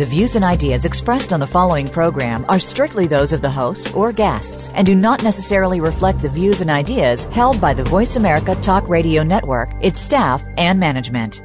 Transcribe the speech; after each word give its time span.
The 0.00 0.06
views 0.06 0.34
and 0.34 0.46
ideas 0.46 0.86
expressed 0.86 1.30
on 1.30 1.40
the 1.40 1.46
following 1.46 1.86
program 1.86 2.46
are 2.48 2.58
strictly 2.58 3.06
those 3.06 3.34
of 3.34 3.42
the 3.42 3.50
host 3.50 3.94
or 3.94 4.12
guests 4.12 4.70
and 4.72 4.86
do 4.86 4.94
not 4.94 5.22
necessarily 5.22 5.78
reflect 5.78 6.20
the 6.20 6.30
views 6.30 6.62
and 6.62 6.70
ideas 6.70 7.26
held 7.26 7.60
by 7.60 7.74
the 7.74 7.84
Voice 7.84 8.16
America 8.16 8.54
Talk 8.62 8.88
Radio 8.88 9.22
Network, 9.22 9.68
its 9.82 10.00
staff, 10.00 10.42
and 10.56 10.80
management. 10.80 11.42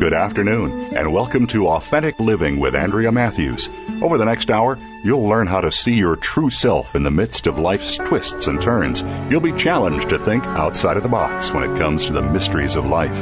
Good 0.00 0.14
afternoon, 0.14 0.96
and 0.96 1.12
welcome 1.12 1.46
to 1.48 1.68
Authentic 1.68 2.18
Living 2.18 2.58
with 2.58 2.74
Andrea 2.74 3.12
Matthews. 3.12 3.70
Over 4.02 4.18
the 4.18 4.24
next 4.24 4.50
hour, 4.50 4.78
you'll 5.04 5.28
learn 5.28 5.46
how 5.46 5.60
to 5.60 5.70
see 5.70 5.94
your 5.94 6.16
true 6.16 6.50
self 6.50 6.94
in 6.94 7.02
the 7.02 7.10
midst 7.10 7.46
of 7.46 7.58
life's 7.58 7.96
twists 7.96 8.46
and 8.46 8.60
turns. 8.60 9.02
You'll 9.30 9.40
be 9.40 9.52
challenged 9.52 10.08
to 10.08 10.18
think 10.18 10.44
outside 10.44 10.96
of 10.96 11.02
the 11.02 11.08
box 11.08 11.52
when 11.52 11.62
it 11.62 11.78
comes 11.78 12.06
to 12.06 12.12
the 12.12 12.22
mysteries 12.22 12.76
of 12.76 12.86
life. 12.86 13.16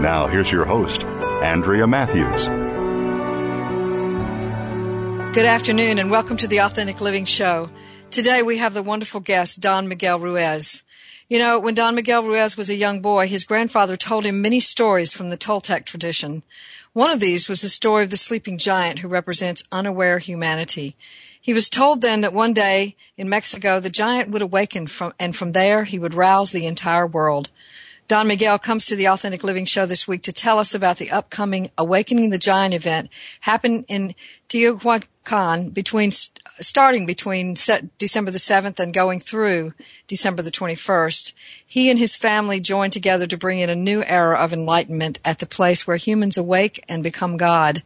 Now, 0.00 0.26
here's 0.26 0.52
your 0.52 0.64
host, 0.64 1.04
Andrea 1.04 1.86
Matthews. 1.86 2.46
Good 5.34 5.46
afternoon, 5.46 5.98
and 5.98 6.10
welcome 6.10 6.36
to 6.38 6.46
the 6.46 6.60
Authentic 6.60 7.00
Living 7.00 7.26
Show. 7.26 7.68
Today, 8.10 8.42
we 8.42 8.58
have 8.58 8.72
the 8.72 8.82
wonderful 8.82 9.20
guest, 9.20 9.60
Don 9.60 9.88
Miguel 9.88 10.18
Ruiz. 10.18 10.82
You 11.28 11.40
know, 11.40 11.58
when 11.58 11.74
Don 11.74 11.96
Miguel 11.96 12.22
Ruiz 12.22 12.56
was 12.56 12.70
a 12.70 12.76
young 12.76 13.00
boy, 13.00 13.26
his 13.26 13.44
grandfather 13.44 13.96
told 13.96 14.24
him 14.24 14.40
many 14.40 14.60
stories 14.60 15.12
from 15.12 15.28
the 15.28 15.36
Toltec 15.36 15.84
tradition. 15.84 16.44
One 16.92 17.10
of 17.10 17.18
these 17.18 17.48
was 17.48 17.62
the 17.62 17.68
story 17.68 18.04
of 18.04 18.10
the 18.10 18.16
sleeping 18.16 18.58
giant 18.58 19.00
who 19.00 19.08
represents 19.08 19.64
unaware 19.72 20.20
humanity. 20.20 20.94
He 21.40 21.52
was 21.52 21.68
told 21.68 22.00
then 22.00 22.20
that 22.20 22.32
one 22.32 22.52
day 22.52 22.94
in 23.16 23.28
Mexico 23.28 23.80
the 23.80 23.90
giant 23.90 24.30
would 24.30 24.40
awaken 24.40 24.86
from, 24.86 25.14
and 25.18 25.34
from 25.34 25.50
there 25.50 25.82
he 25.82 25.98
would 25.98 26.14
rouse 26.14 26.52
the 26.52 26.66
entire 26.66 27.08
world. 27.08 27.50
Don 28.06 28.28
Miguel 28.28 28.60
comes 28.60 28.86
to 28.86 28.94
the 28.94 29.08
Authentic 29.08 29.42
Living 29.42 29.64
Show 29.64 29.84
this 29.84 30.06
week 30.06 30.22
to 30.22 30.32
tell 30.32 30.60
us 30.60 30.74
about 30.74 30.98
the 30.98 31.10
upcoming 31.10 31.72
Awakening 31.76 32.30
the 32.30 32.38
Giant 32.38 32.72
event 32.72 33.10
happening 33.40 33.84
in 33.88 34.14
Teotihuacan 34.48 35.74
between 35.74 36.12
starting 36.60 37.06
between 37.06 37.54
December 37.98 38.30
the 38.30 38.38
7th 38.38 38.78
and 38.78 38.94
going 38.94 39.20
through 39.20 39.72
December 40.06 40.42
the 40.42 40.50
21st. 40.50 41.32
He 41.66 41.90
and 41.90 41.98
his 41.98 42.16
family 42.16 42.60
joined 42.60 42.92
together 42.92 43.26
to 43.26 43.36
bring 43.36 43.60
in 43.60 43.70
a 43.70 43.76
new 43.76 44.02
era 44.02 44.36
of 44.36 44.52
enlightenment 44.52 45.18
at 45.24 45.38
the 45.38 45.46
place 45.46 45.86
where 45.86 45.96
humans 45.96 46.36
awake 46.36 46.84
and 46.88 47.02
become 47.02 47.36
God 47.36 47.82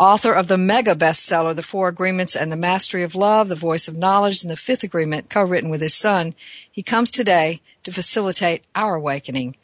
author 0.00 0.32
of 0.32 0.48
the 0.48 0.56
mega 0.56 0.94
bestseller, 0.94 1.54
The 1.54 1.62
Four 1.62 1.88
Agreements 1.88 2.34
and 2.34 2.50
the 2.50 2.56
Mastery 2.56 3.02
of 3.02 3.14
Love, 3.14 3.48
The 3.48 3.54
Voice 3.54 3.86
of 3.86 3.98
Knowledge, 3.98 4.42
and 4.42 4.50
The 4.50 4.56
Fifth 4.56 4.82
Agreement, 4.82 5.28
co-written 5.28 5.68
with 5.68 5.82
his 5.82 5.94
son, 5.94 6.34
he 6.70 6.82
comes 6.82 7.10
today 7.10 7.60
to 7.82 7.92
facilitate 7.92 8.64
our 8.74 8.94
awakening. 8.94 9.56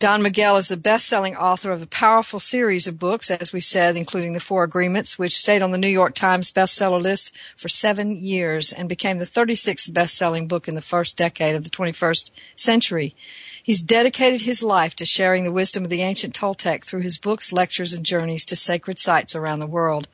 Don 0.00 0.22
Miguel 0.22 0.56
is 0.56 0.68
the 0.68 0.78
best-selling 0.78 1.36
author 1.36 1.70
of 1.72 1.82
a 1.82 1.86
powerful 1.86 2.40
series 2.40 2.86
of 2.86 2.98
books, 2.98 3.30
as 3.30 3.52
we 3.52 3.60
said, 3.60 3.98
including 3.98 4.32
The 4.32 4.40
Four 4.40 4.64
Agreements, 4.64 5.18
which 5.18 5.36
stayed 5.36 5.60
on 5.60 5.72
the 5.72 5.78
New 5.78 5.90
York 5.90 6.14
Times 6.14 6.50
bestseller 6.50 7.02
list 7.02 7.36
for 7.54 7.68
seven 7.68 8.16
years 8.16 8.72
and 8.72 8.88
became 8.88 9.18
the 9.18 9.26
36th 9.26 9.92
best-selling 9.92 10.48
book 10.48 10.66
in 10.66 10.74
the 10.74 10.80
first 10.80 11.18
decade 11.18 11.54
of 11.54 11.64
the 11.64 11.70
21st 11.70 12.30
century. 12.56 13.14
He's 13.62 13.82
dedicated 13.82 14.40
his 14.40 14.62
life 14.62 14.96
to 14.96 15.04
sharing 15.04 15.44
the 15.44 15.52
wisdom 15.52 15.84
of 15.84 15.90
the 15.90 16.00
ancient 16.00 16.34
Toltec 16.34 16.86
through 16.86 17.02
his 17.02 17.18
books, 17.18 17.52
lectures, 17.52 17.92
and 17.92 18.02
journeys 18.02 18.46
to 18.46 18.56
sacred 18.56 18.98
sites 18.98 19.36
around 19.36 19.58
the 19.58 19.66
world. 19.66 20.08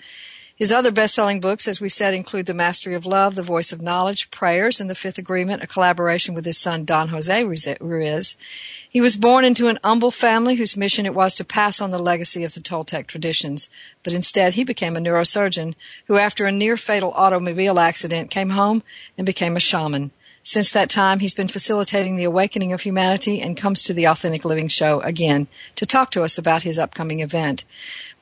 His 0.57 0.73
other 0.73 0.91
best-selling 0.91 1.41
books, 1.41 1.69
as 1.69 1.83
we 1.83 1.91
said, 1.91 2.15
include 2.15 2.47
The 2.47 2.55
Mastery 2.55 2.95
of 2.95 3.05
Love, 3.05 3.35
The 3.35 3.43
Voice 3.43 3.73
of 3.73 3.83
Knowledge, 3.83 4.31
Prayers, 4.31 4.81
and 4.81 4.89
The 4.89 4.95
Fifth 4.95 5.19
Agreement, 5.19 5.63
a 5.63 5.67
collaboration 5.67 6.35
with 6.35 6.47
his 6.47 6.57
son 6.57 6.87
Don 6.87 7.09
Jose 7.09 7.45
Ruiz. 7.79 8.37
He 8.89 9.03
was 9.03 9.19
born 9.19 9.45
into 9.45 9.69
an 9.69 9.79
humble 9.85 10.11
family 10.11 10.55
whose 10.55 10.75
mission 10.75 11.05
it 11.05 11.15
was 11.15 11.35
to 11.35 11.45
pass 11.45 11.83
on 11.83 11.91
the 11.91 11.99
legacy 11.99 12.43
of 12.43 12.55
the 12.55 12.61
Toltec 12.61 13.07
traditions, 13.07 13.69
but 14.03 14.15
instead 14.15 14.55
he 14.55 14.65
became 14.65 14.97
a 14.97 15.01
neurosurgeon 15.01 15.75
who, 16.07 16.17
after 16.17 16.47
a 16.47 16.53
near-fatal 16.53 17.13
automobile 17.13 17.79
accident, 17.79 18.31
came 18.31 18.51
home 18.51 18.83
and 19.19 19.27
became 19.27 19.59
a 19.59 19.61
shaman. 19.61 20.11
Since 20.47 20.71
that 20.75 20.91
time, 20.91 21.19
he's 21.19 21.35
been 21.35 21.49
facilitating 21.49 22.15
the 22.15 22.23
awakening 22.23 22.73
of 22.73 22.81
humanity 22.81 23.43
and 23.43 23.57
comes 23.57 23.83
to 23.83 23.93
the 23.93 24.07
Authentic 24.07 24.45
Living 24.45 24.69
Show 24.69 25.01
again 25.01 25.49
to 25.75 25.85
talk 25.85 26.13
to 26.13 26.23
us 26.23 26.39
about 26.39 26.63
his 26.63 26.79
upcoming 26.79 27.19
event. 27.19 27.65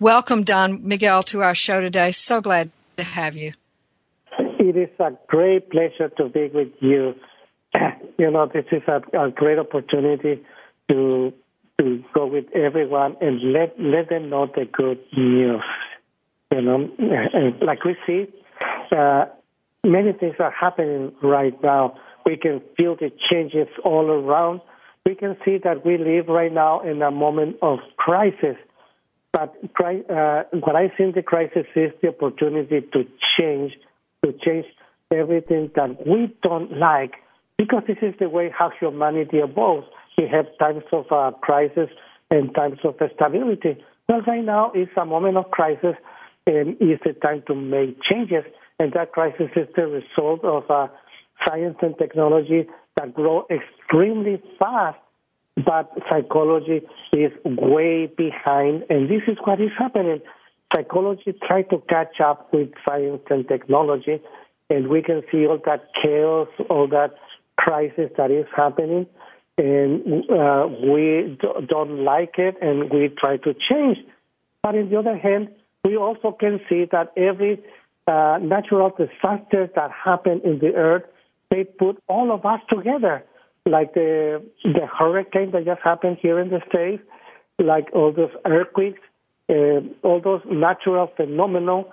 Welcome, 0.01 0.43
Don 0.43 0.89
Miguel, 0.89 1.23
to 1.25 1.43
our 1.43 1.55
show 1.55 1.83
today. 1.83 2.13
So 2.13 2.41
glad 2.41 2.71
to 2.97 3.05
have 3.05 3.37
you. 3.37 3.53
It 4.39 4.75
is 4.75 4.89
a 4.99 5.13
great 5.27 5.69
pleasure 5.69 6.09
to 6.17 6.31
be 6.31 6.49
with 6.49 6.73
you. 6.81 7.15
You 8.17 8.31
know, 8.31 8.47
this 8.47 8.65
is 8.73 8.83
a, 8.87 9.03
a 9.27 9.31
great 9.31 9.59
opportunity 9.59 10.43
to 10.89 11.33
to 11.79 12.05
go 12.15 12.27
with 12.27 12.47
everyone 12.55 13.17
and 13.21 13.53
let 13.53 13.79
let 13.79 14.09
them 14.09 14.31
know 14.31 14.47
the 14.47 14.65
good 14.65 14.99
news. 15.15 15.61
You 16.53 16.63
know, 16.63 16.89
and 16.99 17.61
like 17.61 17.85
we 17.85 17.97
see, 18.07 18.29
uh, 18.97 19.27
many 19.83 20.13
things 20.13 20.37
are 20.39 20.53
happening 20.53 21.13
right 21.23 21.61
now. 21.63 21.99
We 22.27 22.37
can 22.37 22.63
feel 22.77 22.97
the 22.97 23.11
changes 23.31 23.69
all 23.85 24.11
around. 24.11 24.61
We 25.07 25.15
can 25.15 25.37
see 25.45 25.59
that 25.63 25.85
we 25.85 25.99
live 25.99 26.29
right 26.29 26.53
now 26.53 26.81
in 26.81 27.03
a 27.03 27.11
moment 27.11 27.57
of 27.61 27.79
crisis. 27.97 28.57
But 29.33 29.55
uh, 29.63 30.45
what 30.53 30.77
I 30.77 30.89
think 30.97 31.17
the 31.17 31.23
crisis 31.23 31.67
is 31.75 31.91
the 32.01 32.09
opportunity 32.09 32.81
to 32.81 33.05
change, 33.37 33.73
to 34.25 34.33
change 34.33 34.65
everything 35.13 35.71
that 35.75 36.07
we 36.07 36.35
don't 36.43 36.79
like, 36.79 37.15
because 37.59 37.83
this 37.87 37.99
is 38.01 38.15
the 38.19 38.29
way 38.29 38.51
how 38.57 38.71
humanity 38.81 39.39
evolves. 39.39 39.87
We 40.17 40.29
have 40.29 40.47
times 40.59 40.85
of 40.93 41.07
uh, 41.11 41.33
crisis 41.43 41.91
and 42.31 42.55
times 42.55 42.79
of 42.85 42.95
stability. 43.15 43.77
Well, 44.09 44.23
right 44.23 44.45
now 44.45 44.73
is 44.73 44.89
a 44.97 45.05
moment 45.05 45.37
of 45.37 45.51
crisis, 45.51 45.97
and 46.47 46.77
it's 46.81 47.03
the 47.05 47.13
time 47.13 47.43
to 47.49 47.55
make 47.55 48.01
changes. 48.03 48.45
And 48.79 48.93
that 48.93 49.13
crisis 49.13 49.51
is 49.57 49.69
the 49.77 49.87
result 49.87 50.45
of 50.45 50.71
uh, 50.71 50.89
science 51.47 51.77
and 51.83 51.97
technology 51.99 52.67
that 52.97 53.15
grow 53.15 53.47
extremely 53.51 54.43
fast, 54.59 54.99
but 55.57 55.91
psychology 56.09 56.83
is 57.13 57.33
way 57.45 58.07
behind, 58.07 58.85
and 58.91 59.09
this 59.09 59.23
is 59.29 59.37
what 59.45 59.61
is 59.61 59.71
happening. 59.79 60.21
Psychology 60.75 61.35
try 61.47 61.63
to 61.63 61.79
catch 61.89 62.21
up 62.21 62.53
with 62.53 62.71
science 62.85 63.23
and 63.31 63.47
technology, 63.47 64.21
and 64.71 64.89
we 64.89 65.03
can 65.03 65.23
see 65.31 65.47
all 65.47 65.61
that 65.65 65.91
chaos, 66.03 66.49
all 66.69 66.89
that 66.89 67.15
crisis 67.57 68.11
that 68.17 68.31
is 68.31 68.47
happening, 68.57 69.07
and 69.57 70.25
uh, 70.31 70.67
we 70.83 71.39
don't 71.69 72.05
like 72.05 72.35
it, 72.39 72.57
and 72.61 72.91
we 72.91 73.09
try 73.17 73.37
to 73.37 73.55
change. 73.55 73.99
But 74.63 74.75
on 74.75 74.91
the 74.91 74.99
other 74.99 75.17
hand, 75.17 75.49
we 75.85 75.97
also 75.97 76.33
can 76.33 76.61
see 76.69 76.87
that 76.91 77.13
every 77.17 77.63
uh, 78.07 78.39
natural 78.43 78.91
disaster 78.91 79.71
that 79.77 79.91
happen 79.93 80.41
in 80.45 80.59
the 80.59 80.75
earth 80.75 81.05
they 81.51 81.65
put 81.65 82.03
all 82.09 82.33
of 82.33 82.45
us 82.45 82.61
together, 82.69 83.25
like 83.67 83.95
the 83.95 84.43
the 84.63 84.87
hurricane 84.87 85.51
that 85.53 85.65
just 85.65 85.81
happened 85.83 86.19
here 86.21 86.39
in 86.39 86.51
the 86.51 86.61
states, 86.69 87.03
like 87.59 87.89
all 87.93 88.13
those 88.13 88.31
earthquakes, 88.45 89.01
uh, 89.49 89.81
all 90.03 90.21
those 90.23 90.43
natural 90.51 91.11
phenomena. 91.17 91.85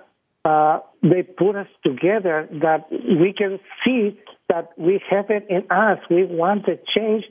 Uh, 0.44 0.80
they 1.02 1.22
put 1.22 1.54
us 1.54 1.68
together 1.84 2.48
that 2.50 2.90
we 2.90 3.32
can 3.32 3.60
see 3.84 4.18
that 4.48 4.72
we 4.76 5.00
have 5.08 5.26
it 5.30 5.46
in 5.48 5.62
us. 5.70 5.98
We 6.10 6.24
want 6.24 6.66
to 6.66 6.78
change, 6.96 7.24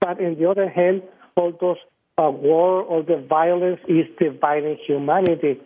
but 0.00 0.22
on 0.22 0.36
the 0.38 0.48
other 0.48 0.68
hand, 0.68 1.02
all 1.36 1.52
those 1.60 1.78
uh, 2.18 2.30
war, 2.30 2.84
all 2.84 3.02
the 3.02 3.26
violence 3.28 3.80
is 3.88 4.06
dividing 4.20 4.78
humanity, 4.86 5.60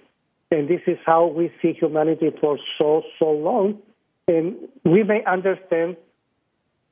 and 0.50 0.66
this 0.66 0.80
is 0.86 0.96
how 1.04 1.26
we 1.26 1.52
see 1.60 1.74
humanity 1.74 2.30
for 2.40 2.58
so 2.78 3.02
so 3.18 3.30
long 3.30 3.82
and 4.28 4.56
we 4.84 5.02
may 5.02 5.24
understand 5.24 5.96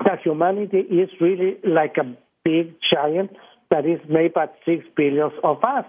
that 0.05 0.21
humanity 0.23 0.79
is 0.79 1.09
really 1.21 1.59
like 1.65 1.97
a 1.97 2.17
big 2.45 2.75
giant 2.93 3.31
that 3.71 3.87
is 3.87 4.01
made 4.09 4.35
by 4.35 4.47
six 4.65 4.85
billions 4.97 5.33
of 5.43 5.63
us. 5.65 5.85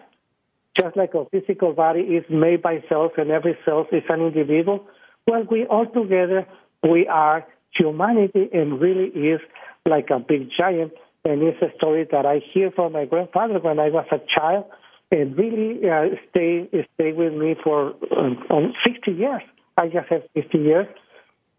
Just 0.75 0.97
like 0.97 1.13
a 1.13 1.25
physical 1.31 1.74
body 1.74 2.01
is 2.01 2.25
made 2.30 2.62
by 2.62 2.83
cells 2.89 3.12
and 3.18 3.31
every 3.31 3.57
cell 3.65 3.88
is 3.92 4.03
an 4.09 4.21
individual, 4.21 4.86
well, 5.27 5.44
we 5.50 5.65
all 5.65 5.86
together, 5.86 6.45
we 6.83 7.07
are 7.07 7.45
humanity 7.71 8.50
and 8.53 8.80
really 8.80 9.07
is 9.07 9.39
like 9.86 10.09
a 10.09 10.19
big 10.19 10.50
giant. 10.57 10.94
And 11.24 11.42
it's 11.42 11.62
a 11.62 11.75
story 11.77 12.07
that 12.12 12.25
I 12.25 12.39
hear 12.53 12.71
from 12.71 12.94
my 12.94 13.06
grandfather 13.06 13.59
when 13.59 13.80
I 13.80 13.89
was 13.89 14.06
a 14.12 14.19
child. 14.33 14.65
and 15.12 15.38
really 15.38 15.88
uh, 15.89 16.15
stay 16.30 16.68
stay 16.95 17.12
with 17.13 17.33
me 17.33 17.56
for 17.63 17.94
um, 18.18 18.74
60 18.86 19.12
years. 19.12 19.44
I 19.77 19.88
just 19.88 20.07
have 20.09 20.24
50 20.33 20.57
years, 20.57 20.88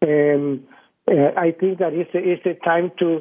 and 0.03 0.63
uh, 1.11 1.33
I 1.37 1.53
think 1.53 1.79
that 1.79 1.93
it's 1.93 2.11
it's 2.15 2.47
a 2.47 2.55
time 2.65 2.93
to 2.99 3.21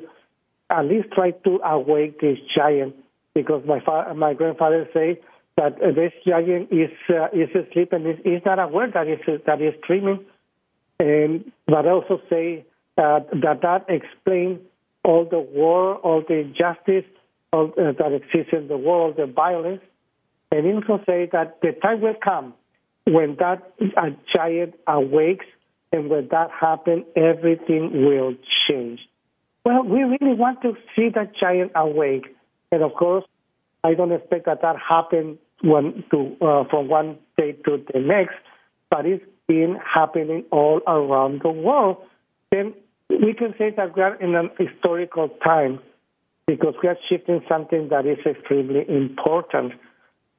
at 0.69 0.85
least 0.85 1.11
try 1.13 1.31
to 1.31 1.59
awake 1.63 2.19
this 2.19 2.37
giant 2.55 2.95
because 3.33 3.63
my 3.65 3.79
fa- 3.79 4.13
my 4.15 4.33
grandfather 4.33 4.87
say 4.93 5.19
that 5.57 5.79
this 5.79 6.11
giant 6.25 6.71
is 6.71 6.91
uh, 7.09 7.27
is 7.33 7.49
asleep 7.55 7.93
and 7.93 8.07
is, 8.07 8.19
is 8.25 8.41
not 8.45 8.59
aware 8.59 8.89
that 8.91 9.07
is 9.07 9.19
that 9.45 9.61
is 9.61 9.73
dreaming, 9.85 10.25
and 10.99 11.51
but 11.67 11.87
also 11.87 12.19
say 12.29 12.65
uh, 12.97 13.19
that 13.31 13.61
that 13.61 13.85
explains 13.89 14.59
all 15.03 15.25
the 15.25 15.39
war, 15.39 15.95
all 15.97 16.23
the 16.27 16.35
injustice 16.35 17.05
all, 17.53 17.71
uh, 17.77 17.91
that 17.97 18.11
exists 18.11 18.53
in 18.53 18.67
the 18.67 18.77
world, 18.77 19.15
the 19.17 19.27
violence, 19.27 19.81
and 20.51 20.65
also 20.73 21.03
say 21.05 21.29
that 21.31 21.61
the 21.61 21.71
time 21.73 22.01
will 22.01 22.15
come 22.21 22.53
when 23.05 23.35
that 23.39 23.73
uh, 23.97 24.09
giant 24.33 24.73
awakes, 24.87 25.45
and 25.95 26.09
when 26.09 26.27
that 26.31 26.49
happens, 26.51 27.05
everything 27.15 28.05
will 28.05 28.35
change. 28.67 28.99
Well, 29.63 29.83
we 29.83 30.01
really 30.03 30.35
want 30.35 30.61
to 30.61 30.73
see 30.95 31.09
that 31.15 31.35
giant 31.41 31.71
awake, 31.75 32.25
and 32.71 32.83
of 32.83 32.93
course, 32.93 33.25
I 33.83 33.93
don't 33.93 34.11
expect 34.11 34.45
that 34.45 34.61
that 34.61 34.75
happen 34.77 35.37
one 35.61 36.03
to 36.11 36.35
uh, 36.41 36.63
from 36.69 36.87
one 36.87 37.17
day 37.37 37.53
to 37.65 37.83
the 37.93 37.99
next, 37.99 38.35
but 38.89 39.05
it's 39.05 39.23
been 39.47 39.77
happening 39.83 40.43
all 40.51 40.81
around 40.87 41.41
the 41.43 41.49
world. 41.49 41.97
Then 42.51 42.73
we 43.09 43.33
can 43.33 43.53
say 43.57 43.71
that 43.75 43.95
we 43.95 44.01
are 44.01 44.15
in 44.15 44.35
an 44.35 44.49
historical 44.57 45.29
time 45.43 45.79
because 46.47 46.75
we 46.81 46.89
are 46.89 46.97
shifting 47.09 47.41
something 47.49 47.89
that 47.89 48.05
is 48.05 48.17
extremely 48.25 48.85
important. 48.87 49.73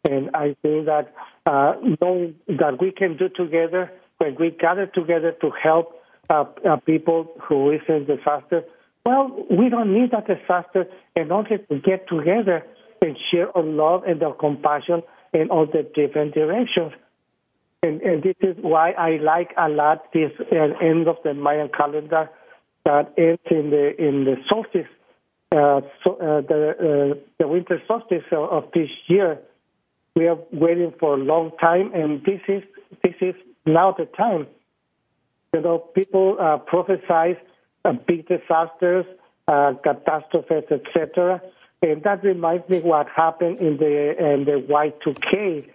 And 0.04 0.30
I 0.34 0.56
think 0.62 0.86
that 0.86 1.12
uh, 1.46 1.74
knowing 2.00 2.36
that 2.48 2.80
we 2.80 2.92
can 2.92 3.16
do 3.16 3.28
together, 3.28 3.90
when 4.18 4.36
we 4.38 4.50
gather 4.50 4.86
together 4.86 5.32
to 5.40 5.50
help 5.62 5.94
uh, 6.30 6.44
uh, 6.68 6.76
people 6.76 7.28
who 7.48 7.70
is 7.70 7.80
in 7.88 8.06
disaster, 8.06 8.64
well, 9.04 9.30
we 9.50 9.68
don't 9.68 9.92
need 9.94 10.10
a 10.12 10.20
disaster 10.22 10.86
in 11.14 11.30
order 11.30 11.58
to 11.58 11.78
get 11.78 12.08
together 12.08 12.64
and 13.00 13.16
share 13.30 13.56
our 13.56 13.62
love 13.62 14.02
and 14.04 14.22
our 14.22 14.34
compassion 14.34 15.02
in 15.32 15.50
all 15.50 15.66
the 15.66 15.88
different 15.94 16.34
directions. 16.34 16.92
And, 17.82 18.00
and 18.00 18.22
this 18.22 18.36
is 18.40 18.56
why 18.60 18.92
I 18.92 19.18
like 19.18 19.50
a 19.56 19.68
lot 19.68 20.12
this 20.12 20.32
uh, 20.40 20.56
end 20.82 21.06
of 21.08 21.16
the 21.22 21.34
Mayan 21.34 21.68
calendar 21.68 22.28
that 22.84 23.12
ends 23.18 23.42
in 23.50 23.70
the 23.70 23.94
in 23.98 24.24
the 24.24 24.36
solstice, 24.48 24.88
uh, 25.52 25.80
so, 26.02 26.14
uh, 26.14 26.40
the 26.40 27.14
uh, 27.14 27.20
the 27.38 27.46
winter 27.46 27.80
solstice 27.86 28.24
of, 28.32 28.50
of 28.50 28.64
this 28.72 28.88
year. 29.08 29.38
We 30.14 30.26
are 30.28 30.38
waiting 30.52 30.94
for 30.98 31.14
a 31.14 31.18
long 31.18 31.52
time, 31.60 31.92
and 31.94 32.24
this 32.24 32.40
is 32.48 32.62
this 33.02 33.14
is 33.20 33.34
now 33.66 33.92
the 33.92 34.06
time. 34.06 34.46
You 35.52 35.60
know, 35.60 35.78
people 35.78 36.36
uh, 36.38 36.58
prophesize 36.58 37.38
uh, 37.84 37.92
big 37.92 38.28
disasters, 38.28 39.06
uh, 39.48 39.74
catastrophes, 39.82 40.64
etc. 40.70 41.40
And 41.82 42.02
that 42.04 42.24
reminds 42.24 42.68
me 42.68 42.80
what 42.80 43.08
happened 43.08 43.58
in 43.58 43.76
the 43.76 44.32
in 44.32 44.44
the 44.44 44.64
Y2K, 44.68 45.68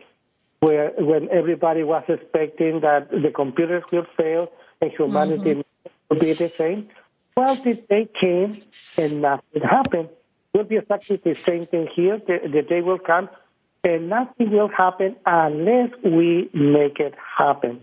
where 0.59 0.91
when 0.97 1.29
everybody 1.29 1.83
was 1.83 2.03
expecting 2.07 2.81
that 2.81 3.09
the 3.11 3.31
computers 3.33 3.83
will 3.91 4.07
fail 4.17 4.51
and 4.81 4.91
humanity 4.91 5.55
mm-hmm. 5.55 5.89
will 6.09 6.19
be 6.19 6.33
the 6.33 6.49
same. 6.49 6.89
Well, 7.35 7.55
the 7.55 7.75
day 7.75 8.09
came 8.19 8.57
and 8.97 9.21
nothing 9.21 9.61
happened. 9.61 10.09
It 10.53 10.57
will 10.57 10.65
be 10.65 10.77
exactly 10.77 11.15
the 11.15 11.33
same 11.33 11.63
thing 11.63 11.87
here. 11.95 12.17
The, 12.17 12.49
the 12.51 12.61
day 12.61 12.81
will 12.81 12.99
come 12.99 13.29
and 13.83 14.09
nothing 14.09 14.51
will 14.51 14.69
happen 14.69 15.15
unless 15.25 15.89
we 16.03 16.49
make 16.53 16.99
it 16.99 17.13
happen. 17.37 17.81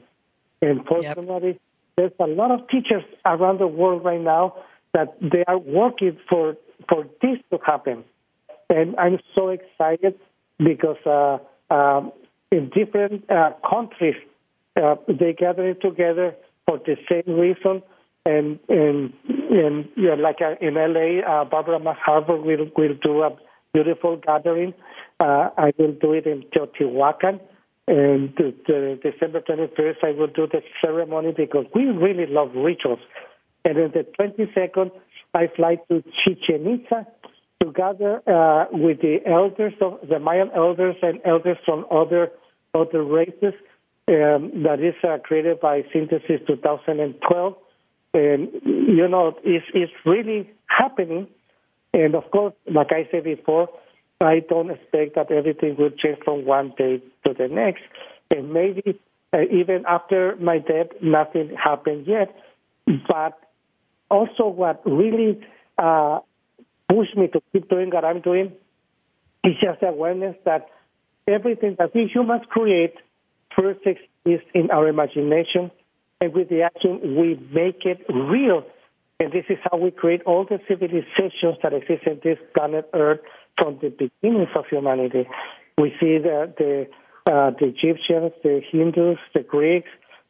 And 0.62 0.84
fortunately, 0.86 1.48
yep. 1.48 1.60
there's 1.96 2.12
a 2.20 2.26
lot 2.26 2.50
of 2.50 2.68
teachers 2.68 3.04
around 3.24 3.58
the 3.58 3.66
world 3.66 4.04
right 4.04 4.20
now 4.20 4.54
that 4.94 5.16
they 5.20 5.44
are 5.46 5.58
working 5.58 6.18
for 6.28 6.56
for 6.88 7.04
this 7.20 7.38
to 7.50 7.58
happen. 7.64 8.04
And 8.70 8.96
I'm 8.96 9.18
so 9.34 9.48
excited 9.48 10.18
because 10.58 10.98
uh, 11.06 11.38
um, 11.72 12.12
in 12.50 12.70
different 12.70 13.30
uh, 13.30 13.52
countries, 13.68 14.16
uh, 14.76 14.96
they 15.08 15.32
gather 15.32 15.74
together 15.74 16.34
for 16.66 16.78
the 16.78 16.96
same 17.10 17.38
reason. 17.38 17.82
And, 18.24 18.58
and, 18.68 19.12
and 19.28 19.88
yeah, 19.96 20.14
like 20.14 20.40
uh, 20.42 20.54
in 20.60 20.74
LA, 20.74 21.20
uh, 21.26 21.44
Barbara 21.46 21.78
Marx 21.78 22.00
Hubbard 22.04 22.42
will, 22.42 22.70
will 22.76 22.94
do 23.02 23.22
a 23.22 23.30
beautiful 23.72 24.16
gathering. 24.16 24.74
Uh, 25.20 25.50
I 25.56 25.72
will 25.78 25.92
do 25.92 26.12
it 26.12 26.26
in 26.26 26.44
Teotihuacan. 26.54 27.40
And 27.88 28.34
the, 28.36 28.54
the 28.66 29.00
December 29.02 29.40
21st, 29.40 30.04
I 30.04 30.10
will 30.12 30.26
do 30.26 30.46
the 30.46 30.60
ceremony 30.84 31.32
because 31.36 31.64
we 31.74 31.86
really 31.86 32.26
love 32.26 32.50
rituals. 32.54 33.00
And 33.64 33.78
on 33.78 33.92
the 33.92 34.06
22nd, 34.18 34.90
I 35.34 35.48
fly 35.56 35.78
to 35.88 36.02
Chichen 36.24 36.66
Itza 36.66 37.06
to 37.62 37.72
gather 37.72 38.22
uh, 38.26 38.66
with 38.70 39.00
the 39.00 39.18
elders 39.26 39.74
of 39.80 39.98
the 40.08 40.18
Mayan 40.18 40.50
elders 40.54 40.96
and 41.02 41.20
elders 41.24 41.56
from 41.64 41.86
other 41.90 42.30
other 42.74 43.02
races. 43.02 43.54
Um, 44.06 44.62
that 44.64 44.78
is 44.80 44.94
uh, 45.04 45.18
created 45.22 45.60
by 45.60 45.82
Synthesis 45.92 46.40
2012, 46.46 47.54
and 48.14 48.48
you 48.64 49.06
know 49.08 49.36
it's 49.44 49.66
it's 49.74 49.92
really 50.06 50.50
happening. 50.66 51.26
And 51.92 52.14
of 52.14 52.30
course, 52.30 52.54
like 52.70 52.92
I 52.92 53.08
said 53.10 53.24
before, 53.24 53.68
I 54.20 54.40
don't 54.40 54.70
expect 54.70 55.14
that 55.14 55.30
everything 55.30 55.76
will 55.78 55.90
change 55.90 56.18
from 56.24 56.44
one 56.44 56.74
day 56.76 57.00
to 57.24 57.34
the 57.34 57.46
next, 57.48 57.82
and 58.30 58.52
maybe 58.52 59.00
uh, 59.32 59.42
even 59.42 59.84
after 59.86 60.34
my 60.40 60.58
death, 60.58 60.88
nothing 61.00 61.54
happened 61.56 62.06
yet. 62.06 62.34
But 62.86 63.38
also, 64.10 64.48
what 64.48 64.82
really 64.84 65.40
uh, 65.76 66.20
pushed 66.88 67.16
me 67.16 67.28
to 67.28 67.40
keep 67.52 67.68
doing 67.68 67.90
what 67.90 68.04
I'm 68.04 68.20
doing 68.20 68.52
is 69.44 69.52
just 69.62 69.80
the 69.80 69.88
awareness 69.88 70.34
that 70.44 70.68
everything 71.28 71.76
that 71.78 71.94
we 71.94 72.10
humans 72.12 72.42
create 72.48 72.94
first 73.54 73.80
exists 73.86 74.48
in 74.52 74.70
our 74.72 74.88
imagination, 74.88 75.70
and 76.20 76.32
with 76.34 76.48
the 76.48 76.62
action, 76.62 77.16
we 77.16 77.38
make 77.52 77.84
it 77.84 78.04
real. 78.08 78.64
And 79.20 79.32
this 79.32 79.44
is 79.48 79.58
how 79.68 79.78
we 79.78 79.90
create 79.90 80.22
all 80.26 80.44
the 80.44 80.60
civilizations 80.68 81.56
that 81.62 81.72
exist 81.72 82.04
in 82.06 82.20
this 82.22 82.38
planet 82.54 82.88
Earth 82.94 83.20
from 83.58 83.78
the 83.82 83.88
beginnings 83.88 84.48
of 84.54 84.64
humanity. 84.70 85.26
We 85.76 85.90
see 86.00 86.18
the 86.18 86.52
the, 86.56 86.86
uh, 87.26 87.50
the 87.58 87.66
Egyptians, 87.66 88.32
the 88.44 88.60
Hindus, 88.70 89.18
the 89.34 89.42
Greeks, 89.42 89.88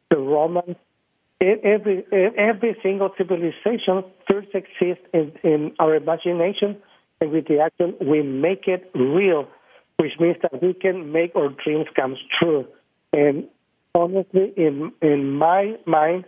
the 0.09 0.17
Romans, 0.17 0.75
every 1.39 2.03
every 2.11 2.75
single 2.81 3.11
civilization 3.17 4.03
first 4.29 4.49
exists 4.53 5.05
in, 5.13 5.33
in 5.43 5.71
our 5.79 5.95
imagination, 5.95 6.77
and 7.21 7.31
with 7.31 7.47
the 7.47 7.59
action 7.59 7.95
we 8.01 8.21
make 8.21 8.67
it 8.67 8.89
real, 8.95 9.47
which 9.97 10.13
means 10.19 10.37
that 10.41 10.61
we 10.61 10.73
can 10.73 11.11
make 11.11 11.35
our 11.35 11.49
dreams 11.63 11.85
come 11.95 12.15
true. 12.39 12.65
And 13.13 13.47
honestly, 13.93 14.53
in 14.57 14.91
in 15.01 15.31
my 15.31 15.77
mind, 15.85 16.25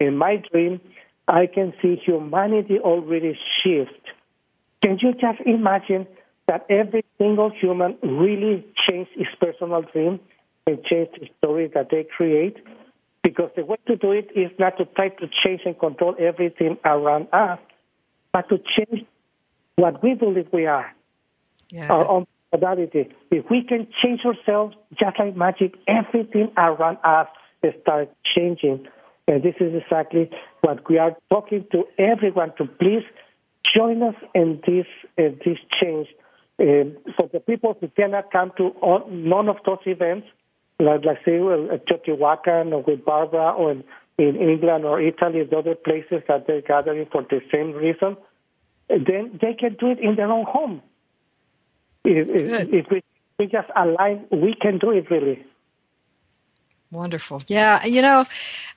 in 0.00 0.16
my 0.16 0.42
dream, 0.50 0.80
I 1.26 1.46
can 1.46 1.72
see 1.80 1.96
humanity 1.96 2.78
already 2.78 3.38
shift. 3.62 4.00
Can 4.82 4.98
you 5.00 5.12
just 5.12 5.40
imagine 5.46 6.06
that 6.46 6.66
every 6.68 7.04
single 7.18 7.50
human 7.50 7.96
really 8.02 8.66
changed 8.86 9.10
his 9.14 9.28
personal 9.40 9.82
dream 9.82 10.20
and 10.66 10.84
changed 10.84 11.12
the 11.18 11.28
story 11.38 11.70
that 11.74 11.88
they 11.90 12.04
create? 12.04 12.58
Because 13.22 13.50
the 13.56 13.64
way 13.64 13.76
to 13.86 13.96
do 13.96 14.12
it 14.12 14.30
is 14.36 14.50
not 14.58 14.76
to 14.76 14.84
try 14.84 15.08
to 15.08 15.28
change 15.42 15.62
and 15.64 15.78
control 15.78 16.14
everything 16.18 16.76
around 16.84 17.28
us, 17.32 17.58
but 18.32 18.48
to 18.50 18.58
change 18.58 19.06
what 19.76 20.02
we 20.02 20.14
believe 20.14 20.48
we 20.52 20.66
are, 20.66 20.92
yeah. 21.70 21.90
our 21.90 22.06
own 22.06 22.26
personality. 22.52 23.08
If 23.30 23.46
we 23.50 23.62
can 23.62 23.86
change 24.02 24.20
ourselves, 24.26 24.76
just 24.98 25.18
like 25.18 25.34
magic, 25.34 25.74
everything 25.88 26.52
around 26.56 26.98
us 27.02 27.28
starts 27.80 28.12
changing. 28.36 28.86
And 29.26 29.42
this 29.42 29.54
is 29.58 29.74
exactly 29.74 30.30
what 30.64 30.88
we 30.88 30.96
are 30.98 31.14
talking 31.30 31.66
to 31.72 31.84
everyone 31.98 32.50
to 32.56 32.64
please 32.64 33.04
join 33.76 34.02
us 34.02 34.14
in 34.34 34.62
this 34.66 34.86
in 35.18 35.38
this 35.44 35.58
change. 35.80 36.08
Uh, 36.58 36.88
for 37.16 37.28
the 37.32 37.40
people 37.40 37.76
who 37.78 37.88
cannot 37.88 38.30
come 38.30 38.52
to 38.56 38.68
all, 38.80 39.06
none 39.10 39.48
of 39.48 39.56
those 39.66 39.84
events, 39.86 40.26
like, 40.78 41.04
like 41.04 41.18
say 41.24 41.36
at 41.36 41.86
Teotihuacan 41.86 42.72
or 42.72 42.82
with 42.82 43.04
Barbara 43.04 43.50
or 43.50 43.72
in, 43.72 43.84
in 44.18 44.36
England 44.36 44.84
or 44.84 45.00
Italy, 45.02 45.42
the 45.44 45.58
other 45.58 45.74
places 45.74 46.22
that 46.28 46.46
they're 46.46 46.62
gathering 46.62 47.06
for 47.10 47.22
the 47.22 47.40
same 47.52 47.72
reason, 47.72 48.16
then 48.88 49.38
they 49.42 49.54
can 49.54 49.74
do 49.74 49.90
it 49.90 49.98
in 49.98 50.14
their 50.14 50.30
own 50.30 50.44
home. 50.46 50.80
If, 52.04 52.28
if 52.72 52.86
we, 52.90 53.02
we 53.38 53.46
just 53.46 53.68
align, 53.74 54.26
we 54.30 54.54
can 54.54 54.78
do 54.78 54.92
it 54.92 55.10
really. 55.10 55.44
Wonderful. 56.94 57.42
Yeah. 57.48 57.84
You 57.84 58.02
know, 58.02 58.24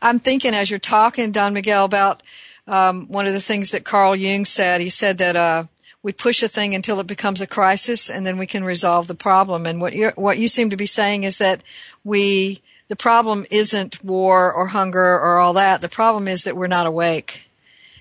I'm 0.02 0.20
thinking 0.20 0.54
as 0.54 0.70
you're 0.70 0.80
talking, 0.80 1.32
Don 1.32 1.54
Miguel, 1.54 1.86
about 1.86 2.24
um, 2.68 3.08
one 3.08 3.28
of 3.28 3.34
the 3.34 3.40
things 3.40 3.72
that 3.72 3.86
Carl 3.86 4.16
Jung 4.16 4.44
said. 4.46 4.82
He 4.82 4.90
said 4.90 5.20
that 5.20 5.36
uh, 5.36 5.66
we 6.04 6.12
push 6.12 6.42
a 6.44 6.48
thing 6.48 6.74
until 6.74 7.00
it 7.00 7.08
becomes 7.08 7.42
a 7.42 7.48
crisis 7.48 8.10
and 8.10 8.26
then 8.26 8.38
we 8.38 8.48
can 8.48 8.64
resolve 8.64 9.08
the 9.08 9.16
problem. 9.16 9.66
And 9.66 9.80
what 9.80 9.94
you 9.94 10.10
what 10.16 10.38
you 10.38 10.48
seem 10.48 10.72
to 10.72 10.78
be 10.78 10.86
saying 10.86 11.24
is 11.24 11.38
that 11.38 11.62
we 12.04 12.62
the 12.88 12.96
problem 12.96 13.46
isn't 13.52 14.04
war 14.04 14.52
or 14.52 14.68
hunger 14.68 15.00
or 15.00 15.38
all 15.38 15.54
that. 15.54 15.82
The 15.82 15.90
problem 15.90 16.28
is 16.28 16.44
that 16.44 16.58
we're 16.58 16.68
not 16.68 16.88
awake. 16.88 17.50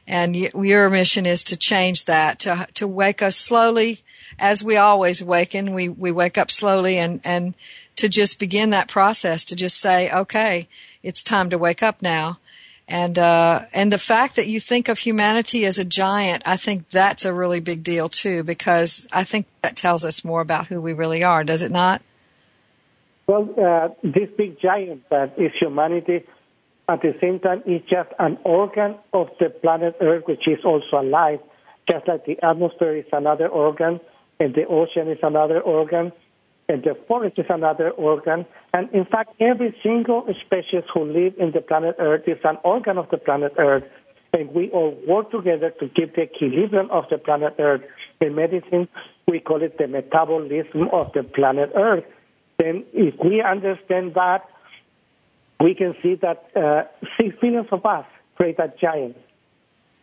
And 0.08 0.36
your 0.36 0.88
mission 0.88 1.26
is 1.26 1.42
to 1.44 1.56
change 1.56 2.04
that, 2.04 2.38
to, 2.40 2.68
to 2.74 2.86
wake 2.86 3.22
us 3.22 3.36
slowly, 3.36 4.02
as 4.38 4.62
we 4.62 4.76
always 4.76 5.20
awaken. 5.20 5.74
We, 5.74 5.88
we 5.88 6.12
wake 6.12 6.38
up 6.38 6.48
slowly 6.48 6.98
and, 6.98 7.20
and 7.24 7.54
to 7.96 8.08
just 8.08 8.38
begin 8.38 8.70
that 8.70 8.88
process, 8.88 9.44
to 9.46 9.56
just 9.56 9.78
say, 9.80 10.10
okay, 10.10 10.68
it's 11.02 11.22
time 11.22 11.50
to 11.50 11.58
wake 11.58 11.82
up 11.82 12.02
now. 12.02 12.38
And, 12.88 13.18
uh, 13.18 13.64
and 13.72 13.90
the 13.90 13.98
fact 13.98 14.36
that 14.36 14.46
you 14.46 14.60
think 14.60 14.88
of 14.88 14.98
humanity 14.98 15.64
as 15.66 15.78
a 15.78 15.84
giant, 15.84 16.42
I 16.46 16.56
think 16.56 16.88
that's 16.88 17.24
a 17.24 17.34
really 17.34 17.58
big 17.58 17.82
deal 17.82 18.08
too, 18.08 18.44
because 18.44 19.08
I 19.12 19.24
think 19.24 19.46
that 19.62 19.74
tells 19.74 20.04
us 20.04 20.24
more 20.24 20.40
about 20.40 20.68
who 20.68 20.80
we 20.80 20.92
really 20.92 21.24
are, 21.24 21.42
does 21.42 21.62
it 21.62 21.72
not? 21.72 22.00
Well, 23.26 23.48
uh, 23.58 23.88
this 24.04 24.28
big 24.36 24.60
giant 24.60 25.08
that 25.10 25.34
is 25.36 25.50
humanity, 25.58 26.24
at 26.88 27.02
the 27.02 27.16
same 27.20 27.40
time, 27.40 27.62
is 27.66 27.82
just 27.90 28.10
an 28.20 28.38
organ 28.44 28.94
of 29.12 29.30
the 29.40 29.50
planet 29.50 29.96
Earth, 30.00 30.22
which 30.26 30.46
is 30.46 30.64
also 30.64 31.00
alive, 31.00 31.40
just 31.90 32.06
like 32.06 32.24
the 32.24 32.38
atmosphere 32.44 32.94
is 32.94 33.06
another 33.12 33.48
organ, 33.48 33.98
and 34.38 34.54
the 34.54 34.64
ocean 34.66 35.10
is 35.10 35.18
another 35.24 35.60
organ, 35.60 36.12
and 36.68 36.82
the 36.82 36.96
forest 37.06 37.38
is 37.38 37.46
another 37.48 37.90
organ. 37.90 38.46
And 38.74 38.90
in 38.92 39.04
fact, 39.04 39.36
every 39.40 39.76
single 39.82 40.26
species 40.44 40.82
who 40.92 41.04
live 41.04 41.34
in 41.38 41.52
the 41.52 41.60
planet 41.60 41.96
Earth 41.98 42.22
is 42.26 42.38
an 42.44 42.58
organ 42.64 42.98
of 42.98 43.08
the 43.10 43.18
planet 43.18 43.52
Earth. 43.58 43.84
And 44.32 44.52
we 44.52 44.70
all 44.70 44.98
work 45.06 45.30
together 45.30 45.70
to 45.70 45.88
keep 45.88 46.14
the 46.14 46.22
equilibrium 46.22 46.90
of 46.90 47.04
the 47.10 47.18
planet 47.18 47.54
Earth. 47.58 47.82
In 48.20 48.34
medicine, 48.34 48.88
we 49.26 49.40
call 49.40 49.62
it 49.62 49.78
the 49.78 49.86
metabolism 49.86 50.88
of 50.92 51.12
the 51.12 51.22
planet 51.22 51.70
Earth 51.74 52.04
then 52.58 52.84
if 52.92 53.14
we 53.22 53.42
understand 53.42 54.14
that, 54.14 54.48
we 55.60 55.74
can 55.74 55.94
see 56.02 56.16
that 56.16 56.50
uh, 56.56 56.84
six 57.18 57.34
billion 57.40 57.66
of 57.70 57.84
us 57.84 58.04
create 58.36 58.58
a 58.58 58.72
giant. 58.80 59.16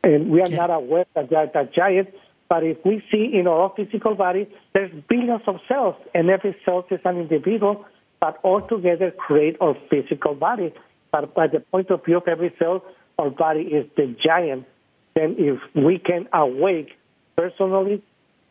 And 0.03 0.29
we 0.29 0.41
are 0.41 0.49
not 0.49 0.69
aware 0.69 1.05
that 1.15 1.29
they 1.29 1.35
are 1.35 1.47
that 1.53 1.73
giant, 1.73 2.09
but 2.53 2.63
if 2.63 2.77
we 2.85 3.03
see 3.11 3.31
in 3.33 3.47
our 3.47 3.73
physical 3.75 4.13
body, 4.13 4.47
there's 4.73 4.91
billions 5.09 5.41
of 5.47 5.55
cells, 5.67 5.95
and 6.13 6.29
every 6.29 6.55
cell 6.63 6.85
is 6.91 6.99
an 7.03 7.17
individual, 7.17 7.83
but 8.19 8.37
all 8.43 8.61
together 8.61 9.09
create 9.09 9.57
our 9.59 9.75
physical 9.89 10.35
body. 10.35 10.71
But 11.11 11.33
by 11.33 11.47
the 11.47 11.61
point 11.61 11.89
of 11.89 12.05
view 12.05 12.17
of 12.17 12.27
every 12.27 12.53
cell, 12.59 12.83
our 13.17 13.31
body 13.31 13.61
is 13.61 13.87
the 13.97 14.15
giant. 14.23 14.67
Then 15.15 15.35
if 15.39 15.59
we 15.73 15.97
can 15.97 16.27
awake 16.31 16.95
personally, 17.35 18.03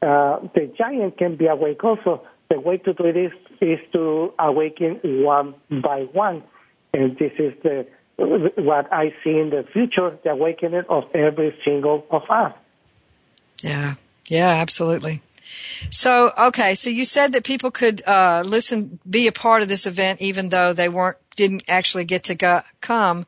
uh, 0.02 0.40
the 0.52 0.74
giant 0.76 1.16
can 1.16 1.36
be 1.36 1.46
awake 1.46 1.84
also. 1.84 2.26
The 2.50 2.58
way 2.58 2.78
to 2.78 2.94
do 2.94 3.04
it 3.04 3.16
is, 3.16 3.32
is 3.60 3.78
to 3.92 4.34
awaken 4.36 4.98
one 5.22 5.54
by 5.70 6.08
one. 6.12 6.42
And 6.92 7.16
this 7.16 7.34
is 7.38 7.52
the, 7.62 7.86
what 8.16 8.92
I 8.92 9.14
see 9.22 9.38
in 9.38 9.50
the 9.50 9.64
future, 9.72 10.18
the 10.24 10.30
awakening 10.30 10.86
of 10.88 11.04
every 11.14 11.56
single 11.64 12.04
of 12.10 12.22
us. 12.28 12.52
Yeah, 13.62 13.94
yeah, 14.26 14.48
absolutely. 14.48 15.22
So, 15.90 16.32
okay, 16.38 16.74
so 16.74 16.90
you 16.90 17.04
said 17.04 17.32
that 17.32 17.44
people 17.44 17.70
could 17.70 18.02
uh, 18.06 18.42
listen, 18.44 18.98
be 19.08 19.26
a 19.26 19.32
part 19.32 19.62
of 19.62 19.68
this 19.68 19.86
event, 19.86 20.20
even 20.20 20.50
though 20.50 20.72
they 20.72 20.88
weren't, 20.88 21.16
didn't 21.36 21.64
actually 21.68 22.04
get 22.04 22.24
to 22.24 22.34
go, 22.34 22.62
come 22.80 23.26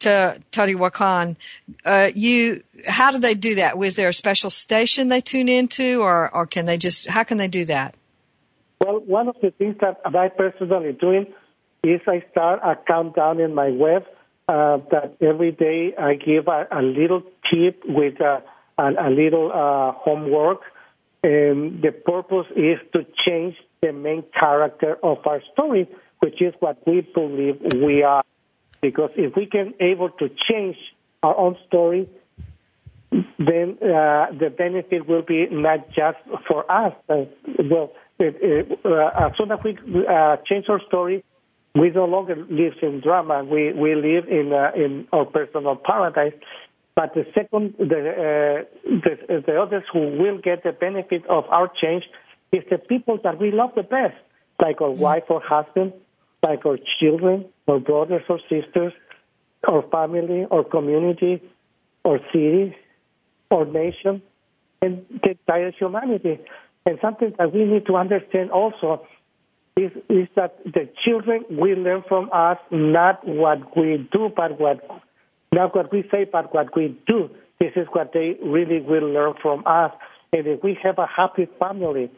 to 0.00 0.40
Teotihuacan. 0.52 1.36
Uh, 1.84 2.10
you, 2.14 2.62
how 2.86 3.10
do 3.10 3.18
they 3.18 3.34
do 3.34 3.56
that? 3.56 3.78
Was 3.78 3.94
there 3.94 4.08
a 4.08 4.12
special 4.12 4.50
station 4.50 5.08
they 5.08 5.20
tune 5.20 5.48
into, 5.48 6.02
or, 6.02 6.34
or 6.34 6.46
can 6.46 6.64
they 6.66 6.78
just? 6.78 7.06
How 7.08 7.24
can 7.24 7.36
they 7.36 7.48
do 7.48 7.64
that? 7.66 7.94
Well, 8.80 9.00
one 9.00 9.28
of 9.28 9.36
the 9.40 9.50
things 9.52 9.76
that 9.80 10.00
I 10.04 10.28
personally 10.28 10.92
doing 10.92 11.32
is 11.82 12.00
I 12.06 12.24
start 12.30 12.60
a 12.62 12.76
countdown 12.86 13.40
in 13.40 13.54
my 13.54 13.70
web 13.70 14.04
uh, 14.48 14.78
that 14.90 15.16
every 15.20 15.52
day 15.52 15.94
I 15.98 16.14
give 16.14 16.48
a, 16.48 16.66
a 16.70 16.82
little 16.82 17.22
tip 17.50 17.82
with 17.86 18.20
a, 18.20 18.42
a, 18.78 19.08
a 19.08 19.10
little 19.10 19.50
uh, 19.52 19.92
homework. 19.92 20.60
And 21.22 21.80
the 21.82 21.92
purpose 21.92 22.46
is 22.54 22.78
to 22.92 23.06
change 23.26 23.56
the 23.80 23.92
main 23.92 24.24
character 24.38 24.98
of 25.02 25.18
our 25.26 25.40
story, 25.52 25.88
which 26.20 26.40
is 26.42 26.52
what 26.60 26.86
we 26.86 27.00
believe 27.00 27.60
we 27.76 28.02
are. 28.02 28.24
Because 28.82 29.10
if 29.16 29.34
we 29.34 29.46
can 29.46 29.72
able 29.80 30.10
to 30.10 30.28
change 30.48 30.76
our 31.22 31.36
own 31.36 31.56
story, 31.66 32.08
then 33.38 33.78
uh, 33.80 34.26
the 34.38 34.52
benefit 34.56 35.08
will 35.08 35.22
be 35.22 35.46
not 35.50 35.88
just 35.88 36.18
for 36.46 36.70
us, 36.70 36.92
uh, 37.08 37.24
well, 37.70 37.92
it, 38.18 38.78
uh, 38.84 39.26
as 39.26 39.32
soon 39.36 39.50
as 39.50 39.58
we 39.64 39.76
uh, 40.06 40.36
change 40.46 40.66
our 40.68 40.80
story, 40.86 41.24
we 41.74 41.90
no 41.90 42.04
longer 42.04 42.36
live 42.36 42.74
in 42.82 43.00
drama. 43.00 43.42
We 43.44 43.72
we 43.72 43.94
live 43.96 44.28
in 44.28 44.52
uh, 44.52 44.70
in 44.76 45.08
our 45.12 45.24
personal 45.24 45.76
paradise. 45.76 46.34
But 46.96 47.14
the 47.14 47.26
second, 47.34 47.74
the, 47.78 47.84
uh, 47.84 48.90
the 49.04 49.42
the 49.46 49.60
others 49.60 49.82
who 49.92 50.16
will 50.16 50.38
get 50.38 50.62
the 50.62 50.72
benefit 50.72 51.26
of 51.26 51.44
our 51.48 51.68
change 51.82 52.04
is 52.52 52.62
the 52.70 52.78
people 52.78 53.18
that 53.24 53.38
we 53.40 53.50
love 53.50 53.70
the 53.74 53.82
best, 53.82 54.14
like 54.60 54.80
our 54.80 54.90
mm-hmm. 54.90 55.00
wife 55.00 55.24
or 55.28 55.40
husband, 55.40 55.92
like 56.42 56.64
our 56.64 56.78
children, 57.00 57.46
our 57.66 57.80
brothers 57.80 58.22
or 58.28 58.38
sisters, 58.48 58.92
our 59.66 59.82
family, 59.90 60.46
our 60.52 60.62
community, 60.62 61.42
our 62.04 62.20
city, 62.32 62.76
our 63.50 63.64
nation, 63.64 64.22
and 64.80 65.04
the 65.22 65.30
entire 65.30 65.72
humanity. 65.72 66.38
And 66.86 66.98
something 67.00 67.34
that 67.38 67.52
we 67.52 67.64
need 67.64 67.86
to 67.86 67.96
understand 67.96 68.50
also 68.50 69.06
is, 69.76 69.90
is 70.08 70.28
that 70.36 70.62
the 70.64 70.88
children 71.04 71.44
will 71.50 71.78
learn 71.78 72.04
from 72.06 72.30
us 72.32 72.58
not 72.70 73.26
what 73.26 73.76
we 73.76 74.08
do, 74.12 74.30
but 74.36 74.60
what 74.60 74.78
not 75.54 75.74
what 75.74 75.92
we 75.92 76.02
say, 76.10 76.24
but 76.30 76.52
what 76.52 76.74
we 76.76 76.98
do. 77.06 77.30
This 77.60 77.72
is 77.76 77.86
what 77.92 78.12
they 78.12 78.36
really 78.44 78.80
will 78.80 79.08
learn 79.08 79.34
from 79.40 79.62
us. 79.66 79.92
And 80.32 80.46
if 80.46 80.62
we 80.62 80.76
have 80.82 80.98
a 80.98 81.06
happy 81.06 81.48
family, 81.60 82.10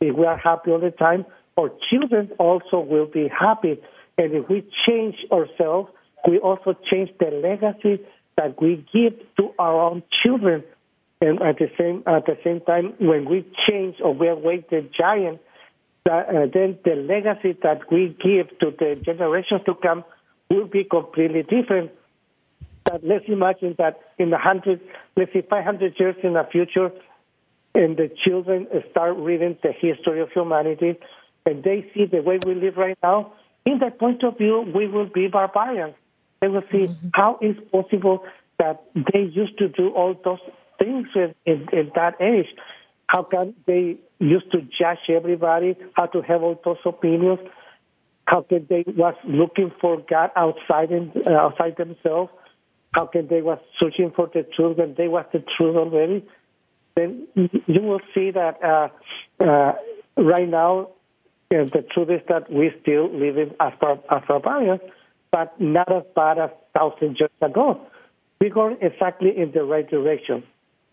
if 0.00 0.14
we 0.14 0.26
are 0.26 0.36
happy 0.36 0.70
all 0.70 0.80
the 0.80 0.90
time, 0.90 1.24
our 1.58 1.70
children 1.90 2.30
also 2.38 2.80
will 2.80 3.06
be 3.06 3.28
happy. 3.28 3.80
And 4.18 4.34
if 4.34 4.48
we 4.48 4.66
change 4.86 5.16
ourselves, 5.32 5.90
we 6.28 6.38
also 6.38 6.76
change 6.90 7.10
the 7.18 7.30
legacy 7.30 8.04
that 8.36 8.60
we 8.60 8.84
give 8.92 9.14
to 9.38 9.54
our 9.58 9.90
own 9.90 10.02
children. 10.22 10.62
And 11.20 11.40
at 11.40 11.58
the 11.58 11.70
same 11.78 12.02
at 12.06 12.26
the 12.26 12.36
same 12.44 12.60
time, 12.60 12.94
when 12.98 13.28
we 13.28 13.46
change 13.68 13.96
or 14.02 14.12
we 14.12 14.28
awake 14.28 14.70
the 14.70 14.88
giant, 14.98 15.40
that, 16.04 16.28
uh, 16.28 16.46
then 16.52 16.78
the 16.84 16.96
legacy 16.96 17.56
that 17.62 17.90
we 17.90 18.08
give 18.22 18.58
to 18.58 18.72
the 18.76 19.00
generations 19.04 19.62
to 19.66 19.74
come 19.74 20.04
will 20.50 20.66
be 20.66 20.84
completely 20.84 21.42
different. 21.42 21.92
Let's 23.02 23.24
imagine 23.28 23.74
that 23.78 24.00
in 24.18 24.32
a 24.32 24.38
hundred, 24.38 24.80
let's 25.16 25.32
say 25.32 25.42
500 25.42 25.94
years 25.98 26.16
in 26.22 26.34
the 26.34 26.46
future, 26.50 26.90
and 27.74 27.96
the 27.96 28.10
children 28.24 28.66
start 28.90 29.16
reading 29.16 29.56
the 29.62 29.72
history 29.72 30.20
of 30.20 30.30
humanity, 30.32 30.98
and 31.46 31.62
they 31.64 31.90
see 31.94 32.04
the 32.04 32.20
way 32.20 32.38
we 32.44 32.54
live 32.54 32.76
right 32.76 32.98
now. 33.02 33.32
In 33.64 33.78
that 33.78 33.98
point 33.98 34.22
of 34.24 34.36
view, 34.38 34.60
we 34.74 34.86
will 34.88 35.06
be 35.06 35.28
barbarians. 35.28 35.94
They 36.40 36.48
will 36.48 36.64
see 36.72 36.88
mm-hmm. 36.88 37.08
how 37.14 37.38
is 37.40 37.56
possible 37.70 38.24
that 38.58 38.82
they 38.94 39.20
used 39.20 39.58
to 39.58 39.68
do 39.68 39.90
all 39.90 40.14
those 40.24 40.40
things 40.78 41.08
in, 41.14 41.34
in, 41.46 41.68
in 41.72 41.92
that 41.94 42.20
age. 42.20 42.48
How 43.06 43.22
can 43.22 43.54
they 43.66 43.98
used 44.18 44.50
to 44.52 44.62
judge 44.62 45.08
everybody? 45.08 45.76
How 45.94 46.06
to 46.06 46.22
have 46.22 46.42
all 46.42 46.60
those 46.64 46.78
opinions? 46.84 47.38
How 48.26 48.42
can 48.42 48.66
they 48.68 48.84
was 48.86 49.14
looking 49.24 49.72
for 49.80 49.98
God 50.08 50.30
outside 50.36 50.90
in, 50.90 51.12
uh, 51.26 51.32
outside 51.32 51.76
themselves? 51.76 52.30
How 52.92 53.06
can 53.06 53.26
they 53.28 53.40
was 53.42 53.58
searching 53.78 54.12
for 54.14 54.30
the 54.32 54.46
truth 54.54 54.76
when 54.76 54.94
they 54.96 55.08
was 55.08 55.24
the 55.32 55.42
truth 55.56 55.76
already? 55.76 56.24
Then 56.94 57.26
you 57.34 57.80
will 57.82 58.02
see 58.14 58.30
that 58.32 58.62
uh, 58.62 58.88
uh, 59.42 59.72
right 60.16 60.48
now 60.48 60.88
uh, 61.52 61.64
the 61.64 61.84
truth 61.92 62.10
is 62.10 62.20
that 62.28 62.50
we 62.50 62.70
still 62.82 63.10
live 63.12 63.38
in 63.38 63.54
as, 63.60 63.72
barbarians, 63.80 64.80
but 65.30 65.58
not 65.60 65.90
as 65.92 66.02
bad 66.14 66.38
as 66.38 66.50
thousand 66.74 67.16
years 67.18 67.30
ago. 67.40 67.80
We're 68.40 68.50
going 68.50 68.78
exactly 68.80 69.36
in 69.36 69.52
the 69.52 69.64
right 69.64 69.88
direction. 69.88 70.44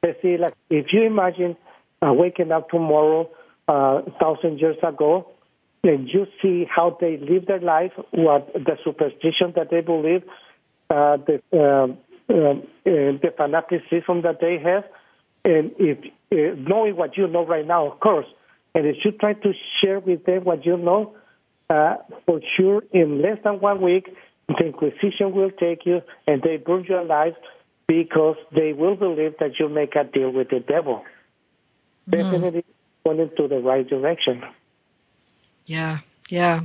They 0.02 0.16
see, 0.22 0.36
like, 0.38 0.54
if 0.70 0.88
you 0.94 1.04
imagine 1.04 1.58
uh, 2.02 2.14
waking 2.14 2.52
up 2.52 2.70
tomorrow, 2.70 3.30
uh, 3.68 4.02
thousand 4.20 4.60
years 4.60 4.78
ago, 4.84 5.28
and 5.84 6.08
you 6.08 6.26
see 6.42 6.66
how 6.74 6.98
they 7.00 7.18
live 7.18 7.46
their 7.46 7.60
life, 7.60 7.92
what 8.12 8.52
the 8.54 8.78
superstition 8.84 9.54
that 9.56 9.70
they 9.72 9.82
believe, 9.82 10.24
uh, 10.90 11.18
the 11.18 11.42
um, 11.54 11.98
um, 12.30 12.64
the 12.86 13.34
fanaticism 13.36 14.22
that 14.22 14.40
they 14.42 14.60
have, 14.60 14.84
and 15.46 15.72
if 15.78 15.98
uh, 16.32 16.56
knowing 16.68 16.96
what 16.96 17.18
you 17.18 17.28
know 17.28 17.46
right 17.46 17.66
now, 17.66 17.92
of 17.92 18.00
course, 18.00 18.28
and 18.76 18.86
if 18.86 18.98
you 19.04 19.12
try 19.12 19.34
to 19.34 19.54
share 19.82 20.00
with 20.00 20.26
them 20.26 20.44
what 20.44 20.66
you 20.66 20.78
know, 20.78 21.16
uh, 21.70 21.98
for 22.26 22.40
sure, 22.58 22.84
in 22.92 23.22
less 23.22 23.38
than 23.44 23.60
one 23.60 23.82
week, 23.82 24.10
the 24.48 24.66
Inquisition 24.66 25.34
will 25.34 25.52
take 25.52 25.86
you 25.86 26.02
and 26.28 26.42
they 26.42 26.58
burn 26.58 26.86
your 26.86 27.04
life 27.04 27.36
because 27.88 28.36
they 28.54 28.74
will 28.74 28.96
believe 28.96 29.34
that 29.40 29.60
you 29.60 29.70
make 29.70 29.96
a 29.96 30.04
deal 30.04 30.32
with 30.32 30.50
the 30.50 30.60
devil. 30.60 31.04
definitely 32.10 32.66
going 33.04 33.30
to 33.38 33.48
the 33.48 33.60
right 33.60 33.88
direction. 33.88 34.44
Yeah, 35.66 36.00
yeah. 36.30 36.62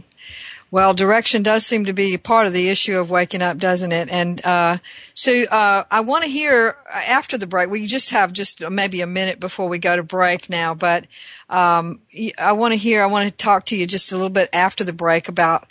Well, 0.71 0.93
direction 0.93 1.45
does 1.45 1.65
seem 1.65 1.85
to 1.85 1.93
be 1.93 2.19
part 2.19 2.49
of 2.49 2.53
the 2.53 2.69
issue 2.69 2.99
of 2.99 3.09
waking 3.09 3.43
up, 3.43 3.59
doesn't 3.59 3.93
it? 3.93 4.11
And 4.11 4.45
uh, 4.45 4.79
so 5.15 5.33
uh, 5.45 5.85
I 5.89 6.01
want 6.01 6.25
to 6.25 6.31
hear 6.31 6.77
after 6.93 7.39
the 7.39 7.47
break. 7.47 7.71
We 7.71 7.87
just 7.87 8.11
have 8.11 8.33
just 8.33 8.69
maybe 8.69 9.01
a 9.01 9.07
minute 9.07 9.39
before 9.39 9.69
we 9.69 9.79
go 9.79 9.95
to 9.95 10.03
break 10.03 10.51
now, 10.51 10.75
but 10.75 11.07
um, 11.49 12.01
I 12.37 12.53
want 12.53 12.73
to 12.73 12.79
hear. 12.79 13.05
I 13.05 13.07
want 13.07 13.31
to 13.31 13.37
talk 13.37 13.67
to 13.67 13.77
you 13.77 13.87
just 13.87 14.11
a 14.11 14.17
little 14.17 14.31
bit 14.31 14.49
after 14.53 14.83
the 14.83 14.93
break 14.93 15.29
about 15.29 15.69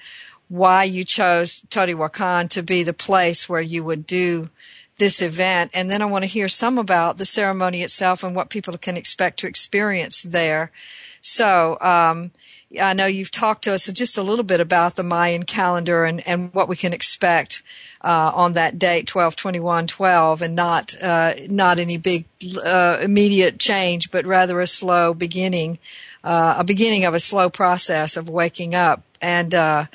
why 0.47 0.85
you 0.85 1.03
chose 1.03 1.63
Teotihuacan 1.69 2.49
to 2.51 2.63
be 2.63 2.83
the 2.83 2.93
place 2.93 3.49
where 3.49 3.61
you 3.61 3.83
would 3.83 4.07
do 4.07 4.49
this 4.97 5.21
event. 5.21 5.71
And 5.73 5.89
then 5.89 6.01
I 6.01 6.05
want 6.05 6.23
to 6.23 6.27
hear 6.27 6.47
some 6.47 6.77
about 6.77 7.17
the 7.17 7.25
ceremony 7.25 7.81
itself 7.81 8.23
and 8.23 8.33
what 8.35 8.49
people 8.49 8.77
can 8.77 8.95
expect 8.95 9.39
to 9.39 9.47
experience 9.47 10.21
there. 10.21 10.71
So, 11.21 11.77
um, 11.81 12.31
I 12.81 12.93
know 12.93 13.05
you've 13.05 13.31
talked 13.31 13.63
to 13.65 13.73
us 13.73 13.91
just 13.91 14.17
a 14.17 14.23
little 14.23 14.43
bit 14.43 14.59
about 14.59 14.95
the 14.95 15.03
Mayan 15.03 15.43
calendar 15.43 16.05
and, 16.05 16.25
and 16.27 16.53
what 16.53 16.67
we 16.67 16.75
can 16.75 16.93
expect 16.93 17.61
uh, 18.01 18.31
on 18.33 18.53
that 18.53 18.79
date, 18.79 19.07
12, 19.07 19.35
21, 19.35 19.87
12, 19.87 20.41
and 20.41 20.55
not 20.55 20.95
uh, 21.01 21.33
not 21.49 21.79
any 21.79 21.97
big 21.97 22.25
uh, 22.63 22.99
immediate 23.01 23.59
change, 23.59 24.11
but 24.11 24.25
rather 24.25 24.59
a 24.59 24.67
slow 24.67 25.13
beginning, 25.13 25.79
uh, 26.23 26.55
a 26.57 26.63
beginning 26.63 27.05
of 27.05 27.13
a 27.13 27.19
slow 27.19 27.49
process 27.49 28.17
of 28.17 28.29
waking 28.29 28.75
up. 28.75 29.03
And 29.21 29.53
uh, 29.53 29.85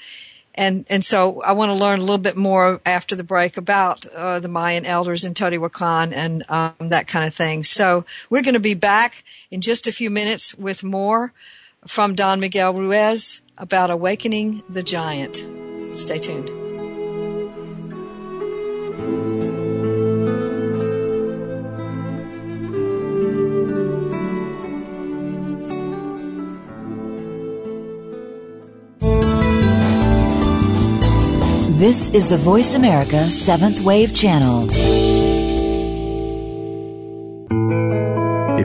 and 0.55 0.87
and 0.89 1.05
so 1.05 1.43
I 1.43 1.53
want 1.53 1.71
to 1.71 1.75
learn 1.75 2.01
a 2.01 2.03
little 2.03 2.19
bit 2.19 2.37
more 2.37 2.81
after 2.85 3.15
the 3.15 3.25
break 3.25 3.57
about 3.57 4.07
uh, 4.07 4.41
the 4.41 4.49
Mayan 4.49 4.87
elders 4.87 5.25
in 5.25 5.35
Teotihuacan 5.35 6.13
and 6.13 6.45
um, 6.49 6.89
that 6.89 7.07
kind 7.07 7.27
of 7.27 7.35
thing. 7.35 7.63
So 7.63 8.05
we're 8.31 8.43
going 8.43 8.55
to 8.55 8.61
be 8.61 8.75
back 8.75 9.23
in 9.51 9.61
just 9.61 9.87
a 9.87 9.93
few 9.93 10.11
minutes 10.11 10.55
with 10.55 10.83
more 10.83 11.33
from 11.87 12.15
Don 12.15 12.41
Miguel 12.41 12.75
Ruiz 12.75 13.43
about 13.57 13.91
awakening 13.91 14.63
the 14.69 14.83
giant. 14.83 15.47
Stay 15.97 16.19
tuned. 16.19 16.49
This 31.79 32.09
is 32.11 32.29
the 32.29 32.37
Voice 32.37 32.75
America 32.75 33.31
Seventh 33.31 33.81
Wave 33.83 34.13
Channel. 34.13 35.08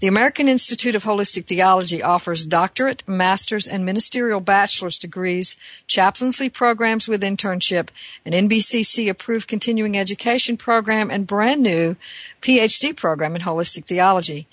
The 0.00 0.08
American 0.08 0.48
Institute 0.48 0.96
of 0.96 1.04
Holistic 1.04 1.46
Theology 1.46 2.02
offers 2.02 2.44
doctorate, 2.44 3.06
master's, 3.06 3.68
and 3.68 3.84
ministerial 3.84 4.40
bachelor's 4.40 4.98
degrees, 4.98 5.56
chaplaincy 5.86 6.48
programs 6.48 7.06
with 7.06 7.22
internship, 7.22 7.90
an 8.24 8.32
NBCC 8.32 9.08
approved 9.08 9.46
continuing 9.46 9.96
education 9.96 10.56
program, 10.56 11.12
and 11.12 11.28
brand 11.28 11.62
new 11.62 11.94
PhD 12.42 12.96
program 12.96 13.36
in 13.36 13.42
holistic 13.42 13.84
theology. 13.84 14.48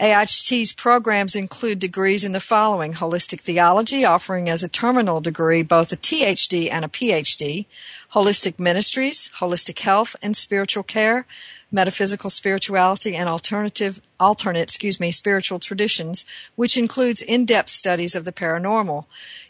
AIHT's 0.00 0.72
programs 0.72 1.36
include 1.36 1.78
degrees 1.78 2.24
in 2.24 2.32
the 2.32 2.40
following 2.40 2.94
Holistic 2.94 3.42
Theology, 3.42 4.02
offering 4.02 4.48
as 4.48 4.62
a 4.62 4.68
terminal 4.68 5.20
degree 5.20 5.62
both 5.62 5.92
a 5.92 5.96
THD 5.96 6.72
and 6.72 6.86
a 6.86 6.88
PhD, 6.88 7.66
Holistic 8.14 8.58
Ministries, 8.58 9.28
Holistic 9.40 9.78
Health 9.80 10.16
and 10.22 10.34
Spiritual 10.34 10.84
Care, 10.84 11.26
metaphysical 11.70 12.30
spirituality 12.30 13.14
and 13.14 13.28
alternative 13.28 14.00
alternate 14.18 14.62
excuse 14.62 14.98
me 14.98 15.10
spiritual 15.10 15.58
traditions 15.58 16.24
which 16.56 16.76
includes 16.76 17.22
in-depth 17.22 17.68
studies 17.68 18.14
of 18.14 18.24
the 18.24 18.32
paranormal. 18.32 19.04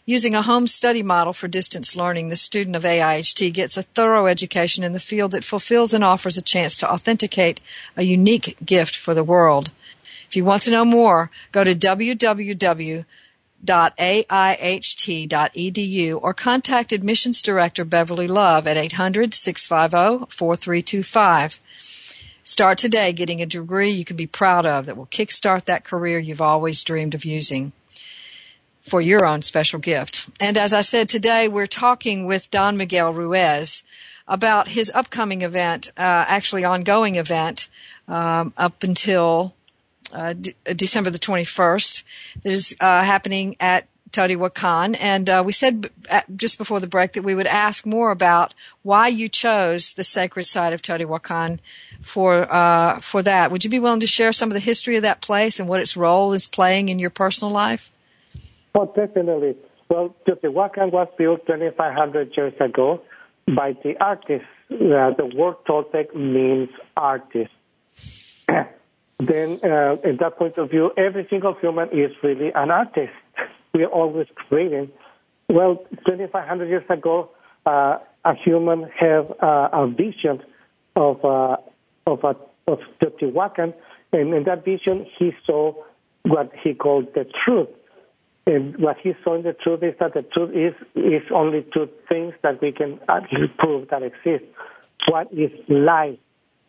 Using 0.05 0.35
a 0.35 0.41
home 0.41 0.67
study 0.67 1.01
model 1.01 1.31
for 1.31 1.47
distance 1.47 1.95
learning 1.95 2.27
the 2.27 2.35
student 2.35 2.75
of 2.75 2.83
AIHT 2.83 3.53
gets 3.53 3.77
a 3.77 3.83
thorough 3.83 4.27
education 4.27 4.83
in 4.83 4.91
the 4.91 4.99
field 4.99 5.31
that 5.31 5.45
fulfills 5.45 5.93
and 5.93 6.03
offers 6.03 6.35
a 6.35 6.41
chance 6.41 6.77
to 6.77 6.91
authenticate 6.91 7.61
a 7.95 8.03
unique 8.03 8.57
gift 8.65 8.97
for 8.97 9.13
the 9.13 9.23
world 9.23 9.71
If 10.31 10.37
you 10.37 10.45
want 10.45 10.63
to 10.63 10.71
know 10.71 10.85
more, 10.85 11.29
go 11.51 11.65
to 11.65 11.75
www.aiht.edu 11.75 13.03
or 16.23 16.33
contact 16.33 16.93
Admissions 16.93 17.41
Director 17.41 17.83
Beverly 17.83 18.29
Love 18.29 18.65
at 18.65 18.77
800-650-4325. 18.77 21.59
Start 22.45 22.77
today 22.77 23.11
getting 23.11 23.41
a 23.41 23.45
degree 23.45 23.89
you 23.89 24.05
can 24.05 24.15
be 24.15 24.25
proud 24.25 24.65
of 24.65 24.85
that 24.85 24.95
will 24.95 25.07
kickstart 25.07 25.65
that 25.65 25.83
career 25.83 26.17
you've 26.17 26.39
always 26.39 26.81
dreamed 26.81 27.13
of 27.13 27.25
using 27.25 27.73
for 28.79 29.01
your 29.01 29.25
own 29.25 29.41
special 29.41 29.81
gift. 29.81 30.29
And 30.39 30.57
as 30.57 30.71
I 30.71 30.79
said 30.79 31.09
today, 31.09 31.49
we're 31.49 31.67
talking 31.67 32.25
with 32.25 32.49
Don 32.49 32.77
Miguel 32.77 33.11
Ruiz 33.11 33.83
about 34.29 34.69
his 34.69 34.89
upcoming 34.95 35.41
event, 35.41 35.91
uh, 35.97 36.23
actually 36.25 36.63
ongoing 36.63 37.17
event, 37.17 37.67
um, 38.07 38.53
up 38.55 38.81
until 38.81 39.55
uh, 40.13 40.33
D- 40.33 40.55
December 40.75 41.09
the 41.09 41.19
21st 41.19 42.03
that 42.43 42.51
is 42.51 42.75
uh, 42.79 43.03
happening 43.03 43.55
at 43.59 43.87
Teotihuacan. 44.11 44.97
And 44.99 45.29
uh, 45.29 45.43
we 45.45 45.53
said 45.53 45.89
just 46.35 46.57
before 46.57 46.79
the 46.79 46.87
break 46.87 47.13
that 47.13 47.23
we 47.23 47.35
would 47.35 47.47
ask 47.47 47.85
more 47.85 48.11
about 48.11 48.53
why 48.83 49.07
you 49.07 49.29
chose 49.29 49.93
the 49.93 50.03
sacred 50.03 50.45
site 50.45 50.73
of 50.73 50.81
Teotihuacan 50.81 51.59
for 52.01 52.51
uh, 52.53 52.99
for 52.99 53.23
that. 53.23 53.51
Would 53.51 53.63
you 53.63 53.69
be 53.69 53.79
willing 53.79 54.01
to 54.01 54.07
share 54.07 54.33
some 54.33 54.49
of 54.49 54.53
the 54.53 54.59
history 54.59 54.95
of 54.95 55.03
that 55.03 55.21
place 55.21 55.59
and 55.59 55.69
what 55.69 55.79
its 55.79 55.95
role 55.95 56.33
is 56.33 56.47
playing 56.47 56.89
in 56.89 56.99
your 56.99 57.09
personal 57.09 57.53
life? 57.53 57.91
Oh, 58.75 58.91
definitely. 58.95 59.55
Well, 59.89 60.15
Teotihuacan 60.27 60.91
was 60.91 61.07
built 61.17 61.45
2,500 61.47 62.35
years 62.35 62.53
ago 62.59 63.01
by 63.47 63.75
the 63.83 63.95
artists. 63.99 64.47
Uh, 64.71 65.11
the 65.17 65.29
word 65.35 65.55
Toltec 65.67 66.15
means 66.15 66.69
artist. 66.95 67.51
then, 69.27 69.59
uh, 69.63 69.97
in 70.03 70.17
that 70.17 70.37
point 70.37 70.57
of 70.57 70.69
view, 70.71 70.91
every 70.97 71.27
single 71.29 71.53
human 71.53 71.89
is 71.89 72.11
really 72.23 72.51
an 72.53 72.71
artist. 72.71 73.13
We 73.73 73.83
are 73.83 73.87
always 73.87 74.27
creating. 74.35 74.91
Well, 75.47 75.85
2,500 76.05 76.67
years 76.67 76.83
ago, 76.89 77.29
uh, 77.65 77.99
a 78.25 78.35
human 78.35 78.89
have 78.99 79.31
uh, 79.41 79.69
a 79.71 79.87
vision 79.87 80.41
of 80.95 81.23
uh, 81.23 81.57
of 82.05 82.23
a, 82.23 82.35
of 82.67 82.79
Teotihuacan, 83.01 83.73
and 84.11 84.33
in 84.33 84.43
that 84.43 84.65
vision, 84.65 85.05
he 85.17 85.31
saw 85.45 85.73
what 86.23 86.51
he 86.63 86.73
called 86.73 87.13
the 87.13 87.25
truth. 87.45 87.69
And 88.47 88.77
what 88.77 88.97
he 89.01 89.13
saw 89.23 89.35
in 89.35 89.43
the 89.43 89.53
truth 89.53 89.83
is 89.83 89.93
that 89.99 90.13
the 90.13 90.23
truth 90.23 90.51
is 90.53 90.73
is 90.95 91.23
only 91.33 91.65
two 91.73 91.87
things 92.09 92.33
that 92.41 92.61
we 92.61 92.71
can 92.71 92.99
actually 93.07 93.47
prove 93.59 93.89
that 93.89 94.03
exist. 94.03 94.45
One 95.07 95.27
is 95.31 95.51
life, 95.69 96.17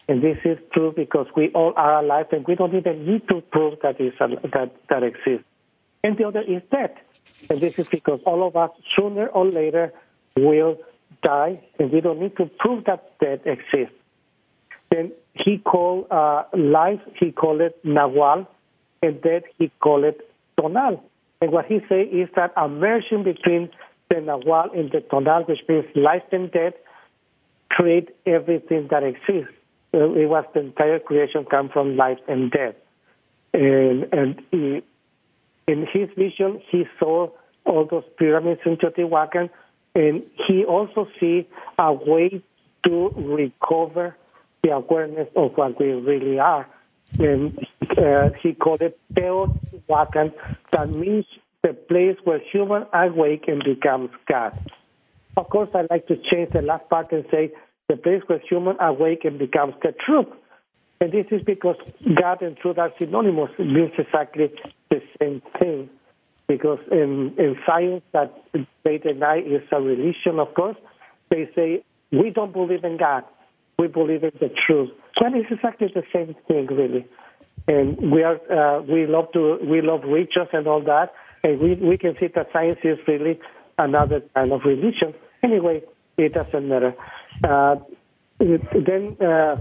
and 0.08 0.22
this 0.22 0.38
is 0.44 0.58
true 0.72 0.92
because 0.94 1.26
we 1.36 1.50
all 1.50 1.72
are 1.76 2.02
alive, 2.02 2.26
and 2.32 2.46
we 2.46 2.54
don't 2.54 2.74
even 2.74 3.06
need 3.06 3.26
to 3.28 3.40
prove 3.40 3.78
that 3.82 4.00
is 4.00 4.12
that 4.18 4.74
that 4.88 5.02
exists. 5.02 5.46
And 6.04 6.18
the 6.18 6.24
other 6.24 6.42
is 6.42 6.62
death, 6.70 6.94
and 7.48 7.60
this 7.60 7.74
is 7.78 7.86
because 7.90 8.20
all 8.26 8.46
of 8.46 8.56
us 8.56 8.70
sooner 8.96 9.26
or 9.28 9.46
later 9.46 9.92
will 10.36 10.78
die, 11.22 11.60
and 11.78 11.92
we 11.92 12.00
don't 12.00 12.20
need 12.20 12.36
to 12.36 12.46
prove 12.58 12.84
that 12.84 13.18
death 13.20 13.40
exists. 13.46 13.94
Then 14.90 15.12
he 15.34 15.58
called 15.58 16.06
uh, 16.10 16.44
life, 16.52 17.00
he 17.18 17.32
called 17.32 17.60
it 17.60 17.82
Nahual, 17.84 18.46
and 19.02 19.22
death 19.22 19.44
he 19.58 19.70
called 19.80 20.04
it 20.04 20.20
Tonal. 20.60 21.02
And 21.40 21.52
what 21.52 21.66
he 21.66 21.80
say 21.88 22.02
is 22.02 22.28
that 22.36 22.52
a 22.56 22.68
merging 22.68 23.24
between 23.24 23.70
the 24.10 24.16
Nahual 24.16 24.76
and 24.78 24.90
the 24.90 25.00
Tonal, 25.00 25.44
which 25.44 25.60
means 25.68 25.86
life 25.94 26.22
and 26.32 26.50
death, 26.50 26.74
create 27.70 28.10
everything 28.26 28.88
that 28.90 29.02
exists. 29.02 29.54
Uh, 29.94 30.12
it 30.12 30.28
was 30.28 30.44
the 30.54 30.60
entire 30.60 30.98
creation 30.98 31.44
come 31.44 31.68
from 31.68 31.96
life 31.96 32.18
and 32.28 32.50
death. 32.50 32.74
And, 33.52 34.08
and 34.12 34.42
he, 34.50 34.82
in 35.68 35.86
his 35.92 36.08
vision, 36.16 36.62
he 36.70 36.84
saw 36.98 37.28
all 37.64 37.86
those 37.90 38.04
pyramids 38.18 38.60
in 38.64 38.76
Teotihuacan, 38.76 39.50
and 39.94 40.22
he 40.48 40.64
also 40.64 41.06
see 41.20 41.48
a 41.78 41.92
way 41.92 42.42
to 42.84 43.12
recover 43.16 44.16
the 44.62 44.70
awareness 44.70 45.28
of 45.36 45.52
what 45.56 45.78
we 45.78 45.92
really 45.92 46.38
are 46.38 46.66
and 47.18 47.58
uh, 47.98 48.30
he 48.42 48.54
called 48.54 48.82
it 48.82 48.98
Teotihuacan, 49.14 50.32
that 50.72 50.88
means 50.88 51.26
the 51.62 51.74
place 51.74 52.16
where 52.24 52.40
human 52.52 52.86
awake 52.92 53.44
and 53.48 53.62
becomes 53.64 54.10
God. 54.28 54.52
Of 55.36 55.48
course, 55.48 55.70
I'd 55.74 55.86
like 55.90 56.06
to 56.08 56.16
change 56.16 56.52
the 56.52 56.62
last 56.62 56.88
part 56.88 57.12
and 57.12 57.24
say 57.30 57.52
the 57.92 57.96
place 57.96 58.22
where 58.26 58.40
human 58.48 58.76
awake 58.80 59.24
and 59.24 59.38
becomes 59.38 59.74
the 59.82 59.92
truth. 60.04 60.30
And 61.00 61.12
this 61.12 61.26
is 61.30 61.42
because 61.42 61.76
God 62.20 62.42
and 62.42 62.56
truth 62.56 62.78
are 62.78 62.92
synonymous. 62.98 63.50
It 63.58 63.66
means 63.66 63.92
exactly 63.98 64.50
the 64.90 65.00
same 65.20 65.42
thing. 65.60 65.90
Because 66.48 66.78
in, 66.90 67.34
in 67.38 67.56
science 67.66 68.02
that 68.12 68.32
they 68.84 68.98
deny 68.98 69.38
is 69.38 69.62
a 69.72 69.80
religion, 69.80 70.38
of 70.38 70.54
course, 70.54 70.76
they 71.30 71.50
say, 71.54 71.84
we 72.12 72.30
don't 72.30 72.52
believe 72.52 72.84
in 72.84 72.96
God. 72.98 73.24
We 73.78 73.88
believe 73.88 74.22
in 74.22 74.32
the 74.40 74.50
truth. 74.66 74.90
Well, 75.20 75.32
it's 75.34 75.50
exactly 75.50 75.88
the 75.92 76.04
same 76.12 76.34
thing, 76.46 76.66
really. 76.66 77.06
And 77.66 78.12
we 78.12 78.22
are 78.22 78.38
uh, 78.50 78.82
we 78.82 79.06
love 79.06 79.32
to 79.34 79.58
we 79.62 79.80
love 79.82 80.02
riches 80.04 80.48
and 80.52 80.66
all 80.66 80.82
that, 80.82 81.14
and 81.44 81.60
we 81.60 81.74
we 81.74 81.96
can 81.96 82.16
see 82.18 82.26
that 82.34 82.48
science 82.52 82.80
is 82.82 82.98
really 83.06 83.38
another 83.78 84.20
kind 84.34 84.52
of 84.52 84.62
religion. 84.64 85.14
Anyway, 85.44 85.82
it 86.16 86.34
doesn't 86.34 86.68
matter. 86.68 86.92
Uh, 87.42 87.76
then. 88.38 89.16
Uh, 89.20 89.56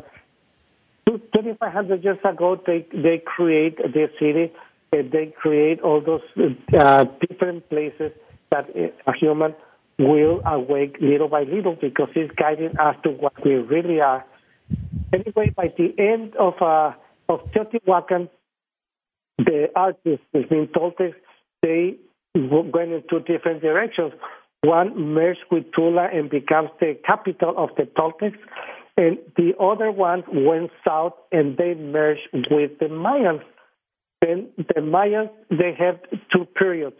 2,500 1.07 2.03
years 2.03 2.19
ago, 2.23 2.61
they 2.65 2.85
they 2.93 3.21
create 3.25 3.75
this 3.77 4.09
city, 4.17 4.53
they 4.91 5.33
create 5.35 5.81
all 5.81 5.99
those 5.99 6.21
uh, 6.77 7.05
different 7.27 7.67
places 7.69 8.11
that 8.51 8.69
a 8.75 9.13
human 9.19 9.53
will 9.97 10.41
awake 10.45 10.95
little 11.01 11.27
by 11.27 11.43
little 11.43 11.75
because 11.81 12.07
it's 12.15 12.31
guiding 12.35 12.77
us 12.77 12.95
to 13.03 13.09
what 13.09 13.33
we 13.43 13.55
really 13.55 13.99
are 13.99 14.23
Anyway, 15.13 15.53
by 15.55 15.73
the 15.77 15.93
end 15.97 16.35
of 16.37 16.53
uh, 16.61 16.93
of 17.27 17.39
Teotihuacan, 17.51 18.29
the 19.37 19.67
artists, 19.75 20.25
between 20.31 20.67
Toltecs, 20.67 21.15
they 21.61 21.97
went 22.35 22.91
in 22.91 23.03
two 23.09 23.19
different 23.19 23.61
directions. 23.61 24.13
One 24.63 25.13
merged 25.13 25.45
with 25.49 25.65
Tula 25.75 26.07
and 26.13 26.29
becomes 26.29 26.69
the 26.79 26.97
capital 27.05 27.53
of 27.57 27.69
the 27.77 27.83
Toltecs, 27.83 28.37
and 28.95 29.17
the 29.35 29.53
other 29.59 29.91
one 29.91 30.23
went 30.45 30.69
south 30.87 31.13
and 31.31 31.57
they 31.57 31.73
merged 31.73 32.29
with 32.51 32.77
the 32.79 32.85
Mayans. 32.85 33.41
Then 34.21 34.49
the 34.57 34.81
Mayans 34.81 35.31
they 35.49 35.73
have 35.79 35.99
two 36.31 36.45
periods. 36.45 36.97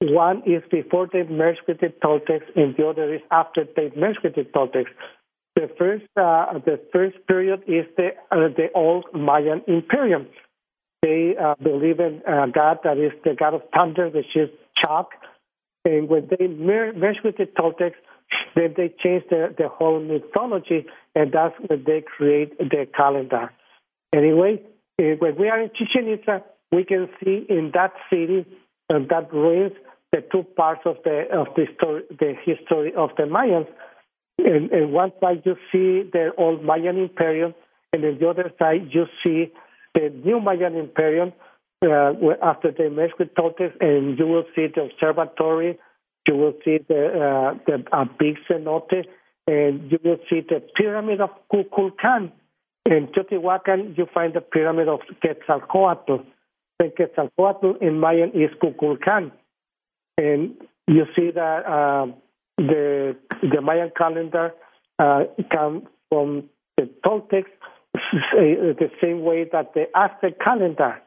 One 0.00 0.42
is 0.46 0.62
before 0.70 1.08
they 1.12 1.24
merged 1.24 1.60
with 1.68 1.80
the 1.80 1.92
Toltecs, 2.02 2.44
and 2.56 2.74
the 2.76 2.86
other 2.86 3.14
is 3.14 3.20
after 3.30 3.64
they 3.76 3.92
merged 3.96 4.20
with 4.24 4.34
the 4.34 4.44
Toltecs. 4.44 4.90
The 5.56 5.70
first, 5.78 6.04
uh, 6.16 6.58
the 6.64 6.80
first 6.92 7.16
period 7.28 7.62
is 7.66 7.84
the 7.96 8.10
uh, 8.30 8.48
the 8.56 8.68
old 8.74 9.04
Mayan 9.14 9.62
Imperium. 9.68 10.26
They 11.02 11.36
uh, 11.36 11.54
believe 11.62 12.00
in 12.00 12.22
uh, 12.26 12.46
God 12.46 12.78
that 12.84 12.96
is 12.96 13.12
the 13.24 13.34
God 13.38 13.54
of 13.54 13.62
thunder, 13.74 14.08
which 14.08 14.34
is 14.34 14.48
Chaac. 14.82 15.06
And 15.84 16.08
when 16.08 16.28
they 16.30 16.46
merge 16.46 17.18
with 17.22 17.36
the 17.36 17.46
Toltecs, 17.46 17.94
then 18.56 18.74
they 18.76 18.88
change 19.02 19.24
the, 19.30 19.54
the 19.56 19.68
whole 19.68 20.00
mythology, 20.00 20.86
and 21.14 21.32
that's 21.32 21.54
when 21.66 21.84
they 21.84 22.02
create 22.02 22.56
the 22.58 22.86
calendar. 22.96 23.52
Anyway, 24.14 24.62
eh, 24.98 25.14
when 25.18 25.36
we 25.36 25.48
are 25.48 25.60
in 25.60 25.70
Chichen 25.74 26.08
Itza, 26.08 26.42
we 26.72 26.84
can 26.84 27.08
see 27.22 27.46
in 27.48 27.72
that 27.74 27.92
city 28.10 28.46
and 28.88 29.08
that 29.08 29.32
ruins 29.32 29.72
the 30.12 30.24
two 30.32 30.42
parts 30.56 30.82
of 30.84 30.96
the 31.04 31.24
of 31.32 31.48
the 31.56 31.66
story, 31.76 32.02
the 32.10 32.34
history 32.44 32.92
of 32.96 33.10
the 33.16 33.24
Mayans. 33.24 33.66
And, 34.38 34.70
and 34.70 34.92
one 34.92 35.12
side 35.20 35.42
you 35.44 35.56
see 35.70 36.08
the 36.10 36.30
old 36.36 36.64
Mayan 36.64 36.96
Imperium, 36.98 37.54
and 37.92 38.04
on 38.04 38.18
the 38.18 38.28
other 38.28 38.52
side 38.58 38.88
you 38.90 39.06
see 39.24 39.52
the 39.94 40.10
new 40.24 40.40
Mayan 40.40 40.76
Imperium 40.76 41.32
uh, 41.84 42.12
after 42.42 42.72
they 42.76 42.88
merged 42.88 43.14
with 43.18 43.34
Toltecs, 43.34 43.74
and 43.80 44.18
you 44.18 44.26
will 44.26 44.44
see 44.54 44.66
the 44.74 44.82
observatory, 44.82 45.78
you 46.26 46.34
will 46.34 46.54
see 46.64 46.78
the, 46.88 47.06
uh, 47.06 47.58
the 47.66 47.84
a 47.92 48.06
big 48.06 48.36
cenote, 48.48 49.04
and 49.46 49.90
you 49.90 49.98
will 50.04 50.18
see 50.30 50.40
the 50.40 50.62
pyramid 50.76 51.20
of 51.20 51.30
Kukulkan. 51.52 52.32
In 52.86 53.08
Teotihuacan, 53.08 53.96
you 53.96 54.06
find 54.12 54.34
the 54.34 54.40
pyramid 54.40 54.88
of 54.88 55.00
Quetzalcoatl. 55.22 56.24
The 56.78 56.92
Quetzalcoatl 56.96 57.80
in 57.80 57.98
Mayan 57.98 58.30
is 58.30 58.50
Kukulkan. 58.62 59.32
And 60.18 60.54
you 60.86 61.04
see 61.16 61.30
that 61.30 61.66
uh, 61.66 62.06
the 62.58 63.16
the 63.42 63.60
Mayan 63.60 63.90
calendar 63.96 64.52
uh, 64.98 65.24
comes 65.50 65.84
from 66.08 66.44
the 66.76 66.88
Toltecs, 67.04 67.50
the 67.92 68.90
same 69.02 69.22
way 69.22 69.48
that 69.50 69.74
the 69.74 69.84
Aztec 69.94 70.38
calendar 70.40 71.00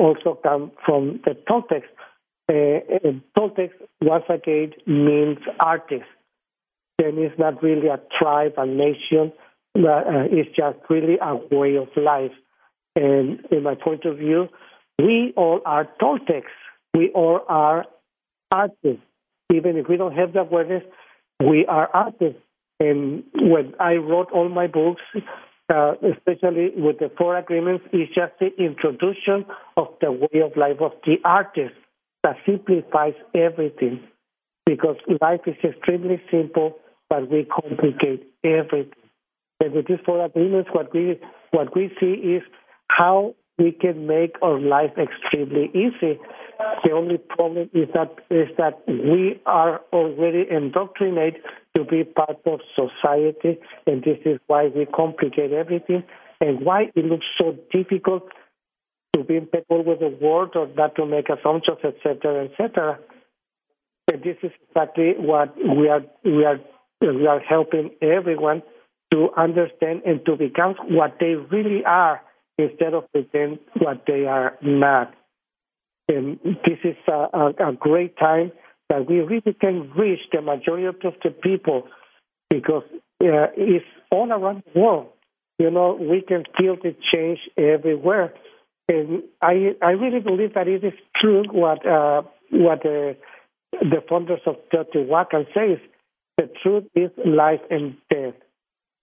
also 0.00 0.38
come 0.42 0.72
from 0.84 1.20
the 1.24 1.36
Toltecs. 1.48 1.90
Uh, 2.48 3.12
Toltecs, 3.38 3.74
once 4.00 4.24
again, 4.28 4.72
means 4.86 5.38
artist. 5.60 6.10
Then 6.98 7.18
it's 7.18 7.38
not 7.38 7.62
really 7.62 7.88
a 7.88 8.00
tribe, 8.18 8.54
a 8.56 8.66
nation. 8.66 9.32
Uh, 9.76 10.26
it's 10.30 10.50
just 10.56 10.78
really 10.88 11.18
a 11.22 11.36
way 11.54 11.76
of 11.76 11.88
life. 11.96 12.32
And 12.96 13.40
in 13.52 13.62
my 13.62 13.74
point 13.76 14.04
of 14.04 14.18
view, 14.18 14.48
we 14.98 15.32
all 15.36 15.60
are 15.64 15.86
Toltecs. 16.02 16.56
We 16.94 17.10
all 17.14 17.40
are 17.48 17.84
artists. 18.50 19.04
Even 19.52 19.76
if 19.76 19.88
we 19.88 19.96
don't 19.96 20.16
have 20.16 20.32
the 20.32 20.40
awareness, 20.40 20.82
we 21.40 21.66
are 21.66 21.88
artists. 21.92 22.40
And 22.80 23.24
when 23.34 23.74
I 23.78 23.94
wrote 23.94 24.30
all 24.32 24.48
my 24.48 24.66
books, 24.66 25.02
uh, 25.70 25.94
especially 26.02 26.70
with 26.76 26.98
the 26.98 27.10
four 27.16 27.36
agreements, 27.36 27.84
it's 27.92 28.12
just 28.14 28.32
the 28.40 28.50
introduction 28.62 29.44
of 29.76 29.88
the 30.00 30.10
way 30.10 30.40
of 30.44 30.56
life 30.56 30.80
of 30.80 30.92
the 31.04 31.16
artist 31.24 31.74
that 32.22 32.36
simplifies 32.44 33.14
everything. 33.34 34.00
Because 34.66 34.96
life 35.20 35.40
is 35.46 35.56
extremely 35.64 36.20
simple, 36.30 36.76
but 37.08 37.30
we 37.30 37.44
complicate 37.44 38.26
everything. 38.44 38.92
And 39.60 39.74
with 39.74 39.86
these 39.88 39.98
four 40.04 40.24
agreements, 40.24 40.70
what 40.72 40.92
we 40.94 41.20
what 41.50 41.74
we 41.74 41.90
see 42.00 42.12
is 42.12 42.42
how 42.88 43.34
we 43.58 43.72
can 43.72 44.06
make 44.06 44.36
our 44.42 44.58
life 44.58 44.92
extremely 44.96 45.70
easy. 45.74 46.18
The 46.84 46.92
only 46.92 47.18
problem 47.18 47.68
is 47.74 47.88
that 47.94 48.10
is 48.30 48.48
that 48.58 48.82
we 48.86 49.40
are 49.46 49.80
already 49.92 50.46
indoctrinated 50.50 51.42
to 51.76 51.84
be 51.84 52.04
part 52.04 52.38
of 52.46 52.60
society, 52.74 53.58
and 53.86 54.02
this 54.02 54.18
is 54.24 54.38
why 54.46 54.66
we 54.66 54.86
complicate 54.86 55.52
everything, 55.52 56.02
and 56.40 56.64
why 56.64 56.90
it 56.94 57.04
looks 57.04 57.26
so 57.38 57.56
difficult 57.72 58.24
to 59.14 59.24
be 59.24 59.36
impeccable 59.36 59.84
with 59.84 60.00
the 60.00 60.16
word 60.20 60.50
or 60.54 60.68
not 60.76 60.94
to 60.96 61.06
make 61.06 61.28
assumptions, 61.28 61.78
etc., 61.84 62.46
etc. 62.46 62.98
And 64.12 64.22
this 64.22 64.36
is 64.42 64.50
exactly 64.68 65.14
what 65.16 65.56
we 65.56 65.88
are 65.88 66.02
we 66.24 66.44
are 66.44 66.60
we 67.00 67.26
are 67.26 67.40
helping 67.40 67.90
everyone 68.02 68.62
to 69.12 69.28
understand 69.36 70.02
and 70.06 70.24
to 70.26 70.36
become 70.36 70.74
what 70.88 71.16
they 71.20 71.34
really 71.34 71.84
are 71.84 72.20
instead 72.58 72.94
of 72.94 73.10
pretend 73.12 73.58
what 73.78 74.04
they 74.06 74.26
are 74.26 74.56
not. 74.62 75.14
And 76.08 76.38
this 76.44 76.78
is 76.84 76.96
a, 77.08 77.28
a, 77.32 77.70
a 77.70 77.72
great 77.72 78.16
time 78.18 78.52
that 78.90 79.08
we 79.08 79.20
really 79.20 79.56
can 79.58 79.90
reach 79.96 80.20
the 80.32 80.42
majority 80.42 80.86
of 80.86 81.14
the 81.24 81.30
people 81.30 81.84
because 82.50 82.82
uh, 83.22 83.48
it's 83.56 83.86
all 84.10 84.30
around 84.30 84.62
the 84.74 84.80
world. 84.80 85.06
You 85.58 85.70
know, 85.70 85.96
we 85.98 86.22
can 86.26 86.44
feel 86.58 86.76
the 86.76 86.94
change 87.12 87.38
everywhere. 87.56 88.34
And 88.88 89.22
I, 89.40 89.76
I 89.80 89.90
really 89.92 90.20
believe 90.20 90.54
that 90.54 90.66
it 90.66 90.82
is 90.84 90.92
true 91.20 91.44
what 91.50 91.86
uh, 91.86 92.22
what 92.50 92.82
the, 92.82 93.16
the 93.72 94.02
founders 94.08 94.40
of 94.46 94.56
Teotihuacan 94.74 95.46
says. 95.54 95.78
The 96.36 96.50
truth 96.62 96.84
is 96.96 97.10
life 97.24 97.60
and 97.70 97.96
death. 98.10 98.34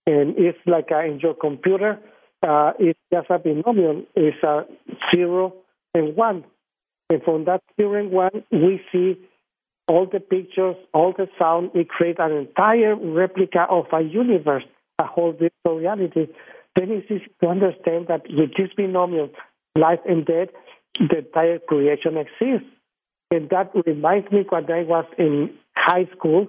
And 0.06 0.34
it's 0.36 0.58
like 0.66 0.88
uh, 0.92 1.04
in 1.04 1.20
your 1.20 1.34
computer, 1.34 1.98
uh, 2.42 2.72
it's 2.78 2.98
just 3.12 3.30
a 3.30 3.38
binomial. 3.38 4.04
It's 4.14 4.42
a 4.42 4.62
zero 5.14 5.54
and 5.94 6.16
one. 6.16 6.44
And 7.08 7.22
from 7.22 7.46
that 7.46 7.62
zero 7.76 8.00
and 8.00 8.10
one, 8.10 8.44
we 8.52 8.80
see 8.92 9.16
all 9.88 10.06
the 10.06 10.20
pictures, 10.20 10.76
all 10.92 11.12
the 11.16 11.28
sound. 11.38 11.70
We 11.74 11.84
create 11.84 12.18
an 12.18 12.32
entire 12.32 12.94
replica 12.94 13.66
of 13.68 13.86
a 13.92 14.02
universe, 14.02 14.64
a 14.98 15.04
whole 15.04 15.32
virtual 15.32 15.78
reality. 15.78 16.28
Then 16.76 16.90
it's 16.90 17.10
easy 17.10 17.32
to 17.40 17.48
understand 17.48 18.06
that 18.08 18.22
with 18.28 18.50
this 18.56 18.70
binomial, 18.76 19.30
life 19.76 20.00
and 20.08 20.24
death, 20.24 20.48
the 20.98 21.18
entire 21.18 21.58
creation 21.58 22.16
exists. 22.16 22.68
And 23.30 23.50
that 23.50 23.72
reminds 23.86 24.30
me 24.30 24.44
when 24.48 24.70
I 24.70 24.82
was 24.84 25.04
in 25.18 25.50
high 25.76 26.08
school 26.16 26.48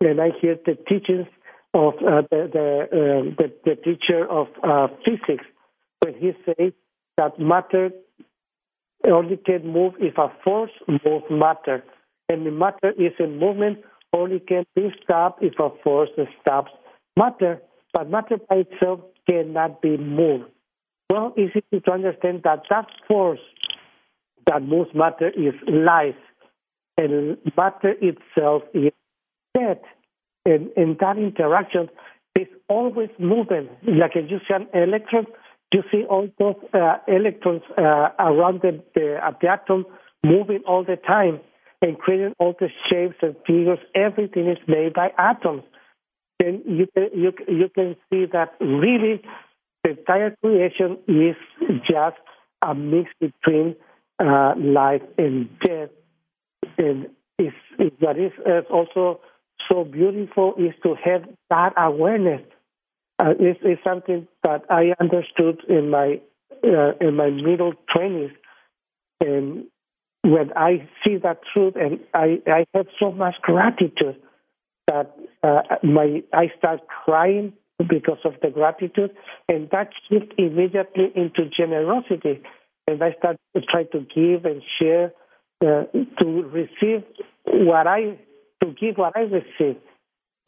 and 0.00 0.20
I 0.20 0.30
hear 0.40 0.56
the 0.64 0.74
teachings 0.74 1.26
of 1.72 1.94
uh, 1.94 2.22
the 2.30 2.50
the, 2.52 2.88
uh, 2.90 3.34
the, 3.38 3.52
the 3.64 3.76
teacher 3.76 4.26
of 4.28 4.48
uh, 4.62 4.88
physics 5.04 5.44
when 6.00 6.14
he 6.14 6.32
says 6.44 6.72
that 7.16 7.38
matter 7.38 7.90
only 9.08 9.36
can 9.36 9.66
move 9.66 9.94
if 9.98 10.18
a 10.18 10.32
force 10.44 10.70
moves 10.88 11.24
matter, 11.30 11.82
and 12.30 12.46
the 12.46 12.52
matter 12.52 12.92
is 12.96 13.12
in 13.18 13.38
movement 13.40 13.78
only 14.12 14.38
can 14.38 14.64
be 14.76 14.88
stopped 15.02 15.42
if 15.42 15.54
a 15.58 15.68
force 15.82 16.10
stops 16.40 16.70
matter, 17.16 17.60
but 17.92 18.08
matter 18.08 18.36
by 18.48 18.64
itself 18.70 19.00
cannot 19.28 19.82
be 19.82 19.96
moved. 19.96 20.44
Well, 21.10 21.34
it's 21.36 21.56
easy 21.56 21.80
to 21.80 21.90
understand 21.90 22.42
that 22.44 22.62
that 22.70 22.86
force 23.08 23.40
that 24.46 24.62
moves 24.62 24.90
matter 24.94 25.28
is 25.30 25.54
life, 25.66 26.14
and 26.96 27.36
matter 27.56 27.94
itself 28.00 28.62
is 28.72 28.92
dead. 29.52 29.80
And 30.46 30.70
in 30.76 30.96
that 31.00 31.18
interaction, 31.18 31.88
is 32.36 32.46
always 32.68 33.10
moving. 33.18 33.68
Like 33.82 34.14
you 34.14 34.38
see 34.38 34.54
an 34.54 34.68
electron, 34.72 35.26
you 35.74 35.82
see 35.90 36.04
all 36.08 36.28
those 36.38 36.54
uh, 36.72 36.98
electrons 37.08 37.62
uh, 37.76 38.10
around 38.20 38.62
the, 38.62 38.80
the, 38.94 39.18
the 39.42 39.48
atom 39.48 39.84
moving 40.24 40.60
all 40.66 40.84
the 40.84 40.96
time 40.96 41.40
and 41.82 41.98
creating 41.98 42.34
all 42.38 42.54
the 42.58 42.68
shapes 42.90 43.16
and 43.22 43.34
figures. 43.46 43.78
Everything 43.94 44.48
is 44.48 44.58
made 44.66 44.94
by 44.94 45.10
atoms. 45.18 45.62
Then 46.38 46.62
you 46.66 46.86
can, 46.94 47.08
you, 47.14 47.32
you 47.48 47.68
can 47.74 47.96
see 48.10 48.26
that 48.32 48.54
really 48.60 49.22
the 49.84 49.90
entire 49.90 50.34
creation 50.42 50.98
is 51.08 51.36
just 51.88 52.16
a 52.62 52.74
mix 52.74 53.10
between 53.20 53.76
uh, 54.18 54.54
life 54.56 55.02
and 55.16 55.48
death. 55.60 55.90
And 56.76 57.08
it's, 57.38 57.56
that 58.00 58.18
is 58.18 58.32
also 58.70 59.20
so 59.70 59.84
beautiful 59.84 60.54
is 60.58 60.74
to 60.82 60.94
have 61.02 61.22
that 61.48 61.72
awareness. 61.76 62.42
Uh, 63.18 63.34
it's, 63.38 63.60
it's, 63.62 63.82
something 63.84 64.26
that 64.42 64.62
I 64.70 64.94
understood 64.98 65.62
in 65.68 65.90
my 65.90 66.20
uh, 66.64 66.92
in 67.00 67.16
my 67.16 67.30
middle 67.30 67.74
twenties, 67.94 68.30
and 69.20 69.64
when 70.22 70.52
I 70.56 70.88
see 71.02 71.16
that 71.22 71.40
truth, 71.52 71.74
and 71.76 72.00
I, 72.14 72.40
I 72.46 72.64
have 72.74 72.86
so 72.98 73.12
much 73.12 73.34
gratitude 73.42 74.16
that 74.86 75.16
uh, 75.42 75.62
my 75.82 76.22
I 76.32 76.50
start 76.58 76.80
crying 77.04 77.52
because 77.78 78.18
of 78.24 78.34
the 78.42 78.50
gratitude, 78.50 79.10
and 79.48 79.68
that 79.70 79.90
shift 80.08 80.34
immediately 80.36 81.10
into 81.14 81.48
generosity, 81.56 82.42
and 82.86 83.02
I 83.02 83.12
start 83.18 83.36
to 83.56 83.62
try 83.62 83.84
to 83.84 84.00
give 84.00 84.44
and 84.44 84.62
share 84.78 85.12
uh, 85.62 85.84
to 86.20 86.42
receive 86.52 87.04
what 87.46 87.86
I 87.86 88.18
to 88.62 88.74
give 88.78 88.96
what 88.96 89.16
I 89.16 89.20
receive. 89.20 89.76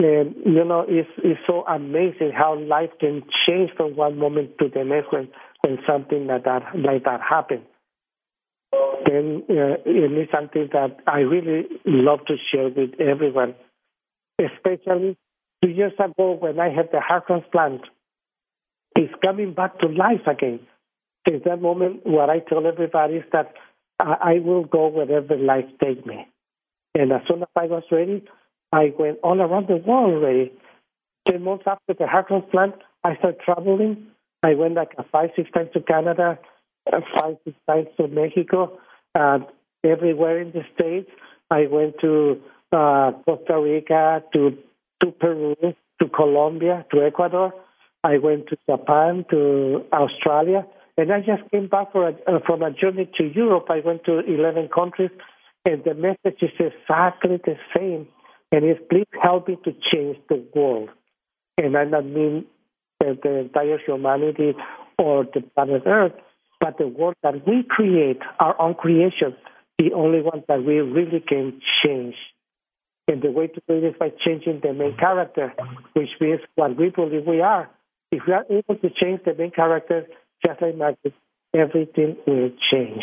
And, 0.00 0.34
you 0.44 0.64
know, 0.64 0.84
it's, 0.88 1.08
it's 1.18 1.40
so 1.46 1.64
amazing 1.64 2.32
how 2.36 2.58
life 2.58 2.90
can 2.98 3.22
change 3.46 3.70
from 3.76 3.94
one 3.94 4.18
moment 4.18 4.58
to 4.58 4.68
the 4.68 4.84
next 4.84 5.12
when, 5.12 5.28
when 5.60 5.78
something 5.86 6.26
like 6.26 6.44
that, 6.44 6.62
like 6.74 7.04
that 7.04 7.20
happens. 7.20 7.62
Then 9.06 9.42
uh, 9.48 9.76
it 9.84 10.12
is 10.12 10.28
something 10.32 10.68
that 10.72 10.98
I 11.06 11.20
really 11.20 11.66
love 11.84 12.20
to 12.26 12.36
share 12.52 12.68
with 12.68 13.00
everyone, 13.00 13.54
especially 14.38 15.16
two 15.62 15.70
years 15.70 15.92
ago 15.98 16.36
when 16.38 16.60
I 16.60 16.68
had 16.68 16.90
the 16.92 17.00
heart 17.00 17.26
transplant. 17.26 17.82
It's 18.94 19.12
coming 19.24 19.54
back 19.54 19.78
to 19.80 19.86
life 19.86 20.26
again. 20.26 20.60
Since 21.26 21.44
that 21.44 21.62
moment, 21.62 22.04
what 22.04 22.30
I 22.30 22.40
tell 22.40 22.66
everybody 22.66 23.14
is 23.14 23.24
that 23.32 23.54
I 23.98 24.40
will 24.44 24.64
go 24.64 24.88
wherever 24.88 25.36
life 25.36 25.66
takes 25.82 26.04
me. 26.04 26.26
And 26.94 27.12
as 27.12 27.22
soon 27.28 27.42
as 27.42 27.48
I 27.56 27.66
was 27.66 27.84
ready, 27.90 28.24
I 28.72 28.92
went 28.98 29.18
all 29.22 29.40
around 29.40 29.68
the 29.68 29.76
world 29.76 30.14
already. 30.14 30.52
Ten 31.28 31.42
months 31.42 31.64
after 31.66 31.94
the 31.94 32.06
heart 32.06 32.28
transplant, 32.28 32.74
I 33.04 33.16
started 33.16 33.40
traveling. 33.44 34.08
I 34.42 34.54
went 34.54 34.74
like 34.74 34.90
five, 35.10 35.30
six 35.36 35.50
times 35.52 35.70
to 35.74 35.80
Canada, 35.80 36.38
uh, 36.92 37.00
five, 37.18 37.36
six 37.44 37.56
times 37.68 37.86
to 37.96 38.08
Mexico, 38.08 38.78
uh, 39.14 39.38
everywhere 39.84 40.40
in 40.40 40.52
the 40.52 40.62
States. 40.74 41.10
I 41.50 41.66
went 41.66 41.96
to 42.00 42.40
uh, 42.72 43.12
Costa 43.24 43.60
Rica, 43.60 44.22
to, 44.32 44.56
to 45.02 45.10
Peru, 45.12 45.54
to 45.62 46.08
Colombia, 46.08 46.86
to 46.92 47.04
Ecuador. 47.04 47.52
I 48.04 48.18
went 48.18 48.48
to 48.48 48.56
Japan, 48.68 49.24
to 49.30 49.84
Australia, 49.92 50.66
and 50.96 51.12
I 51.12 51.20
just 51.20 51.48
came 51.50 51.68
back 51.68 51.92
for 51.92 52.08
a, 52.08 52.12
uh, 52.26 52.40
from 52.44 52.62
a 52.62 52.70
journey 52.70 53.08
to 53.18 53.24
Europe. 53.24 53.66
I 53.70 53.80
went 53.80 54.04
to 54.04 54.20
11 54.20 54.68
countries 54.74 55.10
and 55.64 55.82
the 55.84 55.94
message 55.94 56.42
is 56.42 56.50
exactly 56.58 57.40
the 57.44 57.56
same. 57.76 58.08
And 58.50 58.64
it's 58.64 58.80
please 58.90 59.06
help 59.22 59.48
me 59.48 59.56
to 59.64 59.72
change 59.92 60.18
the 60.28 60.44
world. 60.54 60.90
And 61.56 61.76
I 61.76 61.84
don't 61.84 62.12
mean 62.12 62.44
the, 63.00 63.18
the 63.22 63.38
entire 63.40 63.78
humanity 63.78 64.54
or 64.98 65.24
the 65.24 65.40
planet 65.54 65.82
Earth, 65.86 66.12
but 66.62 66.78
the 66.78 66.86
world 66.86 67.16
that 67.24 67.44
we 67.44 67.64
create, 67.68 68.20
our 68.38 68.58
own 68.62 68.74
creation, 68.74 69.34
the 69.78 69.92
only 69.94 70.22
one 70.22 70.44
that 70.46 70.64
we 70.64 70.78
really 70.78 71.18
can 71.18 71.60
change. 71.84 72.14
And 73.08 73.20
the 73.20 73.32
way 73.32 73.48
to 73.48 73.60
do 73.68 73.74
it 73.78 73.84
is 73.84 73.94
by 73.98 74.12
changing 74.24 74.60
the 74.62 74.72
main 74.72 74.96
character, 74.96 75.52
which 75.94 76.10
means 76.20 76.38
what 76.54 76.76
we 76.78 76.90
believe 76.90 77.26
we 77.26 77.40
are. 77.40 77.68
If 78.12 78.22
we 78.28 78.32
are 78.32 78.44
able 78.48 78.76
to 78.76 78.90
change 78.90 79.22
the 79.24 79.34
main 79.36 79.50
character, 79.50 80.06
just 80.46 80.62
like 80.62 80.76
magic, 80.76 81.14
everything 81.52 82.16
will 82.28 82.50
change. 82.70 83.02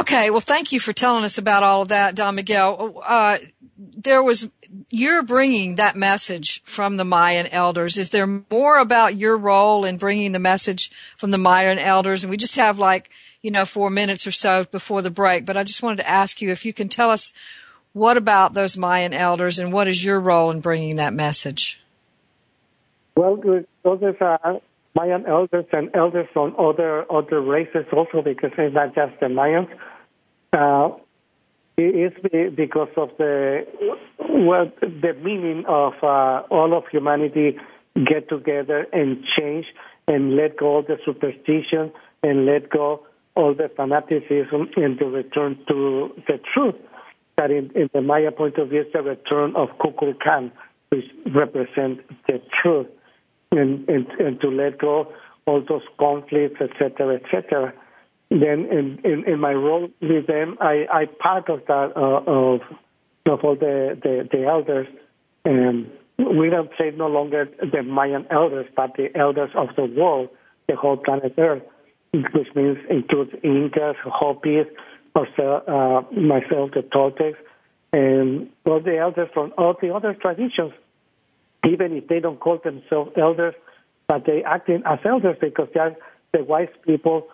Okay, 0.00 0.30
well, 0.30 0.40
thank 0.40 0.72
you 0.72 0.80
for 0.80 0.92
telling 0.92 1.24
us 1.24 1.38
about 1.38 1.62
all 1.62 1.82
of 1.82 1.88
that, 1.88 2.14
Don 2.14 2.34
Miguel. 2.34 3.02
Uh, 3.04 3.38
there 3.78 4.22
was 4.22 4.50
you're 4.90 5.22
bringing 5.22 5.76
that 5.76 5.96
message 5.96 6.62
from 6.64 6.96
the 6.96 7.04
Mayan 7.04 7.46
elders. 7.46 7.98
Is 7.98 8.10
there 8.10 8.26
more 8.26 8.78
about 8.78 9.16
your 9.16 9.38
role 9.38 9.84
in 9.84 9.96
bringing 9.96 10.32
the 10.32 10.38
message 10.38 10.90
from 11.16 11.30
the 11.30 11.38
Mayan 11.38 11.78
elders? 11.78 12.24
And 12.24 12.30
we 12.30 12.36
just 12.36 12.56
have 12.56 12.78
like 12.78 13.10
you 13.46 13.52
know, 13.52 13.64
four 13.64 13.90
minutes 13.90 14.26
or 14.26 14.32
so 14.32 14.64
before 14.64 15.02
the 15.02 15.10
break, 15.10 15.46
but 15.46 15.56
I 15.56 15.62
just 15.62 15.80
wanted 15.80 15.98
to 15.98 16.10
ask 16.10 16.42
you 16.42 16.50
if 16.50 16.66
you 16.66 16.72
can 16.72 16.88
tell 16.88 17.10
us 17.10 17.32
what 17.92 18.16
about 18.16 18.54
those 18.54 18.76
Mayan 18.76 19.14
elders 19.14 19.60
and 19.60 19.72
what 19.72 19.86
is 19.86 20.04
your 20.04 20.18
role 20.18 20.50
in 20.50 20.60
bringing 20.60 20.96
that 20.96 21.14
message? 21.14 21.80
Well, 23.14 23.36
those 23.84 24.02
are 24.20 24.60
Mayan 24.96 25.26
elders 25.26 25.66
and 25.72 25.94
elders 25.94 26.26
from 26.32 26.56
other 26.58 27.06
other 27.10 27.40
races 27.40 27.86
also, 27.92 28.20
because 28.20 28.50
it's 28.58 28.74
not 28.74 28.96
just 28.96 29.20
the 29.20 29.26
Mayans. 29.26 29.68
Uh, 30.56 30.88
it 31.76 31.94
is 31.94 32.54
because 32.56 32.88
of 32.96 33.10
the 33.18 33.66
well, 34.18 34.72
the 34.80 35.12
meaning 35.22 35.64
of 35.68 35.92
uh, 36.02 36.40
all 36.50 36.74
of 36.74 36.84
humanity 36.90 37.58
get 37.94 38.30
together 38.30 38.86
and 38.90 39.22
change 39.36 39.66
and 40.08 40.34
let 40.34 40.56
go 40.56 40.78
of 40.78 40.86
the 40.86 40.96
superstition 41.04 41.92
and 42.22 42.46
let 42.46 42.70
go 42.70 43.04
all 43.34 43.54
the 43.54 43.70
fanaticism 43.76 44.70
and 44.76 44.98
to 44.98 45.04
return 45.04 45.58
to 45.68 46.10
the 46.26 46.40
truth. 46.54 46.76
That 47.36 47.50
in, 47.50 47.70
in 47.74 47.90
the 47.92 48.00
Maya 48.00 48.32
point 48.32 48.56
of 48.56 48.70
view 48.70 48.80
is 48.80 48.86
the 48.94 49.02
return 49.02 49.54
of 49.56 49.68
Kukulkan, 49.78 50.52
which 50.88 51.04
represents 51.34 52.00
the 52.26 52.40
truth, 52.62 52.86
and, 53.52 53.86
and, 53.90 54.06
and 54.18 54.40
to 54.40 54.48
let 54.48 54.78
go 54.78 55.12
all 55.44 55.62
those 55.68 55.82
conflicts, 55.98 56.62
etc., 56.62 57.16
etc 57.16 57.74
then 58.30 58.66
in, 58.70 59.00
in, 59.04 59.24
in, 59.26 59.40
my 59.40 59.52
role 59.52 59.88
with 60.02 60.26
them, 60.26 60.56
I, 60.60 60.86
I 60.92 61.04
part 61.06 61.48
of 61.48 61.60
that 61.68 61.92
uh, 61.96 62.30
of 62.30 62.60
of 63.26 63.40
all 63.44 63.56
the, 63.56 63.98
the, 64.02 64.28
the 64.30 64.44
elders, 64.44 64.86
and 65.44 65.90
we 66.18 66.48
don't 66.48 66.70
say 66.78 66.92
no 66.96 67.08
longer 67.08 67.48
the 67.60 67.82
Mayan 67.82 68.26
elders, 68.30 68.66
but 68.76 68.92
the 68.96 69.08
elders 69.16 69.50
of 69.56 69.68
the 69.76 69.84
world, 69.84 70.28
the 70.68 70.76
whole 70.76 70.96
planet 70.96 71.34
Earth, 71.36 71.62
which 72.12 72.48
means 72.54 72.78
includes 72.88 73.32
Incas, 73.42 73.96
Hopis, 74.04 74.66
also 75.14 75.62
uh, 75.66 76.18
myself, 76.18 76.70
the 76.74 76.82
Toltecs, 76.82 77.36
and 77.92 78.48
all 78.64 78.80
the 78.80 78.96
elders 78.98 79.28
from 79.34 79.52
all 79.58 79.74
the 79.80 79.92
other 79.94 80.14
traditions, 80.14 80.72
even 81.68 81.96
if 81.96 82.06
they 82.08 82.20
don't 82.20 82.38
call 82.38 82.58
themselves 82.62 83.10
elders, 83.16 83.54
but 84.06 84.24
they 84.24 84.42
acting 84.44 84.82
as 84.86 84.98
elders 85.04 85.36
because 85.40 85.68
they 85.74 85.80
are 85.80 85.96
the 86.32 86.44
wise 86.44 86.68
people 86.86 87.28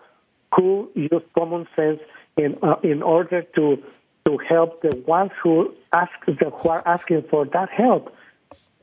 who 0.55 0.91
use 0.95 1.23
common 1.35 1.67
sense 1.75 2.01
in 2.37 2.59
uh, 2.63 2.77
in 2.83 3.03
order 3.03 3.43
to 3.57 3.83
to 4.27 4.39
help 4.49 4.81
the 4.83 4.97
ones 5.07 5.33
who 5.43 5.75
ask 5.93 6.13
the, 6.27 6.51
who 6.51 6.69
are 6.69 6.87
asking 6.87 7.25
for 7.29 7.45
that 7.47 7.69
help, 7.71 8.15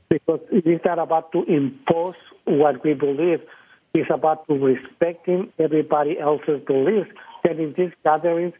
because 0.09 0.41
it 0.51 0.67
is 0.67 0.81
not 0.83 0.99
about 0.99 1.31
to 1.31 1.43
impose 1.43 2.15
what 2.45 2.83
we 2.83 2.93
believe. 2.93 3.41
It's 3.93 4.09
about 4.13 4.47
to 4.47 4.53
respecting 4.53 5.51
everybody 5.57 6.19
else's 6.19 6.61
beliefs. 6.65 7.09
And 7.43 7.59
in 7.59 7.73
these 7.73 7.91
gatherings, 8.03 8.53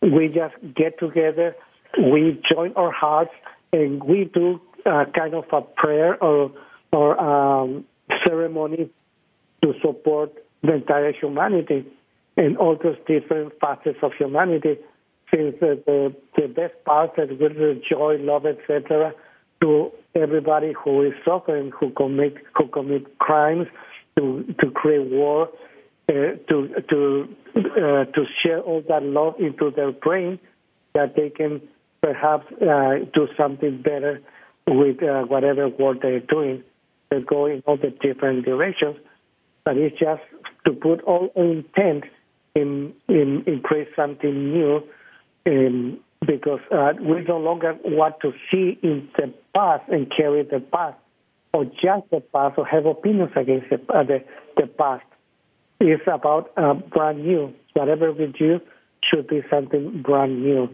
we 0.00 0.28
just 0.28 0.54
get 0.74 0.98
together, 0.98 1.54
we 1.98 2.40
join 2.50 2.72
our 2.74 2.92
hearts, 2.92 3.32
and 3.72 4.02
we 4.02 4.24
do 4.24 4.60
uh, 4.86 5.04
kind 5.14 5.34
of 5.34 5.44
a 5.52 5.60
prayer 5.62 6.22
or 6.22 6.52
or 6.92 7.20
um, 7.20 7.84
ceremony 8.26 8.90
to 9.62 9.74
support 9.82 10.32
the 10.62 10.74
entire 10.74 11.12
humanity 11.12 11.86
and 12.40 12.56
all 12.56 12.74
those 12.82 12.96
different 13.06 13.52
facets 13.60 13.98
of 14.02 14.12
humanity, 14.18 14.78
since 15.30 15.54
the, 15.60 15.80
the, 15.84 16.16
the 16.36 16.48
best 16.48 16.72
part 16.86 17.10
that 17.16 17.28
the 17.28 17.82
joy, 17.88 18.16
love, 18.18 18.46
etc., 18.46 19.12
to 19.60 19.90
everybody 20.14 20.72
who 20.72 21.02
is 21.02 21.12
suffering, 21.22 21.70
who 21.78 21.90
commit 21.90 22.34
who 22.56 22.66
commit 22.68 23.18
crimes, 23.18 23.66
to 24.16 24.54
to 24.58 24.70
create 24.70 25.10
war, 25.10 25.50
uh, 26.08 26.12
to 26.48 26.68
to 26.88 27.28
uh, 27.56 28.04
to 28.06 28.24
share 28.42 28.60
all 28.60 28.82
that 28.88 29.02
love 29.02 29.34
into 29.38 29.70
their 29.70 29.92
brain, 29.92 30.38
that 30.94 31.14
they 31.14 31.28
can 31.28 31.60
perhaps 32.00 32.46
uh, 32.62 33.04
do 33.12 33.28
something 33.36 33.82
better 33.82 34.22
with 34.66 35.02
uh, 35.02 35.24
whatever 35.24 35.68
work 35.68 36.00
they're 36.00 36.20
doing. 36.20 36.64
They 37.10 37.20
go 37.20 37.44
in 37.44 37.62
all 37.66 37.76
the 37.76 37.90
different 37.90 38.46
directions, 38.46 38.96
but 39.62 39.76
it's 39.76 39.98
just 39.98 40.22
to 40.64 40.72
put 40.72 41.02
all 41.02 41.30
intent 41.36 42.04
in, 42.54 42.92
in, 43.08 43.44
in 43.46 43.60
create 43.62 43.88
something 43.96 44.52
new 44.52 44.82
um, 45.46 46.00
because 46.26 46.60
uh, 46.72 46.92
we 47.00 47.22
no 47.22 47.38
longer 47.38 47.76
want 47.84 48.16
to 48.20 48.32
see 48.50 48.78
in 48.82 49.08
the 49.16 49.32
past 49.54 49.82
and 49.88 50.12
carry 50.14 50.42
the 50.42 50.60
past 50.60 50.96
or 51.52 51.64
just 51.64 52.08
the 52.10 52.20
past 52.32 52.58
or 52.58 52.66
have 52.66 52.86
opinions 52.86 53.32
against 53.36 53.70
the, 53.70 53.76
uh, 53.92 54.02
the, 54.04 54.22
the 54.56 54.66
past. 54.66 55.04
It's 55.80 56.02
about 56.06 56.50
uh, 56.56 56.74
brand 56.74 57.24
new. 57.24 57.54
Whatever 57.72 58.12
we 58.12 58.26
do 58.26 58.60
should 59.02 59.28
be 59.28 59.40
something 59.50 60.02
brand 60.02 60.42
new 60.42 60.68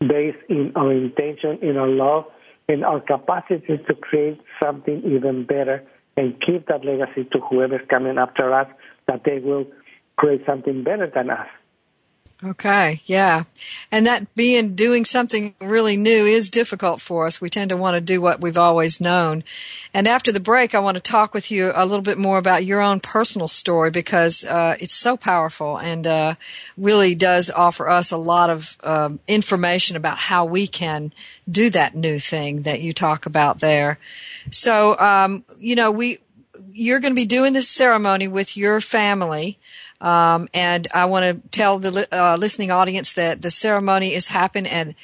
based 0.00 0.38
in 0.48 0.72
our 0.76 0.92
intention, 0.92 1.58
in 1.62 1.76
our 1.76 1.88
love, 1.88 2.24
in 2.68 2.84
our 2.84 3.00
capacity 3.00 3.78
to 3.88 3.94
create 3.94 4.40
something 4.62 5.02
even 5.04 5.44
better 5.44 5.82
and 6.16 6.40
keep 6.44 6.66
that 6.68 6.84
legacy 6.84 7.24
to 7.32 7.40
whoever's 7.40 7.86
coming 7.88 8.18
after 8.18 8.52
us, 8.52 8.68
that 9.06 9.22
they 9.24 9.38
will 9.38 9.64
create 10.16 10.44
something 10.46 10.82
better 10.82 11.06
than 11.06 11.30
us. 11.30 11.48
Okay, 12.44 13.00
yeah. 13.06 13.44
And 13.92 14.06
that 14.06 14.34
being 14.34 14.74
doing 14.74 15.04
something 15.04 15.54
really 15.60 15.96
new 15.96 16.26
is 16.26 16.50
difficult 16.50 17.00
for 17.00 17.24
us. 17.24 17.40
We 17.40 17.48
tend 17.48 17.68
to 17.68 17.76
want 17.76 17.94
to 17.94 18.00
do 18.00 18.20
what 18.20 18.40
we've 18.40 18.58
always 18.58 19.00
known. 19.00 19.44
And 19.94 20.08
after 20.08 20.32
the 20.32 20.40
break, 20.40 20.74
I 20.74 20.80
want 20.80 20.96
to 20.96 21.02
talk 21.02 21.34
with 21.34 21.52
you 21.52 21.70
a 21.72 21.86
little 21.86 22.02
bit 22.02 22.18
more 22.18 22.38
about 22.38 22.64
your 22.64 22.80
own 22.80 22.98
personal 22.98 23.46
story 23.46 23.92
because 23.92 24.44
uh, 24.44 24.74
it's 24.80 24.94
so 24.94 25.16
powerful 25.16 25.76
and 25.76 26.04
uh, 26.04 26.34
really 26.76 27.14
does 27.14 27.48
offer 27.48 27.88
us 27.88 28.10
a 28.10 28.16
lot 28.16 28.50
of 28.50 28.76
um, 28.82 29.20
information 29.28 29.96
about 29.96 30.18
how 30.18 30.44
we 30.44 30.66
can 30.66 31.12
do 31.48 31.70
that 31.70 31.94
new 31.94 32.18
thing 32.18 32.62
that 32.62 32.80
you 32.80 32.92
talk 32.92 33.26
about 33.26 33.60
there. 33.60 34.00
So, 34.50 34.98
um, 34.98 35.44
you 35.58 35.76
know, 35.76 35.92
we 35.92 36.18
you're 36.74 37.00
going 37.00 37.12
to 37.12 37.20
be 37.20 37.26
doing 37.26 37.52
this 37.52 37.68
ceremony 37.68 38.28
with 38.28 38.56
your 38.56 38.80
family. 38.80 39.58
Um, 40.02 40.48
and 40.52 40.88
I 40.92 41.06
want 41.06 41.24
to 41.24 41.48
tell 41.50 41.78
the 41.78 42.08
uh, 42.12 42.36
listening 42.36 42.72
audience 42.72 43.12
that 43.14 43.40
the 43.40 43.52
ceremony 43.52 44.14
is 44.14 44.26
happening 44.26 44.70
at, 44.70 44.94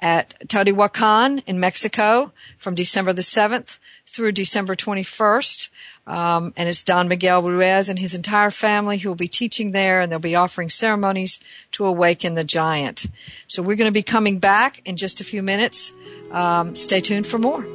at 0.00 0.34
Teotihuacan 0.48 1.42
in 1.46 1.60
Mexico 1.60 2.32
from 2.56 2.74
December 2.74 3.12
the 3.12 3.20
7th 3.20 3.78
through 4.06 4.32
December 4.32 4.74
21st. 4.74 5.68
Um, 6.06 6.54
and 6.56 6.68
it's 6.68 6.82
Don 6.82 7.08
Miguel 7.08 7.42
Ruiz 7.42 7.88
and 7.90 7.98
his 7.98 8.14
entire 8.14 8.50
family 8.50 8.96
who 8.96 9.10
will 9.10 9.16
be 9.16 9.28
teaching 9.28 9.72
there, 9.72 10.00
and 10.00 10.10
they'll 10.10 10.18
be 10.18 10.36
offering 10.36 10.70
ceremonies 10.70 11.38
to 11.72 11.84
awaken 11.84 12.34
the 12.34 12.44
giant. 12.44 13.06
So 13.46 13.62
we're 13.62 13.76
going 13.76 13.92
to 13.92 13.94
be 13.94 14.04
coming 14.04 14.38
back 14.38 14.80
in 14.86 14.96
just 14.96 15.20
a 15.20 15.24
few 15.24 15.42
minutes. 15.42 15.92
Um, 16.30 16.74
stay 16.74 17.00
tuned 17.00 17.26
for 17.26 17.38
more. 17.38 17.66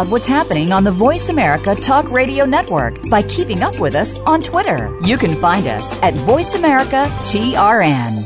Out 0.00 0.08
what's 0.08 0.26
happening 0.26 0.72
on 0.72 0.82
the 0.82 0.90
Voice 0.90 1.28
America 1.28 1.74
Talk 1.74 2.10
Radio 2.10 2.46
Network 2.46 3.10
by 3.10 3.22
keeping 3.22 3.62
up 3.62 3.78
with 3.78 3.94
us 3.94 4.18
on 4.20 4.40
Twitter. 4.40 4.98
You 5.04 5.18
can 5.18 5.36
find 5.36 5.66
us 5.66 5.92
at 6.02 6.14
Voice 6.14 6.54
America 6.54 7.04
TRN. 7.28 8.24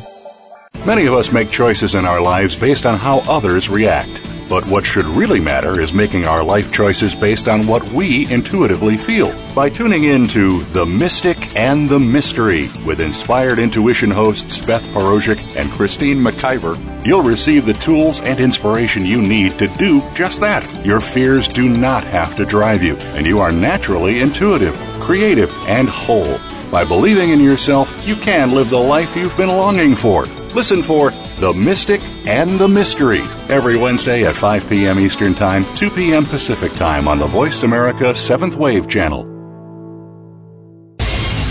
Many 0.86 1.06
of 1.06 1.14
us 1.14 1.32
make 1.32 1.50
choices 1.50 1.96
in 1.96 2.04
our 2.04 2.20
lives 2.20 2.54
based 2.54 2.86
on 2.86 2.96
how 2.96 3.18
others 3.28 3.68
react. 3.68 4.33
But 4.54 4.68
what 4.68 4.86
should 4.86 5.06
really 5.06 5.40
matter 5.40 5.80
is 5.80 5.92
making 5.92 6.28
our 6.28 6.44
life 6.44 6.70
choices 6.70 7.16
based 7.16 7.48
on 7.48 7.66
what 7.66 7.82
we 7.90 8.32
intuitively 8.32 8.96
feel. 8.96 9.34
By 9.52 9.68
tuning 9.68 10.04
in 10.04 10.28
to 10.28 10.62
The 10.66 10.86
Mystic 10.86 11.56
and 11.56 11.88
the 11.88 11.98
Mystery 11.98 12.68
with 12.86 13.00
inspired 13.00 13.58
intuition 13.58 14.12
hosts 14.12 14.64
Beth 14.64 14.84
Porozhik 14.90 15.40
and 15.56 15.68
Christine 15.72 16.18
McIver, 16.18 16.78
you'll 17.04 17.24
receive 17.24 17.66
the 17.66 17.72
tools 17.72 18.20
and 18.20 18.38
inspiration 18.38 19.04
you 19.04 19.20
need 19.20 19.58
to 19.58 19.66
do 19.76 20.00
just 20.14 20.38
that. 20.38 20.62
Your 20.86 21.00
fears 21.00 21.48
do 21.48 21.68
not 21.68 22.04
have 22.04 22.36
to 22.36 22.46
drive 22.46 22.84
you, 22.84 22.94
and 23.16 23.26
you 23.26 23.40
are 23.40 23.50
naturally 23.50 24.20
intuitive, 24.20 24.76
creative, 25.00 25.52
and 25.66 25.88
whole. 25.88 26.38
By 26.74 26.84
believing 26.84 27.30
in 27.30 27.38
yourself, 27.38 28.04
you 28.04 28.16
can 28.16 28.50
live 28.50 28.68
the 28.68 28.76
life 28.76 29.14
you've 29.14 29.36
been 29.36 29.48
longing 29.48 29.94
for. 29.94 30.24
Listen 30.56 30.82
for 30.82 31.12
The 31.38 31.52
Mystic 31.52 32.00
and 32.26 32.58
the 32.58 32.66
Mystery 32.66 33.20
every 33.48 33.76
Wednesday 33.76 34.24
at 34.24 34.34
5 34.34 34.68
p.m. 34.68 34.98
Eastern 34.98 35.36
Time, 35.36 35.64
2 35.76 35.90
p.m. 35.90 36.24
Pacific 36.26 36.72
Time 36.72 37.06
on 37.06 37.20
the 37.20 37.28
Voice 37.28 37.62
America 37.62 38.06
7th 38.06 38.56
Wave 38.56 38.88
channel. 38.88 39.22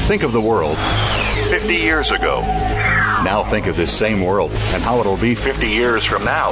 Think 0.07 0.23
of 0.23 0.33
the 0.33 0.41
world 0.41 0.77
50 1.49 1.73
years 1.73 2.11
ago. 2.11 2.41
Now 3.23 3.45
think 3.49 3.67
of 3.67 3.77
this 3.77 3.97
same 3.97 4.25
world 4.25 4.51
and 4.51 4.83
how 4.83 4.99
it'll 4.99 5.15
be 5.15 5.35
50 5.35 5.69
years 5.69 6.03
from 6.03 6.25
now. 6.25 6.51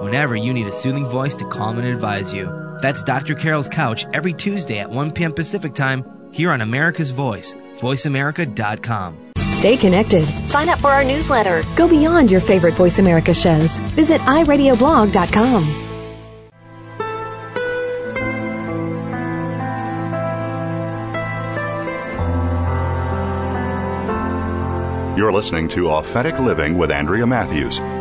whenever 0.00 0.36
you 0.36 0.52
need 0.52 0.66
a 0.66 0.72
soothing 0.72 1.06
voice 1.06 1.36
to 1.36 1.44
calm 1.44 1.78
and 1.78 1.86
advise 1.86 2.32
you. 2.32 2.76
That's 2.80 3.02
Dr. 3.02 3.34
Carole's 3.34 3.68
Couch 3.68 4.06
every 4.12 4.32
Tuesday 4.32 4.78
at 4.78 4.90
1 4.90 5.12
p.m. 5.12 5.32
Pacific 5.32 5.74
Time 5.74 6.04
here 6.32 6.50
on 6.50 6.60
America's 6.60 7.10
Voice, 7.10 7.54
voiceamerica.com. 7.76 9.32
Stay 9.52 9.76
connected. 9.76 10.24
Sign 10.48 10.68
up 10.70 10.78
for 10.78 10.88
our 10.88 11.04
newsletter. 11.04 11.62
Go 11.76 11.86
beyond 11.86 12.30
your 12.30 12.40
favorite 12.40 12.74
Voice 12.74 12.98
America 12.98 13.34
shows. 13.34 13.76
Visit 13.94 14.20
iradioblog.com. 14.22 15.86
You're 25.18 25.32
listening 25.32 25.68
to 25.70 25.90
Authentic 25.90 26.38
Living 26.38 26.78
with 26.78 26.90
Andrea 26.90 27.26
Matthews. 27.26 27.78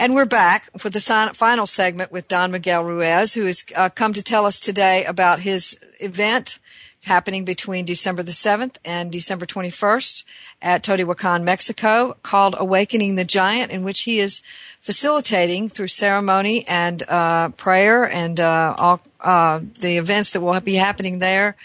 And 0.00 0.14
we're 0.14 0.24
back 0.24 0.70
for 0.78 0.88
the 0.88 1.30
final 1.34 1.66
segment 1.66 2.10
with 2.10 2.26
Don 2.26 2.52
Miguel 2.52 2.82
Ruiz, 2.86 3.34
who 3.34 3.44
has 3.44 3.66
uh, 3.76 3.90
come 3.90 4.14
to 4.14 4.22
tell 4.22 4.46
us 4.46 4.58
today 4.58 5.04
about 5.04 5.40
his 5.40 5.78
event 6.00 6.58
happening 7.02 7.44
between 7.44 7.84
December 7.84 8.22
the 8.22 8.32
7th 8.32 8.78
and 8.82 9.12
December 9.12 9.44
21st 9.44 10.24
at 10.62 10.82
Teotihuacan, 10.82 11.42
Mexico, 11.42 12.16
called 12.22 12.54
Awakening 12.58 13.16
the 13.16 13.26
Giant, 13.26 13.70
in 13.70 13.84
which 13.84 14.04
he 14.04 14.20
is 14.20 14.40
facilitating 14.80 15.68
through 15.68 15.88
ceremony 15.88 16.66
and 16.66 17.02
uh, 17.06 17.50
prayer 17.50 18.10
and 18.10 18.40
uh, 18.40 18.74
all 18.78 19.02
uh, 19.20 19.60
the 19.80 19.98
events 19.98 20.30
that 20.30 20.40
will 20.40 20.58
be 20.60 20.76
happening 20.76 21.18
there, 21.18 21.56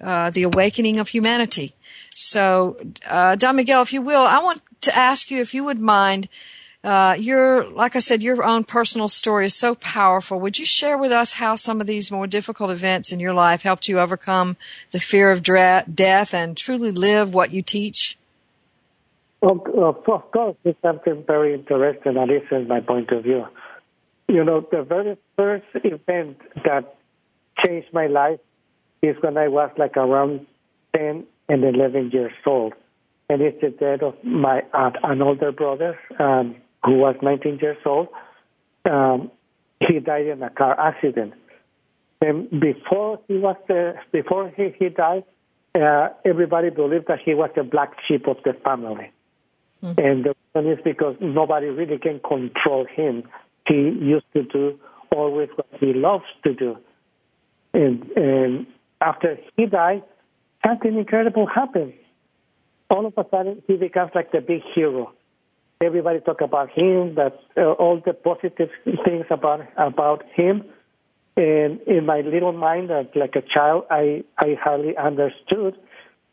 uh, 0.00 0.30
the 0.30 0.44
awakening 0.44 0.98
of 0.98 1.08
humanity. 1.08 1.74
So, 2.14 2.76
uh, 3.04 3.34
Don 3.34 3.56
Miguel, 3.56 3.82
if 3.82 3.92
you 3.92 4.02
will, 4.02 4.22
I 4.22 4.38
want 4.38 4.62
to 4.82 4.96
ask 4.96 5.32
you 5.32 5.40
if 5.40 5.52
you 5.52 5.64
would 5.64 5.80
mind 5.80 6.28
uh, 6.84 7.14
your, 7.18 7.68
like 7.68 7.94
I 7.94 8.00
said, 8.00 8.22
your 8.22 8.42
own 8.42 8.64
personal 8.64 9.08
story 9.08 9.46
is 9.46 9.54
so 9.54 9.74
powerful. 9.76 10.40
Would 10.40 10.58
you 10.58 10.66
share 10.66 10.98
with 10.98 11.12
us 11.12 11.34
how 11.34 11.54
some 11.54 11.80
of 11.80 11.86
these 11.86 12.10
more 12.10 12.26
difficult 12.26 12.70
events 12.70 13.12
in 13.12 13.20
your 13.20 13.32
life 13.32 13.62
helped 13.62 13.88
you 13.88 14.00
overcome 14.00 14.56
the 14.90 14.98
fear 14.98 15.30
of 15.30 15.42
death 15.42 16.34
and 16.34 16.56
truly 16.56 16.90
live 16.90 17.34
what 17.34 17.52
you 17.52 17.62
teach? 17.62 18.18
Well, 19.40 19.62
uh, 19.76 20.12
of 20.12 20.30
course, 20.32 20.56
it's 20.64 20.80
something 20.82 21.24
very 21.26 21.54
interesting, 21.54 22.16
and 22.16 22.30
this 22.30 22.42
is 22.50 22.68
my 22.68 22.80
point 22.80 23.10
of 23.10 23.24
view. 23.24 23.46
You 24.28 24.44
know, 24.44 24.66
the 24.70 24.82
very 24.82 25.16
first 25.36 25.66
event 25.74 26.38
that 26.64 26.96
changed 27.64 27.88
my 27.92 28.06
life 28.06 28.40
is 29.02 29.16
when 29.20 29.36
I 29.36 29.48
was 29.48 29.70
like 29.76 29.96
around 29.96 30.46
10 30.96 31.26
and 31.48 31.64
11 31.64 32.10
years 32.12 32.32
old. 32.46 32.74
And 33.28 33.42
it's 33.42 33.60
the 33.60 33.70
death 33.70 34.02
of 34.02 34.22
my 34.22 34.62
uh, 34.72 34.90
an 35.02 35.22
older 35.22 35.52
brother. 35.52 35.98
Um, 36.18 36.56
who 36.84 36.98
was 36.98 37.16
19 37.22 37.58
years 37.60 37.78
old. 37.84 38.08
Um, 38.84 39.30
he 39.80 39.98
died 40.00 40.26
in 40.26 40.42
a 40.42 40.50
car 40.50 40.78
accident. 40.78 41.34
And 42.20 42.48
before 42.50 43.20
he 43.26 43.38
was 43.38 43.56
uh, 43.68 44.00
before 44.12 44.52
he, 44.56 44.74
he 44.78 44.88
died, 44.90 45.24
uh, 45.74 46.08
everybody 46.24 46.70
believed 46.70 47.06
that 47.08 47.18
he 47.24 47.34
was 47.34 47.50
the 47.56 47.64
black 47.64 47.96
sheep 48.06 48.28
of 48.28 48.36
the 48.44 48.52
family. 48.64 49.10
Mm-hmm. 49.82 50.00
And 50.00 50.24
the 50.24 50.34
reason 50.54 50.72
is 50.72 50.78
because 50.84 51.16
nobody 51.20 51.66
really 51.66 51.98
can 51.98 52.20
control 52.20 52.86
him. 52.86 53.24
He 53.66 53.74
used 53.74 54.26
to 54.34 54.44
do 54.44 54.78
always 55.10 55.48
what 55.56 55.66
he 55.80 55.92
loves 55.92 56.24
to 56.44 56.54
do. 56.54 56.76
And, 57.74 58.04
and 58.16 58.66
after 59.00 59.38
he 59.56 59.66
died, 59.66 60.02
something 60.64 60.96
incredible 60.96 61.46
happened. 61.46 61.94
All 62.90 63.06
of 63.06 63.14
a 63.16 63.24
sudden, 63.30 63.62
he 63.66 63.76
becomes 63.76 64.12
like 64.14 64.30
the 64.30 64.40
big 64.40 64.62
hero 64.74 65.12
everybody 65.82 66.20
talk 66.20 66.40
about 66.40 66.70
him, 66.70 67.14
that 67.16 67.38
uh, 67.56 67.72
all 67.72 68.00
the 68.04 68.12
positive 68.12 68.70
things 69.04 69.26
about 69.30 69.60
about 69.76 70.24
him. 70.34 70.64
And 71.36 71.80
in 71.82 72.04
my 72.04 72.20
little 72.20 72.52
mind, 72.52 72.90
uh, 72.90 73.04
like 73.14 73.36
a 73.36 73.42
child, 73.42 73.84
I 73.90 74.24
I 74.38 74.56
hardly 74.62 74.96
understood. 74.96 75.76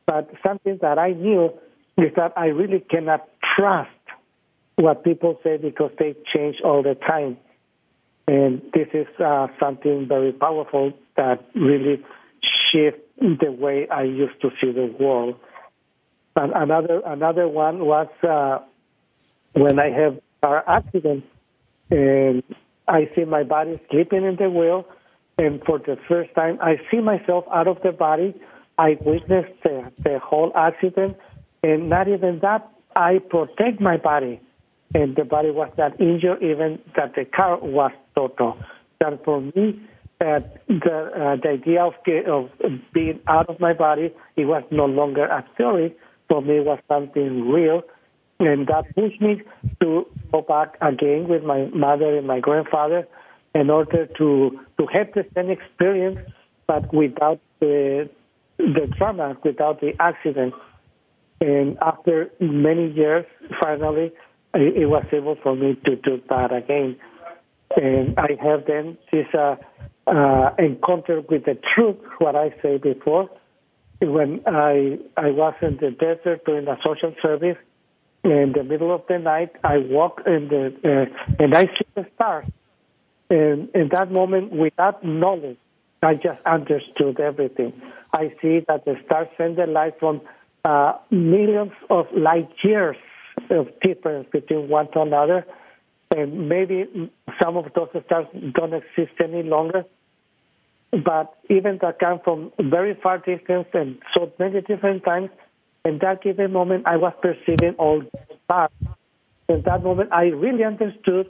But 0.06 0.30
something 0.46 0.80
that 0.82 0.98
I 0.98 1.12
knew 1.12 1.52
is 1.98 2.12
that 2.16 2.34
I 2.36 2.48
really 2.48 2.80
cannot 2.80 3.28
trust 3.56 3.90
what 4.76 5.04
people 5.04 5.40
say 5.44 5.58
because 5.58 5.92
they 6.00 6.16
change 6.34 6.58
all 6.64 6.82
the 6.82 6.96
time. 6.96 7.38
And 8.28 8.62
this 8.74 8.88
is 8.94 9.08
uh, 9.20 9.48
something 9.60 10.08
very 10.08 10.32
powerful 10.32 10.94
that 11.18 11.44
really 11.56 12.04
shift 12.72 13.00
the 13.20 13.52
way 13.52 13.88
I 13.90 14.04
used 14.04 14.40
to 14.42 14.50
see 14.62 14.72
the 14.72 14.96
world. 15.00 15.36
And 16.36 16.54
another 16.54 17.02
another 17.06 17.48
one 17.48 17.86
was 17.86 18.08
uh, 18.24 18.60
when 19.54 19.80
I 19.80 19.90
have 19.90 20.20
car 20.42 20.64
accident 20.68 21.24
and 21.90 22.44
I 22.88 23.10
see 23.16 23.26
my 23.26 23.44
body 23.44 23.80
sleeping 23.92 24.24
in 24.24 24.36
the 24.36 24.50
wheel, 24.50 24.86
and 25.38 25.62
for 25.66 25.80
the 25.80 25.98
first 26.08 26.34
time 26.36 26.60
I 26.62 26.78
see 26.90 27.00
myself 27.00 27.46
out 27.54 27.68
of 27.68 27.78
the 27.84 27.92
body. 27.92 28.34
I 28.78 28.98
witnessed 29.02 29.62
the, 29.62 29.92
the 30.04 30.20
whole 30.20 30.54
accident, 30.56 31.18
and 31.64 31.90
not 31.90 32.08
even 32.08 32.40
that, 32.42 32.72
I 32.96 33.20
protect 33.20 33.82
my 33.82 33.98
body, 33.98 34.40
and 34.96 35.16
the 35.18 35.26
body 35.26 35.52
was 35.52 35.70
not 35.78 36.00
injured, 36.00 36.42
even 36.42 36.80
that 36.96 37.14
the 37.16 37.26
car 37.26 37.58
was 37.58 37.92
total. 38.16 38.58
That 39.02 39.24
for 39.26 39.42
me, 39.42 39.82
that 40.20 40.62
the, 40.68 41.12
uh, 41.14 41.36
the 41.42 41.50
idea 41.50 41.84
of, 41.84 41.94
of 42.32 42.50
being 42.94 43.20
out 43.28 43.50
of 43.50 43.60
my 43.60 43.74
body, 43.74 44.14
it 44.38 44.46
was 44.46 44.64
no 44.72 44.86
longer 44.86 45.26
a 45.26 45.46
theory. 45.58 45.94
For 46.30 46.42
me, 46.42 46.58
it 46.58 46.66
was 46.66 46.80
something 46.88 47.50
real 47.50 47.84
and 48.40 48.68
that 48.68 48.86
pushed 48.96 49.22
me 49.22 49.42
to 49.82 50.06
go 50.32 50.42
back 50.42 50.78
again 50.82 51.28
with 51.28 51.44
my 51.44 51.66
mother 51.74 52.18
and 52.18 52.26
my 52.26 52.40
grandfather 52.40 53.08
in 53.54 53.70
order 53.70 54.06
to 54.18 54.60
to 54.78 54.86
have 54.94 55.08
the 55.14 55.26
same 55.36 55.50
experience, 55.50 56.20
but 56.68 56.94
without 56.94 57.40
the 57.60 58.10
the 58.58 58.88
trauma, 58.98 59.38
without 59.44 59.82
the 59.82 59.94
accident. 60.00 60.54
And 61.42 61.78
after 61.82 62.30
many 62.42 62.92
years, 62.92 63.26
finally, 63.62 64.12
it, 64.54 64.90
was 64.90 65.06
able 65.14 65.38
for 65.42 65.56
me 65.56 65.80
to 65.86 65.96
do 65.96 66.22
that 66.28 66.52
again. 66.52 66.98
And 67.78 68.20
I 68.20 68.38
have 68.44 68.66
then 68.68 68.98
this 69.10 69.28
uh, 69.34 69.56
uh, 70.06 70.50
encounter 70.60 71.22
with 71.22 71.46
the 71.46 71.58
truth, 71.74 71.98
what 72.18 72.36
I 72.36 72.54
said 72.62 72.82
before. 72.82 73.30
When 74.02 74.42
I 74.48 74.98
I 75.18 75.32
was 75.32 75.54
in 75.62 75.78
the 75.78 75.92
desert 75.92 76.46
doing 76.46 76.68
a 76.68 76.78
social 76.84 77.14
service, 77.22 77.58
in 78.24 78.54
the 78.56 78.64
middle 78.64 78.94
of 78.94 79.04
the 79.08 79.18
night, 79.18 79.52
I 79.64 79.78
walk 79.78 80.22
in 80.26 80.50
the 80.50 80.74
uh, 80.84 81.44
and 81.44 81.56
I 81.56 81.66
see 81.66 81.86
the 81.96 82.06
stars. 82.16 82.46
And 83.30 83.70
in 83.76 83.90
that 83.92 84.12
moment, 84.12 84.52
without 84.52 85.04
knowledge, 85.04 85.58
I 86.02 86.16
just 86.16 86.40
understood 86.46 87.20
everything. 87.20 87.74
I 88.14 88.34
see 88.42 88.66
that 88.68 88.86
the 88.86 88.96
stars 89.06 89.28
send 89.38 89.58
the 89.58 89.68
light 89.68 90.00
from 90.00 90.22
uh, 90.66 90.94
millions 91.12 91.72
of 91.90 92.08
light 92.16 92.50
years 92.64 92.98
of 93.50 93.68
difference 93.82 94.28
between 94.32 94.68
one 94.68 94.92
to 94.92 95.02
another, 95.02 95.46
and 96.16 96.50
maybe 96.50 97.12
some 97.42 97.56
of 97.56 97.66
those 97.76 97.90
stars 98.06 98.26
don't 98.54 98.74
exist 98.74 99.14
any 99.24 99.44
longer. 99.44 99.86
But 100.92 101.36
even 101.50 101.78
that 101.82 102.00
come 102.00 102.20
from 102.24 102.52
very 102.60 102.96
far 103.02 103.20
distance 103.20 103.68
and 103.74 104.00
so 104.14 104.32
many 104.40 104.62
different 104.62 105.04
times, 105.04 105.30
in 105.86 106.00
that 106.00 106.22
given 106.22 106.52
moment, 106.52 106.86
I 106.86 106.98
was 106.98 107.14
perceiving 107.22 107.76
all 107.78 108.04
stars. 108.46 108.72
In 109.48 109.62
that 109.64 109.84
moment, 109.84 110.12
I 110.12 110.26
really 110.26 110.64
understood 110.64 111.30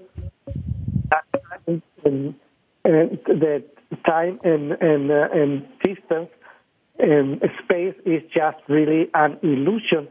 that 1.10 1.26
and, 1.68 1.82
and, 2.04 2.36
and 2.84 3.20
the 3.26 3.64
time 4.06 4.40
and 4.44 4.72
and, 4.74 5.12
uh, 5.12 5.30
and 5.34 5.66
distance 5.84 6.30
and 7.00 7.42
space 7.64 7.96
is 8.06 8.22
just 8.34 8.58
really 8.68 9.10
an 9.14 9.38
illusion. 9.42 10.08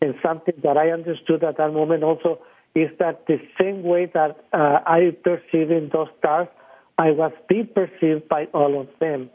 And 0.00 0.14
something 0.22 0.54
that 0.62 0.76
I 0.76 0.90
understood 0.90 1.42
at 1.42 1.56
that 1.56 1.72
moment 1.72 2.04
also 2.04 2.38
is 2.74 2.90
that 3.00 3.26
the 3.26 3.40
same 3.60 3.82
way 3.82 4.06
that 4.14 4.44
uh, 4.52 4.80
I 4.86 5.16
perceive 5.24 5.70
in 5.72 5.90
those 5.92 6.08
stars, 6.18 6.46
I 6.96 7.10
was 7.10 7.32
being 7.48 7.68
perceived 7.74 8.28
by 8.28 8.44
all 8.54 8.80
of 8.80 8.88
them. 9.00 9.30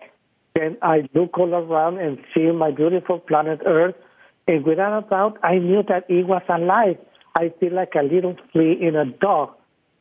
Then 0.56 0.78
I 0.82 1.10
look 1.14 1.38
all 1.38 1.54
around 1.54 1.98
and 1.98 2.20
see 2.34 2.50
my 2.52 2.72
beautiful 2.72 3.20
planet 3.20 3.62
Earth, 3.66 3.96
and 4.48 4.66
without 4.66 5.06
a 5.06 5.10
doubt, 5.10 5.38
I 5.44 5.58
knew 5.58 5.84
that 5.88 6.06
it 6.10 6.28
was 6.28 6.42
alive. 6.50 6.98
I 7.36 7.52
feel 7.60 7.74
like 7.74 7.94
a 7.96 8.04
little 8.04 8.36
flea 8.52 8.78
in 8.80 8.96
a 8.96 9.06
dog. 9.06 9.52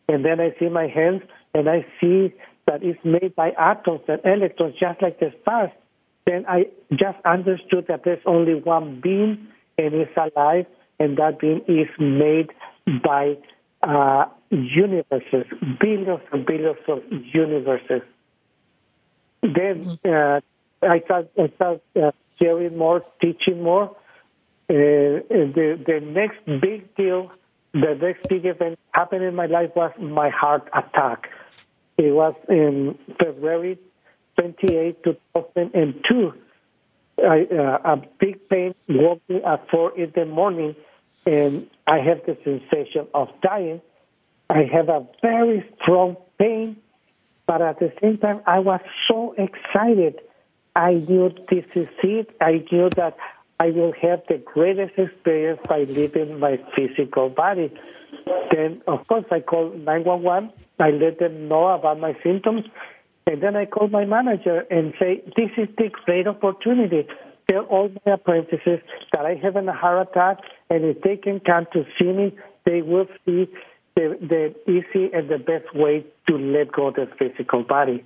And 0.09 0.25
then 0.25 0.41
I 0.41 0.55
see 0.59 0.69
my 0.69 0.89
hands, 0.89 1.23
and 1.55 1.69
I 1.69 1.87
see 2.01 2.35
that 2.67 2.83
it's 2.83 2.99
made 3.05 3.35
by 3.35 3.51
atoms 3.59 4.03
and 4.09 4.21
electrons, 4.25 4.75
just 4.79 5.01
like 5.01 5.21
the 5.21 5.33
stars 5.43 5.71
then 6.27 6.45
I 6.49 6.67
just 6.91 7.19
understood 7.25 7.87
that 7.89 8.03
there's 8.05 8.23
only 8.27 8.55
one 8.55 9.01
being 9.01 9.49
and 9.79 9.95
it's 9.95 10.13
alive, 10.17 10.67
and 11.01 11.17
that 11.17 11.41
being 11.41 11.63
is 11.67 11.89
made 11.99 12.51
by 13.03 13.37
uh, 13.83 14.27
universes, 14.51 15.47
billions 15.81 16.21
and 16.31 16.47
billions 16.47 16.79
of 16.89 17.03
universes. 17.11 18.03
Then 19.43 19.99
uh, 20.05 20.41
I 20.83 21.01
started, 21.01 21.31
I 21.39 21.49
started 21.57 21.81
uh, 22.01 22.13
sharing 22.39 22.77
more, 22.77 23.03
teaching 23.21 23.63
more. 23.63 23.97
Uh, 24.73 25.21
the, 25.29 25.79
the 25.87 26.01
next 26.01 26.39
big 26.63 26.95
deal, 26.95 27.31
the 27.75 27.95
next 28.01 28.27
big 28.27 28.47
event 28.47 28.79
happened 28.93 29.23
in 29.23 29.35
my 29.35 29.45
life 29.45 29.71
was 29.77 29.93
my 29.99 30.31
heart 30.31 30.67
attack. 30.73 31.29
It 31.99 32.15
was 32.15 32.35
in 32.49 32.99
February 33.19 33.79
28, 34.39 35.03
2002. 35.05 36.35
I, 37.19 37.45
uh, 37.45 37.79
a 37.85 37.97
big 38.19 38.49
pain 38.49 38.75
walking 38.89 39.43
at 39.45 39.69
4 39.69 39.99
in 39.99 40.11
the 40.15 40.25
morning, 40.25 40.75
and 41.27 41.69
I 41.87 41.99
have 41.99 42.25
the 42.25 42.39
sensation 42.43 43.09
of 43.13 43.29
dying. 43.43 43.83
I 44.49 44.63
have 44.73 44.89
a 44.89 45.07
very 45.21 45.71
strong 45.83 46.17
pain, 46.39 46.79
but 47.47 47.61
at 47.61 47.79
the 47.79 47.93
same 48.01 48.17
time, 48.17 48.41
I 48.47 48.61
was 48.61 48.81
so 49.07 49.35
excited. 49.37 50.19
I 50.75 50.95
knew 50.95 51.31
this 51.51 51.67
is 51.75 51.89
it. 52.03 52.35
I 52.41 52.65
knew 52.73 52.89
that 52.97 53.19
I 53.63 53.71
will 53.71 53.93
have 54.03 54.23
the 54.29 54.39
greatest 54.39 54.99
experience 54.99 55.61
by 55.69 55.85
leaving 55.85 56.41
my 56.41 56.59
physical 56.75 57.29
body. 57.29 57.73
Then, 58.51 58.83
of 58.89 59.07
course, 59.07 59.25
I 59.31 59.39
call 59.39 59.71
911. 59.71 60.51
I 60.81 60.91
let 60.91 61.21
them 61.21 61.47
know 61.47 61.69
about 61.69 62.01
my 62.01 62.17
symptoms. 62.25 62.65
And 63.25 63.41
then 63.41 63.55
I 63.55 63.67
call 63.67 63.87
my 63.87 64.05
manager 64.05 64.67
and 64.69 64.95
say, 64.99 65.23
this 65.37 65.51
is 65.57 65.69
the 65.79 65.91
great 66.05 66.27
opportunity. 66.27 67.07
Tell 67.49 67.63
all 67.67 67.89
my 68.05 68.15
apprentices 68.15 68.81
that 69.13 69.25
I 69.25 69.35
have 69.37 69.55
a 69.55 69.73
heart 69.73 70.09
attack, 70.09 70.39
and 70.69 70.85
if 70.85 71.01
they 71.03 71.17
can 71.17 71.39
come 71.39 71.67
to 71.73 71.85
see 71.97 72.11
me, 72.21 72.37
they 72.65 72.83
will 72.83 73.07
see 73.25 73.49
the, 73.95 74.19
the 74.33 74.55
easy 74.69 75.13
and 75.15 75.29
the 75.29 75.39
best 75.39 75.73
way 75.73 76.05
to 76.27 76.37
let 76.37 76.73
go 76.73 76.89
of 76.89 76.95
the 76.95 77.07
physical 77.17 77.63
body. 77.63 78.05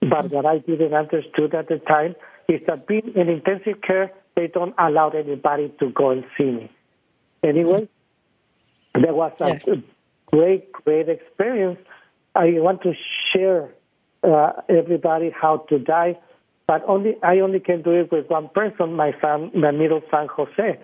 But 0.00 0.30
what 0.30 0.44
I 0.44 0.58
didn't 0.58 0.92
understood 0.92 1.54
at 1.54 1.68
the 1.68 1.78
time 1.78 2.16
is 2.48 2.60
that 2.66 2.86
being 2.86 3.12
in 3.14 3.28
intensive 3.30 3.80
care, 3.80 4.12
they 4.40 4.46
don't 4.46 4.74
allow 4.78 5.10
anybody 5.10 5.70
to 5.80 5.90
go 5.90 6.10
and 6.10 6.24
see 6.36 6.50
me. 6.50 6.70
Anyway, 7.42 7.88
that 8.94 9.14
was 9.14 9.32
a 9.40 9.82
great, 10.32 10.72
great 10.72 11.08
experience. 11.10 11.78
I 12.34 12.46
want 12.56 12.82
to 12.82 12.94
share 13.32 13.68
uh, 14.22 14.52
everybody 14.68 15.30
how 15.30 15.58
to 15.68 15.78
die, 15.78 16.18
but 16.66 16.82
only 16.88 17.16
I 17.22 17.40
only 17.40 17.60
can 17.60 17.82
do 17.82 17.90
it 17.90 18.10
with 18.10 18.30
one 18.30 18.48
person, 18.48 18.94
my 18.94 19.12
son, 19.20 19.50
my 19.54 19.72
middle 19.72 20.02
son 20.10 20.28
Jose. 20.34 20.78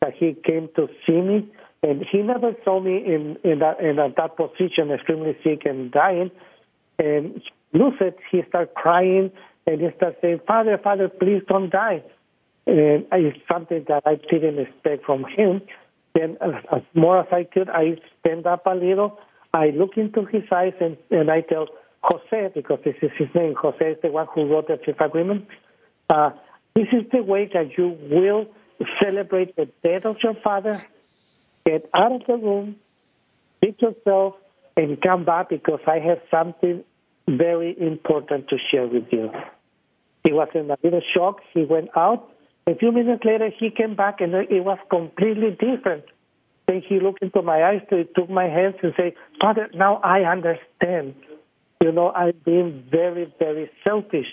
That 0.00 0.14
he 0.14 0.36
came 0.44 0.68
to 0.76 0.88
see 1.06 1.20
me, 1.20 1.48
and 1.82 2.04
he 2.10 2.18
never 2.22 2.54
saw 2.64 2.80
me 2.80 2.96
in 2.96 3.36
in 3.44 3.60
that 3.60 3.80
in 3.80 3.96
that 3.96 4.36
position, 4.36 4.90
extremely 4.90 5.36
sick 5.44 5.62
and 5.64 5.92
dying. 5.92 6.30
And 6.98 7.40
lucid, 7.72 8.14
he 8.30 8.42
started 8.48 8.74
crying 8.74 9.30
and 9.66 9.80
he 9.80 9.88
started 9.96 10.18
saying, 10.20 10.40
"Father, 10.46 10.78
Father, 10.82 11.08
please 11.08 11.42
don't 11.48 11.70
die." 11.70 12.02
And 12.66 13.06
it's 13.12 13.38
something 13.50 13.84
that 13.88 14.02
I 14.06 14.16
didn't 14.16 14.58
expect 14.58 15.04
from 15.04 15.24
him. 15.24 15.62
Then, 16.14 16.36
as, 16.40 16.54
as 16.74 16.82
more 16.94 17.20
as 17.20 17.26
I 17.30 17.44
could, 17.44 17.68
I 17.68 17.96
stand 18.20 18.46
up 18.46 18.66
a 18.66 18.74
little. 18.74 19.18
I 19.52 19.70
look 19.70 19.96
into 19.96 20.24
his 20.24 20.42
eyes 20.50 20.74
and, 20.80 20.96
and 21.10 21.30
I 21.30 21.42
tell 21.42 21.68
Jose, 22.02 22.52
because 22.54 22.80
this 22.84 22.96
is 23.02 23.10
his 23.18 23.28
name, 23.34 23.54
Jose 23.60 23.84
is 23.84 23.98
the 24.02 24.10
one 24.10 24.26
who 24.34 24.46
wrote 24.46 24.68
the 24.68 24.78
fifth 24.84 25.00
agreement. 25.00 25.46
Uh, 26.08 26.30
this 26.74 26.88
is 26.92 27.04
the 27.12 27.22
way 27.22 27.50
that 27.52 27.76
you 27.76 27.96
will 28.10 28.46
celebrate 29.02 29.56
the 29.56 29.66
death 29.82 30.04
of 30.04 30.16
your 30.22 30.34
father, 30.34 30.80
get 31.64 31.88
out 31.94 32.12
of 32.12 32.22
the 32.26 32.36
room, 32.36 32.76
pick 33.60 33.80
yourself, 33.80 34.34
and 34.76 35.00
come 35.00 35.24
back 35.24 35.48
because 35.48 35.80
I 35.86 35.98
have 36.00 36.20
something 36.30 36.84
very 37.28 37.74
important 37.80 38.48
to 38.48 38.58
share 38.70 38.86
with 38.86 39.04
you. 39.10 39.32
He 40.22 40.32
was 40.32 40.48
in 40.54 40.70
a 40.70 40.76
little 40.82 41.02
shock. 41.14 41.40
He 41.54 41.64
went 41.64 41.88
out. 41.96 42.30
A 42.68 42.74
few 42.74 42.92
minutes 42.92 43.24
later, 43.24 43.50
he 43.58 43.70
came 43.70 43.94
back, 43.94 44.20
and 44.20 44.34
it 44.34 44.64
was 44.64 44.78
completely 44.90 45.50
different. 45.50 46.04
Then 46.66 46.82
he 46.86 46.98
looked 46.98 47.22
into 47.22 47.42
my 47.42 47.62
eyes, 47.62 47.82
took 47.90 48.28
my 48.28 48.44
hands, 48.44 48.74
and 48.82 48.92
said, 48.96 49.12
Father, 49.40 49.68
now 49.72 49.96
I 50.02 50.22
understand 50.22 51.14
you 51.82 51.92
know, 51.92 52.10
I've 52.10 52.42
been 52.44 52.84
very, 52.90 53.32
very 53.38 53.70
selfish. 53.86 54.26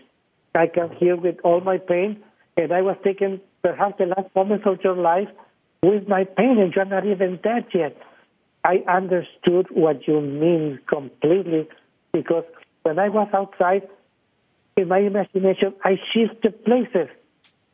I 0.55 0.67
come 0.67 0.91
here 0.97 1.15
with 1.15 1.35
all 1.43 1.61
my 1.61 1.77
pain, 1.77 2.23
and 2.57 2.71
I 2.71 2.81
was 2.81 2.97
taking 3.03 3.41
perhaps 3.61 3.95
the 3.97 4.05
last 4.05 4.33
moments 4.35 4.65
of 4.65 4.79
your 4.83 4.95
life 4.95 5.27
with 5.81 6.07
my 6.07 6.23
pain, 6.23 6.57
and 6.59 6.73
you're 6.73 6.85
not 6.85 7.05
even 7.05 7.39
dead 7.43 7.65
yet. 7.73 7.97
I 8.63 8.77
understood 8.89 9.67
what 9.71 10.07
you 10.07 10.21
mean 10.21 10.79
completely 10.87 11.67
because 12.13 12.45
when 12.83 12.97
I 12.97 13.09
was 13.09 13.27
outside, 13.33 13.89
in 14.77 14.87
my 14.87 14.99
imagination, 14.99 15.73
I 15.83 15.97
shifted 16.13 16.63
places. 16.63 17.09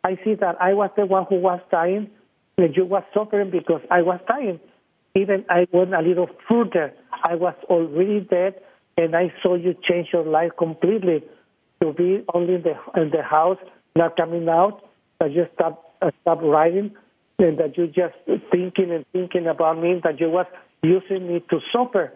I 0.03 0.17
see 0.23 0.35
that 0.35 0.61
I 0.61 0.73
was 0.73 0.89
the 0.95 1.05
one 1.05 1.25
who 1.29 1.35
was 1.39 1.59
dying, 1.71 2.09
and 2.57 2.75
you 2.75 2.85
was 2.85 3.03
suffering 3.13 3.51
because 3.51 3.81
I 3.91 4.01
was 4.01 4.19
dying. 4.27 4.59
Even 5.15 5.45
I 5.49 5.67
went 5.71 5.93
a 5.93 6.01
little 6.01 6.29
further. 6.47 6.93
I 7.23 7.35
was 7.35 7.55
already 7.65 8.21
dead, 8.21 8.55
and 8.97 9.15
I 9.15 9.33
saw 9.41 9.55
you 9.55 9.75
change 9.87 10.09
your 10.13 10.25
life 10.25 10.51
completely 10.57 11.23
to 11.81 11.93
be 11.93 12.23
only 12.33 12.55
in 12.55 12.63
the 12.63 12.75
in 13.01 13.09
the 13.11 13.23
house, 13.23 13.57
not 13.95 14.15
coming 14.17 14.47
out, 14.47 14.83
that 15.19 15.31
you 15.31 15.47
stop 15.53 15.95
uh, 16.01 16.11
stop 16.21 16.41
writing, 16.41 16.91
and 17.39 17.57
that 17.57 17.77
you 17.77 17.87
just 17.87 18.15
thinking 18.51 18.91
and 18.91 19.05
thinking 19.11 19.47
about 19.47 19.81
me, 19.81 19.99
that 20.03 20.19
you 20.19 20.29
was 20.29 20.45
using 20.83 21.27
me 21.27 21.43
to 21.49 21.59
suffer. 21.73 22.13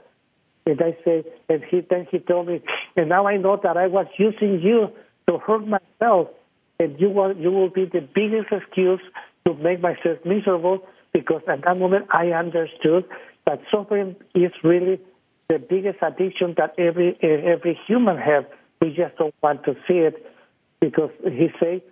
And 0.66 0.82
I 0.82 0.98
say, 1.04 1.24
and 1.50 1.64
he 1.64 1.82
then 1.82 2.08
he 2.10 2.20
told 2.20 2.48
me, 2.48 2.62
and 2.96 3.10
now 3.10 3.28
I 3.28 3.38
know 3.38 3.60
that 3.62 3.76
I 3.76 3.88
was 3.88 4.08
using 4.18 4.62
you 4.62 4.90
to 5.28 5.38
hurt 5.38 5.66
myself, 5.68 6.30
and 6.80 7.00
you 7.00 7.10
will 7.10 7.36
you 7.36 7.52
will 7.52 7.70
be 7.70 7.86
the 7.86 8.02
biggest 8.02 8.52
excuse 8.52 9.02
to 9.46 9.54
make 9.56 9.82
myself 9.82 10.18
miserable 10.26 10.86
because 11.14 11.42
at 11.48 11.64
that 11.64 11.78
moment 11.78 12.08
I 12.12 12.32
understood 12.32 13.06
that 13.46 13.62
suffering 13.72 14.16
is 14.34 14.52
really 14.64 15.00
the 15.50 15.60
biggest 15.60 16.00
addiction 16.02 16.56
that 16.58 16.74
every 16.78 17.18
every 17.22 17.80
human 17.88 18.18
have. 18.18 18.46
We 18.82 18.90
just 18.90 19.16
don't 19.18 19.36
want 19.42 19.64
to 19.66 19.76
see 19.88 20.00
it 20.00 20.26
because 20.82 21.12
he 21.24 21.50
say 21.60 21.84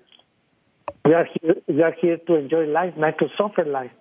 we 1.05 1.13
are 1.13 1.27
here 1.41 1.55
we 1.67 1.82
are 1.82 1.95
here 1.99 2.17
to 2.17 2.36
enjoy 2.36 2.65
life, 2.65 2.93
not 2.97 3.17
to 3.19 3.27
suffer 3.38 3.65
life. 3.65 3.91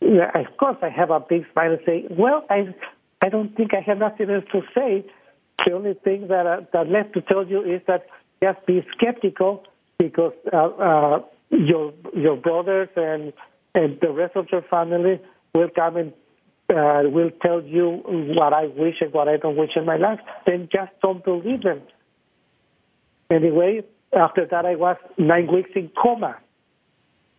Yeah, 0.00 0.30
of 0.34 0.56
course, 0.56 0.76
I 0.82 0.90
have 0.90 1.10
a 1.10 1.20
big 1.20 1.44
smile 1.52 1.72
and 1.72 1.80
say, 1.84 2.06
well, 2.10 2.44
I 2.50 2.74
I 3.20 3.28
don't 3.28 3.56
think 3.56 3.74
I 3.74 3.80
have 3.80 3.98
nothing 3.98 4.30
else 4.30 4.44
to 4.52 4.62
say. 4.74 5.04
The 5.66 5.72
only 5.72 5.94
thing 5.94 6.28
that 6.28 6.46
uh, 6.46 6.60
that 6.72 6.88
left 6.88 7.14
to 7.14 7.20
tell 7.20 7.46
you 7.46 7.62
is 7.62 7.80
that 7.86 8.06
just 8.42 8.64
be 8.66 8.86
skeptical 8.96 9.64
because 9.98 10.32
uh, 10.52 10.56
uh, 10.56 11.20
your 11.50 11.92
your 12.14 12.36
brothers 12.36 12.88
and 12.96 13.32
and 13.74 13.98
the 14.00 14.10
rest 14.10 14.36
of 14.36 14.46
your 14.50 14.62
family 14.62 15.20
will 15.54 15.68
come 15.74 15.96
and 15.96 16.12
uh, 16.70 17.02
will 17.04 17.30
tell 17.42 17.62
you 17.62 18.02
what 18.04 18.52
I 18.52 18.66
wish 18.66 18.96
and 19.00 19.12
what 19.12 19.28
I 19.28 19.36
don't 19.36 19.56
wish 19.56 19.70
in 19.76 19.86
my 19.86 19.96
life, 19.96 20.20
then 20.46 20.68
just 20.70 20.92
don't 21.02 21.24
believe 21.24 21.62
them. 21.62 21.80
Anyway, 23.30 23.82
after 24.12 24.46
that, 24.50 24.66
I 24.66 24.74
was 24.74 24.96
nine 25.16 25.52
weeks 25.52 25.70
in 25.74 25.90
coma. 26.00 26.36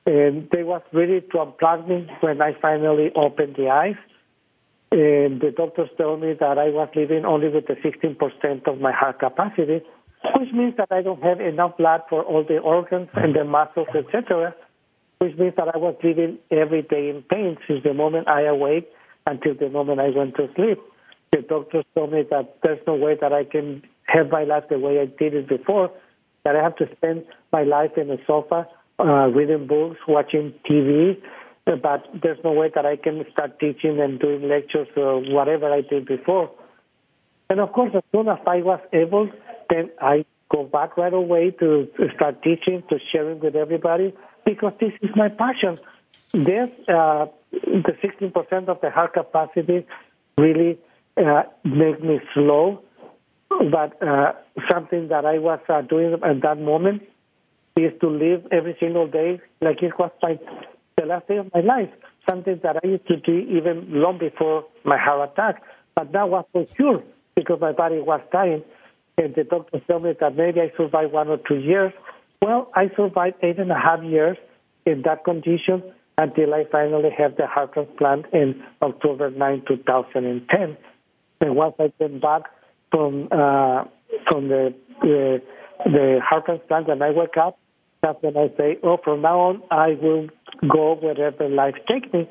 And 0.05 0.49
they 0.51 0.63
was 0.63 0.81
ready 0.91 1.21
to 1.21 1.37
unplug 1.37 1.87
me 1.87 2.07
when 2.21 2.41
I 2.41 2.53
finally 2.59 3.11
opened 3.15 3.55
the 3.55 3.69
eyes. 3.69 3.97
And 4.91 5.39
the 5.39 5.53
doctors 5.55 5.89
told 5.97 6.21
me 6.21 6.33
that 6.39 6.57
I 6.57 6.69
was 6.69 6.89
living 6.95 7.25
only 7.25 7.49
with 7.49 7.67
the 7.67 7.75
16% 7.75 8.67
of 8.67 8.79
my 8.79 8.91
heart 8.91 9.19
capacity, 9.19 9.81
which 10.37 10.51
means 10.53 10.75
that 10.77 10.91
I 10.91 11.01
don't 11.01 11.21
have 11.23 11.39
enough 11.39 11.77
blood 11.77 12.01
for 12.09 12.23
all 12.23 12.43
the 12.43 12.57
organs 12.57 13.09
and 13.13 13.35
the 13.35 13.43
muscles, 13.43 13.87
etc., 13.95 14.55
which 15.19 15.37
means 15.37 15.53
that 15.57 15.67
I 15.73 15.77
was 15.77 15.95
living 16.03 16.37
every 16.51 16.81
day 16.81 17.09
in 17.09 17.23
pain 17.29 17.57
since 17.67 17.83
the 17.83 17.93
moment 17.93 18.27
I 18.27 18.43
awake 18.43 18.89
until 19.25 19.53
the 19.53 19.69
moment 19.69 19.99
I 19.99 20.09
went 20.09 20.35
to 20.35 20.47
sleep. 20.55 20.79
The 21.31 21.41
doctors 21.41 21.85
told 21.93 22.11
me 22.11 22.23
that 22.29 22.57
there's 22.63 22.79
no 22.87 22.95
way 22.95 23.15
that 23.21 23.33
I 23.33 23.43
can 23.43 23.83
have 24.05 24.29
my 24.31 24.43
life 24.43 24.63
the 24.69 24.79
way 24.79 24.99
I 24.99 25.05
did 25.05 25.33
it 25.33 25.47
before, 25.47 25.91
that 26.43 26.55
I 26.55 26.63
have 26.63 26.75
to 26.77 26.85
spend 26.95 27.25
my 27.51 27.63
life 27.63 27.91
in 27.97 28.09
a 28.09 28.17
sofa, 28.25 28.67
uh, 28.99 29.27
reading 29.27 29.67
books, 29.67 29.97
watching 30.07 30.53
TV, 30.69 31.21
but 31.65 32.05
there's 32.23 32.39
no 32.43 32.51
way 32.53 32.71
that 32.73 32.85
I 32.85 32.95
can 32.95 33.23
start 33.31 33.59
teaching 33.59 33.99
and 33.99 34.19
doing 34.19 34.47
lectures 34.49 34.87
or 34.95 35.21
whatever 35.21 35.71
I 35.71 35.81
did 35.81 36.05
before. 36.07 36.49
And 37.49 37.59
of 37.59 37.71
course, 37.73 37.91
as 37.95 38.03
soon 38.11 38.27
as 38.27 38.37
I 38.45 38.61
was 38.61 38.79
able, 38.93 39.29
then 39.69 39.89
I 39.99 40.23
go 40.51 40.63
back 40.63 40.97
right 40.97 41.13
away 41.13 41.51
to, 41.59 41.87
start 42.15 42.43
teaching, 42.43 42.83
to 42.89 42.99
sharing 43.11 43.39
with 43.39 43.55
everybody, 43.55 44.13
because 44.45 44.73
this 44.79 44.91
is 45.01 45.09
my 45.15 45.29
passion. 45.29 45.75
This, 46.31 46.69
uh, 46.87 47.25
the 47.51 47.93
16% 48.03 48.67
of 48.67 48.81
the 48.81 48.91
heart 48.91 49.13
capacity 49.13 49.87
really 50.37 50.77
uh, 51.17 51.43
make 51.63 52.03
me 52.03 52.19
slow, 52.35 52.83
but 53.49 54.01
uh, 54.01 54.33
something 54.71 55.07
that 55.07 55.25
I 55.25 55.39
was 55.39 55.59
uh, 55.69 55.81
doing 55.81 56.13
at 56.23 56.41
that 56.43 56.59
moment 56.59 57.01
is 57.75 57.93
to 58.01 58.09
live 58.09 58.45
every 58.51 58.77
single 58.79 59.07
day 59.07 59.41
like 59.61 59.81
it 59.81 59.97
was 59.97 60.11
my 60.21 60.37
the 60.97 61.05
last 61.05 61.27
day 61.27 61.37
of 61.37 61.49
my 61.53 61.61
life, 61.61 61.89
something 62.29 62.59
that 62.61 62.75
I 62.83 62.87
used 62.87 63.07
to 63.07 63.15
do 63.17 63.31
even 63.31 63.87
long 63.89 64.17
before 64.19 64.65
my 64.83 64.97
heart 64.97 65.31
attack. 65.31 65.63
But 65.95 66.11
that 66.11 66.29
was 66.29 66.43
for 66.51 66.65
sure 66.75 67.01
because 67.39 67.59
my 67.61 67.71
body 67.71 67.99
was 67.99 68.21
dying. 68.31 68.63
And 69.17 69.35
the 69.35 69.43
doctor 69.43 69.79
told 69.87 70.03
me 70.03 70.13
that 70.19 70.35
maybe 70.35 70.61
I 70.61 70.71
survived 70.77 71.11
one 71.11 71.27
or 71.27 71.37
two 71.37 71.57
years. 71.57 71.91
Well, 72.41 72.71
I 72.73 72.89
survived 72.95 73.37
eight 73.43 73.59
and 73.59 73.71
a 73.71 73.79
half 73.79 74.03
years 74.03 74.37
in 74.85 75.01
that 75.03 75.23
condition 75.25 75.83
until 76.17 76.53
I 76.53 76.65
finally 76.71 77.09
had 77.15 77.37
the 77.37 77.47
heart 77.47 77.73
transplant 77.73 78.25
in 78.33 78.63
October 78.81 79.29
9, 79.29 79.63
2010. 79.67 80.77
And 81.41 81.55
once 81.55 81.75
I 81.79 81.91
came 81.97 82.19
back 82.19 82.43
from 82.91 83.27
uh, 83.31 83.85
from 84.27 84.49
the, 84.49 84.73
the 85.01 85.41
the 85.85 86.19
heart 86.23 86.45
transplant, 86.45 86.87
when 86.87 87.01
I 87.01 87.11
woke 87.11 87.37
up, 87.37 87.57
that's 88.01 88.21
when 88.21 88.35
I 88.35 88.47
say, 88.57 88.77
oh, 88.83 88.97
from 89.03 89.21
now 89.21 89.39
on, 89.39 89.63
I 89.71 89.97
will 90.01 90.27
go 90.67 90.95
wherever 90.95 91.47
life 91.47 91.75
takes 91.87 92.11
me. 92.13 92.29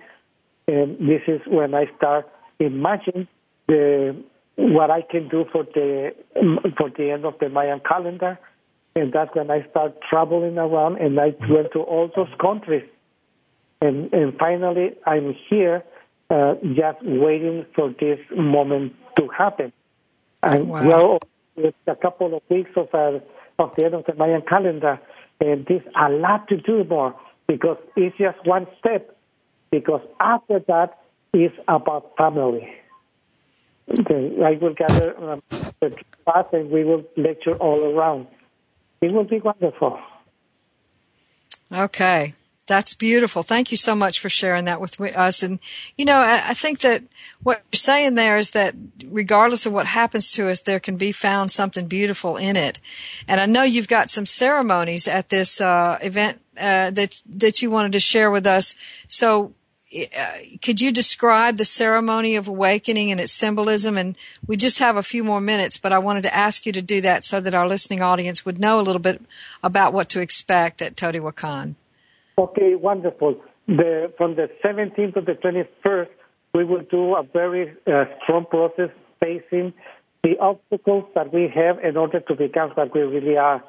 And 0.66 0.98
this 0.98 1.22
is 1.26 1.40
when 1.46 1.74
I 1.74 1.86
start 1.96 2.28
imagining 2.58 3.26
the 3.68 4.22
what 4.58 4.90
I 4.90 5.02
can 5.02 5.28
do 5.28 5.44
for 5.52 5.62
the 5.62 6.12
for 6.76 6.90
the 6.90 7.12
end 7.12 7.24
of 7.24 7.38
the 7.38 7.48
Mayan 7.48 7.80
calendar, 7.80 8.38
and 8.96 9.12
that's 9.12 9.32
when 9.34 9.52
I 9.52 9.64
start 9.70 9.94
traveling 10.10 10.58
around, 10.58 10.96
and 10.96 11.18
I 11.20 11.32
went 11.48 11.72
to 11.74 11.80
all 11.80 12.10
those 12.14 12.28
countries, 12.40 12.82
and 13.80 14.12
and 14.12 14.36
finally 14.36 14.96
I'm 15.06 15.36
here, 15.48 15.84
uh, 16.28 16.54
just 16.74 16.98
waiting 17.02 17.66
for 17.76 17.94
this 18.00 18.18
moment 18.36 18.96
to 19.16 19.28
happen. 19.28 19.72
And 20.42 20.68
wow. 20.68 20.88
well, 20.88 21.18
it's 21.56 21.76
a 21.86 21.94
couple 21.94 22.36
of 22.36 22.42
weeks 22.48 22.72
of 22.74 22.88
uh, 22.92 23.20
of 23.60 23.76
the 23.76 23.84
end 23.84 23.94
of 23.94 24.06
the 24.06 24.14
Mayan 24.14 24.42
calendar, 24.42 24.98
and 25.40 25.66
there's 25.66 25.86
a 25.94 26.10
lot 26.10 26.48
to 26.48 26.56
do 26.56 26.82
more 26.82 27.14
because 27.46 27.78
it's 27.94 28.18
just 28.18 28.44
one 28.44 28.66
step. 28.80 29.14
Because 29.70 30.00
after 30.18 30.58
that 30.66 30.98
is 31.32 31.52
about 31.68 32.16
family. 32.16 32.68
Okay, 34.00 34.42
I 34.42 34.52
will 34.52 34.74
gather 34.74 35.16
um, 35.18 35.42
the 35.80 35.96
class 36.24 36.44
and 36.52 36.70
we 36.70 36.84
will 36.84 37.04
lecture 37.16 37.56
all 37.56 37.82
around. 37.84 38.26
It 39.00 39.12
will 39.12 39.24
be 39.24 39.38
wonderful. 39.38 39.98
Okay. 41.72 42.34
That's 42.68 42.92
beautiful. 42.92 43.42
Thank 43.42 43.70
you 43.70 43.78
so 43.78 43.96
much 43.96 44.20
for 44.20 44.28
sharing 44.28 44.66
that 44.66 44.78
with 44.78 45.00
us. 45.00 45.42
And, 45.42 45.58
you 45.96 46.04
know, 46.04 46.18
I, 46.18 46.42
I, 46.48 46.54
think 46.54 46.80
that 46.80 47.02
what 47.42 47.62
you're 47.72 47.78
saying 47.78 48.14
there 48.14 48.36
is 48.36 48.50
that 48.50 48.74
regardless 49.06 49.64
of 49.64 49.72
what 49.72 49.86
happens 49.86 50.30
to 50.32 50.50
us, 50.50 50.60
there 50.60 50.78
can 50.78 50.98
be 50.98 51.10
found 51.10 51.50
something 51.50 51.88
beautiful 51.88 52.36
in 52.36 52.56
it. 52.56 52.78
And 53.26 53.40
I 53.40 53.46
know 53.46 53.62
you've 53.62 53.88
got 53.88 54.10
some 54.10 54.26
ceremonies 54.26 55.08
at 55.08 55.30
this 55.30 55.62
uh, 55.62 55.98
event 56.02 56.42
uh, 56.60 56.90
that 56.90 57.22
that 57.36 57.62
you 57.62 57.70
wanted 57.70 57.92
to 57.92 58.00
share 58.00 58.30
with 58.30 58.46
us. 58.46 58.74
So, 59.06 59.54
could 60.60 60.80
you 60.80 60.92
describe 60.92 61.56
the 61.56 61.64
ceremony 61.64 62.36
of 62.36 62.48
awakening 62.48 63.10
and 63.10 63.20
its 63.20 63.32
symbolism? 63.32 63.96
And 63.96 64.16
we 64.46 64.56
just 64.56 64.78
have 64.80 64.96
a 64.96 65.02
few 65.02 65.24
more 65.24 65.40
minutes, 65.40 65.78
but 65.78 65.92
I 65.92 65.98
wanted 65.98 66.22
to 66.24 66.34
ask 66.34 66.66
you 66.66 66.72
to 66.72 66.82
do 66.82 67.00
that 67.00 67.24
so 67.24 67.40
that 67.40 67.54
our 67.54 67.66
listening 67.66 68.02
audience 68.02 68.44
would 68.44 68.58
know 68.58 68.80
a 68.80 68.82
little 68.82 69.00
bit 69.00 69.22
about 69.62 69.92
what 69.92 70.10
to 70.10 70.20
expect 70.20 70.82
at 70.82 70.96
Teotihuacan. 70.96 71.74
Okay, 72.36 72.74
wonderful. 72.74 73.40
The, 73.66 74.12
from 74.16 74.36
the 74.36 74.50
17th 74.64 75.14
to 75.14 75.20
the 75.20 75.32
21st, 75.32 76.08
we 76.54 76.64
will 76.64 76.84
do 76.90 77.14
a 77.14 77.22
very 77.22 77.74
uh, 77.86 78.04
strong 78.22 78.46
process 78.46 78.90
facing 79.20 79.72
the 80.22 80.38
obstacles 80.38 81.04
that 81.14 81.32
we 81.32 81.48
have 81.54 81.78
in 81.82 81.96
order 81.96 82.20
to 82.20 82.34
become 82.34 82.70
what 82.70 82.94
we 82.94 83.00
really 83.02 83.36
are. 83.36 83.62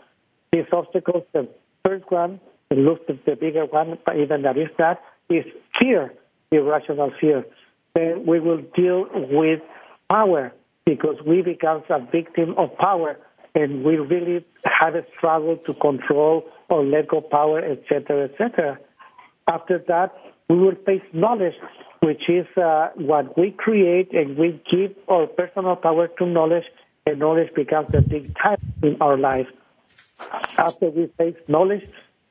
These 0.52 0.66
obstacles, 0.72 1.24
the 1.34 1.48
first 1.86 2.10
one, 2.10 2.40
looks 2.72 3.02
the 3.08 3.36
bigger 3.36 3.66
one, 3.66 3.98
but 4.06 4.18
even 4.18 4.44
that 4.44 4.58
is 4.58 4.70
that, 4.78 5.02
is 5.30 5.46
fear, 5.80 6.14
irrational 6.52 7.12
fear. 7.20 7.46
Then 7.94 8.26
we 8.26 8.40
will 8.40 8.62
deal 8.76 9.08
with 9.14 9.62
power 10.10 10.54
because 10.86 11.18
we 11.26 11.42
become 11.42 11.84
a 11.90 12.00
victim 12.00 12.56
of 12.58 12.76
power 12.78 13.18
and 13.56 13.84
we 13.84 13.98
really 13.98 14.44
have 14.66 14.96
a 14.96 15.06
struggle 15.14 15.58
to 15.58 15.74
control 15.76 16.46
or 16.70 16.84
let 16.84 17.08
go 17.08 17.22
power, 17.22 17.60
etc., 17.60 18.26
etc. 18.26 18.80
After 19.48 19.80
that, 19.88 20.16
we 20.50 20.58
will 20.58 20.76
face 20.86 21.02
knowledge, 21.14 21.56
which 22.02 22.30
is 22.30 22.46
uh, 22.58 22.90
what 22.96 23.38
we 23.38 23.52
create, 23.52 24.14
and 24.14 24.38
we 24.38 24.62
give 24.70 24.96
our 25.08 25.28
personal 25.28 25.76
power 25.76 26.08
to 26.08 26.26
knowledge, 26.26 26.66
and 27.06 27.20
knowledge 27.20 27.54
becomes 27.56 27.94
a 27.94 28.02
big 28.02 28.36
type 28.38 28.60
in 28.84 28.98
our 29.02 29.18
life. 29.18 29.48
After 30.58 30.90
we 30.90 31.08
face 31.18 31.36
knowledge, 31.48 31.88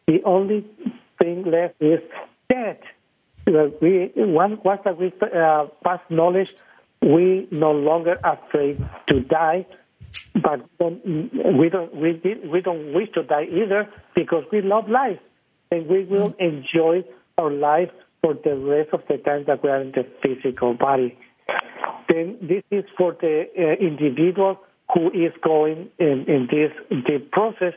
the 0.06 0.22
only 0.24 0.64
thing 1.18 1.44
left 1.44 1.74
is 1.80 2.00
death. 2.48 2.78
We, 3.46 4.12
once 4.16 4.60
that 4.84 4.98
we 4.98 5.12
uh, 5.22 5.66
pass 5.82 6.00
knowledge, 6.10 6.54
we 7.00 7.48
no 7.50 7.72
longer 7.72 8.18
afraid 8.22 8.84
to 9.06 9.20
die 9.20 9.66
but 10.34 10.60
we 10.80 11.68
don't 11.68 11.94
we, 11.94 12.20
we 12.52 12.60
don't 12.60 12.92
wish 12.94 13.10
to 13.12 13.22
die 13.22 13.44
either 13.44 13.88
because 14.14 14.44
we 14.52 14.62
love 14.62 14.88
life 14.88 15.18
and 15.70 15.86
we 15.86 16.04
will 16.04 16.34
enjoy 16.38 17.04
our 17.36 17.50
life 17.50 17.90
for 18.22 18.34
the 18.34 18.56
rest 18.56 18.90
of 18.92 19.02
the 19.08 19.18
time 19.18 19.44
that 19.46 19.62
we 19.62 19.70
are 19.70 19.80
in 19.80 19.92
the 19.92 20.06
physical 20.22 20.74
body. 20.74 21.16
Then 22.08 22.38
this 22.40 22.62
is 22.70 22.84
for 22.96 23.16
the 23.20 23.46
uh, 23.56 23.84
individual 23.84 24.60
who 24.94 25.10
is 25.10 25.32
going 25.42 25.90
in, 25.98 26.24
in 26.26 26.48
this 26.50 26.72
deep 27.06 27.30
process, 27.30 27.74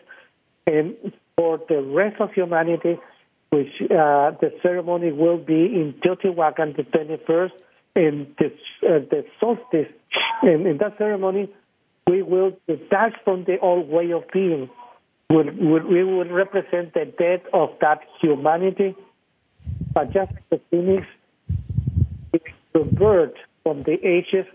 and 0.65 0.95
for 1.35 1.59
the 1.67 1.81
rest 1.81 2.21
of 2.21 2.31
humanity, 2.31 2.97
which 3.51 3.81
uh, 3.83 4.31
the 4.41 4.51
ceremony 4.63 5.11
will 5.11 5.37
be 5.37 5.65
in 5.65 5.93
Teotihuacan 6.03 6.75
the 6.75 6.83
21st, 6.83 7.51
and 7.95 8.27
the, 8.39 8.45
uh, 8.87 8.99
the 9.09 9.25
solstice. 9.39 9.91
And 10.41 10.65
in 10.65 10.77
that 10.77 10.97
ceremony, 10.97 11.53
we 12.07 12.21
will 12.21 12.57
detach 12.67 13.13
from 13.23 13.43
the 13.43 13.59
old 13.59 13.89
way 13.89 14.11
of 14.11 14.23
being. 14.33 14.69
We 15.29 16.03
will 16.03 16.25
represent 16.25 16.93
the 16.93 17.05
death 17.05 17.41
of 17.53 17.69
that 17.79 17.99
humanity, 18.21 18.95
but 19.93 20.11
just 20.11 20.31
like 20.31 20.49
the 20.49 20.61
phoenix, 20.69 21.07
it 22.33 22.43
bird 23.01 23.33
from 23.63 23.83
the 23.83 23.93
ashes, 23.93 24.45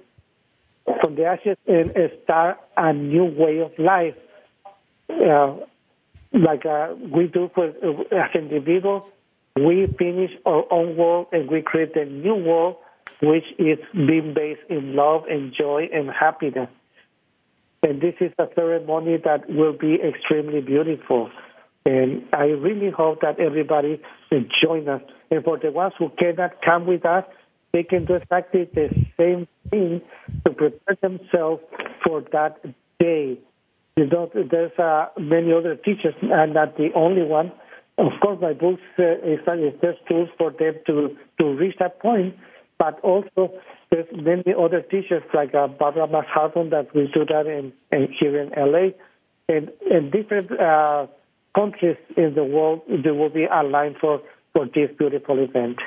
from 1.00 1.16
the 1.16 1.24
ashes, 1.24 1.56
and 1.66 1.92
start 2.24 2.58
a 2.76 2.92
new 2.92 3.24
way 3.24 3.60
of 3.60 3.72
life, 3.78 4.14
uh, 5.10 5.56
like 6.36 6.66
uh, 6.66 6.94
we 7.12 7.26
do 7.26 7.50
for 7.54 7.66
uh, 7.66 8.16
as 8.16 8.34
individuals. 8.34 9.02
We 9.56 9.86
finish 9.98 10.32
our 10.44 10.64
own 10.70 10.96
world 10.96 11.28
and 11.32 11.50
we 11.50 11.62
create 11.62 11.96
a 11.96 12.04
new 12.04 12.34
world, 12.34 12.76
which 13.22 13.44
is 13.58 13.78
being 13.92 14.34
based 14.34 14.60
in 14.68 14.94
love 14.94 15.24
and 15.30 15.52
joy 15.54 15.88
and 15.92 16.10
happiness. 16.10 16.68
And 17.82 18.00
this 18.00 18.14
is 18.20 18.32
a 18.38 18.48
ceremony 18.54 19.16
that 19.24 19.48
will 19.48 19.72
be 19.72 19.94
extremely 19.94 20.60
beautiful. 20.60 21.30
And 21.86 22.26
I 22.32 22.46
really 22.46 22.90
hope 22.90 23.20
that 23.20 23.38
everybody 23.38 24.02
will 24.30 24.44
join 24.62 24.88
us. 24.88 25.02
And 25.30 25.44
for 25.44 25.58
the 25.58 25.70
ones 25.70 25.94
who 25.98 26.10
cannot 26.18 26.60
come 26.62 26.86
with 26.86 27.06
us, 27.06 27.24
they 27.72 27.84
can 27.84 28.04
do 28.04 28.14
exactly 28.14 28.64
the 28.64 28.88
same 29.16 29.46
thing 29.70 30.02
to 30.44 30.52
prepare 30.52 30.96
themselves 31.00 31.62
for 32.02 32.22
that 32.32 32.58
day. 32.98 33.38
You 33.98 34.06
know, 34.08 34.30
there's 34.34 34.78
uh, 34.78 35.06
many 35.18 35.54
other 35.54 35.74
teachers, 35.74 36.14
and 36.20 36.52
not 36.52 36.76
the 36.76 36.90
only 36.94 37.22
one. 37.22 37.50
Of 37.96 38.12
course, 38.20 38.38
my 38.42 38.52
books 38.52 38.82
uh, 38.98 39.04
is, 39.24 39.40
there's 39.80 39.96
tools 40.06 40.28
for 40.36 40.50
them 40.50 40.74
to 40.86 41.16
to 41.40 41.54
reach 41.54 41.76
that 41.78 41.98
point, 42.00 42.36
but 42.78 43.00
also 43.00 43.54
there's 43.90 44.06
many 44.12 44.52
other 44.52 44.82
teachers 44.82 45.22
like 45.32 45.54
uh, 45.54 45.68
Barbara 45.68 46.06
Marx 46.08 46.28
that 46.34 46.88
we 46.94 47.10
do 47.14 47.24
that 47.24 47.46
in, 47.46 47.72
in 47.90 48.12
here 48.20 48.38
in 48.38 48.50
LA, 48.50 48.88
and 49.48 49.70
in 49.90 50.10
different 50.10 50.52
uh, 50.52 51.06
countries 51.54 51.96
in 52.18 52.34
the 52.34 52.44
world, 52.44 52.82
there 53.02 53.14
will 53.14 53.30
be 53.30 53.46
aligned 53.46 53.96
for 53.98 54.20
for 54.52 54.66
this 54.66 54.90
beautiful 54.98 55.42
event. 55.42 55.78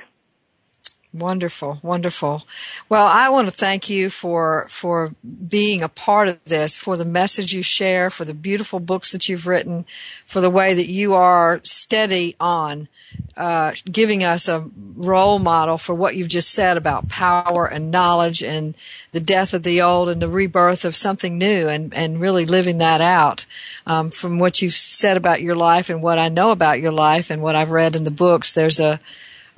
Wonderful, 1.11 1.79
wonderful. 1.81 2.43
Well, 2.87 3.07
I 3.07 3.29
want 3.29 3.47
to 3.47 3.53
thank 3.53 3.89
you 3.89 4.11
for 4.11 4.67
for 4.69 5.15
being 5.47 5.81
a 5.81 5.89
part 5.89 6.27
of 6.27 6.43
this, 6.45 6.77
for 6.77 6.97
the 6.97 7.05
message 7.05 7.51
you 7.51 7.63
share, 7.63 8.11
for 8.11 8.25
the 8.25 8.33
beautiful 8.35 8.79
books 8.79 9.11
that 9.11 9.27
you've 9.27 9.47
written, 9.47 9.87
for 10.23 10.39
the 10.39 10.51
way 10.51 10.75
that 10.75 10.87
you 10.87 11.15
are 11.15 11.61
steady 11.63 12.35
on 12.39 12.87
uh, 13.35 13.71
giving 13.91 14.23
us 14.23 14.47
a 14.47 14.69
role 14.95 15.39
model 15.39 15.79
for 15.79 15.95
what 15.95 16.15
you've 16.15 16.27
just 16.27 16.51
said 16.51 16.77
about 16.77 17.09
power 17.09 17.65
and 17.65 17.89
knowledge 17.89 18.43
and 18.43 18.75
the 19.11 19.19
death 19.19 19.53
of 19.53 19.63
the 19.63 19.81
old 19.81 20.09
and 20.09 20.21
the 20.21 20.27
rebirth 20.27 20.85
of 20.85 20.95
something 20.95 21.39
new, 21.39 21.67
and 21.67 21.91
and 21.95 22.21
really 22.21 22.45
living 22.45 22.77
that 22.77 23.01
out. 23.01 23.47
Um, 23.87 24.11
from 24.11 24.37
what 24.37 24.61
you've 24.61 24.73
said 24.73 25.17
about 25.17 25.41
your 25.41 25.55
life 25.55 25.89
and 25.89 26.03
what 26.03 26.19
I 26.19 26.29
know 26.29 26.51
about 26.51 26.81
your 26.81 26.91
life 26.91 27.31
and 27.31 27.41
what 27.41 27.55
I've 27.55 27.71
read 27.71 27.95
in 27.95 28.03
the 28.03 28.11
books, 28.11 28.53
there's 28.53 28.79
a 28.79 28.99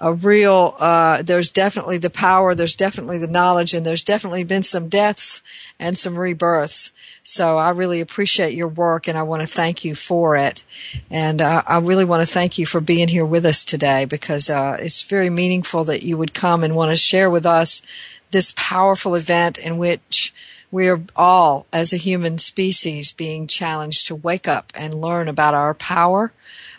a 0.01 0.13
real 0.15 0.75
uh, 0.79 1.21
there's 1.21 1.51
definitely 1.51 1.99
the 1.99 2.09
power 2.09 2.55
there's 2.55 2.75
definitely 2.75 3.19
the 3.19 3.27
knowledge 3.27 3.75
and 3.75 3.85
there's 3.85 4.03
definitely 4.03 4.43
been 4.43 4.63
some 4.63 4.89
deaths 4.89 5.43
and 5.79 5.97
some 5.97 6.17
rebirths. 6.17 6.91
So 7.23 7.57
i 7.57 7.69
really 7.69 8.01
appreciate 8.01 8.55
your 8.55 8.67
work 8.67 9.07
and 9.07 9.17
i 9.17 9.21
want 9.21 9.43
to 9.43 9.47
thank 9.47 9.85
you 9.85 9.93
for 9.93 10.35
it. 10.35 10.63
And 11.11 11.39
uh, 11.39 11.61
i 11.67 11.77
really 11.77 12.03
want 12.03 12.23
to 12.23 12.33
thank 12.33 12.57
you 12.57 12.65
for 12.65 12.81
being 12.81 13.07
here 13.07 13.25
with 13.25 13.45
us 13.45 13.63
today 13.63 14.05
because 14.05 14.49
uh, 14.49 14.77
it's 14.79 15.03
very 15.03 15.29
meaningful 15.29 15.83
that 15.85 16.03
you 16.03 16.17
would 16.17 16.33
come 16.33 16.63
and 16.63 16.75
want 16.75 16.91
to 16.91 16.97
share 16.97 17.29
with 17.29 17.45
us 17.45 17.83
this 18.31 18.53
powerful 18.57 19.13
event 19.13 19.59
in 19.59 19.77
which 19.77 20.33
we 20.71 20.87
are 20.87 21.01
all 21.15 21.67
as 21.71 21.93
a 21.93 21.97
human 21.97 22.39
species 22.39 23.11
being 23.11 23.45
challenged 23.45 24.07
to 24.07 24.15
wake 24.15 24.47
up 24.47 24.71
and 24.73 24.99
learn 24.99 25.27
about 25.27 25.53
our 25.53 25.75
power 25.75 26.33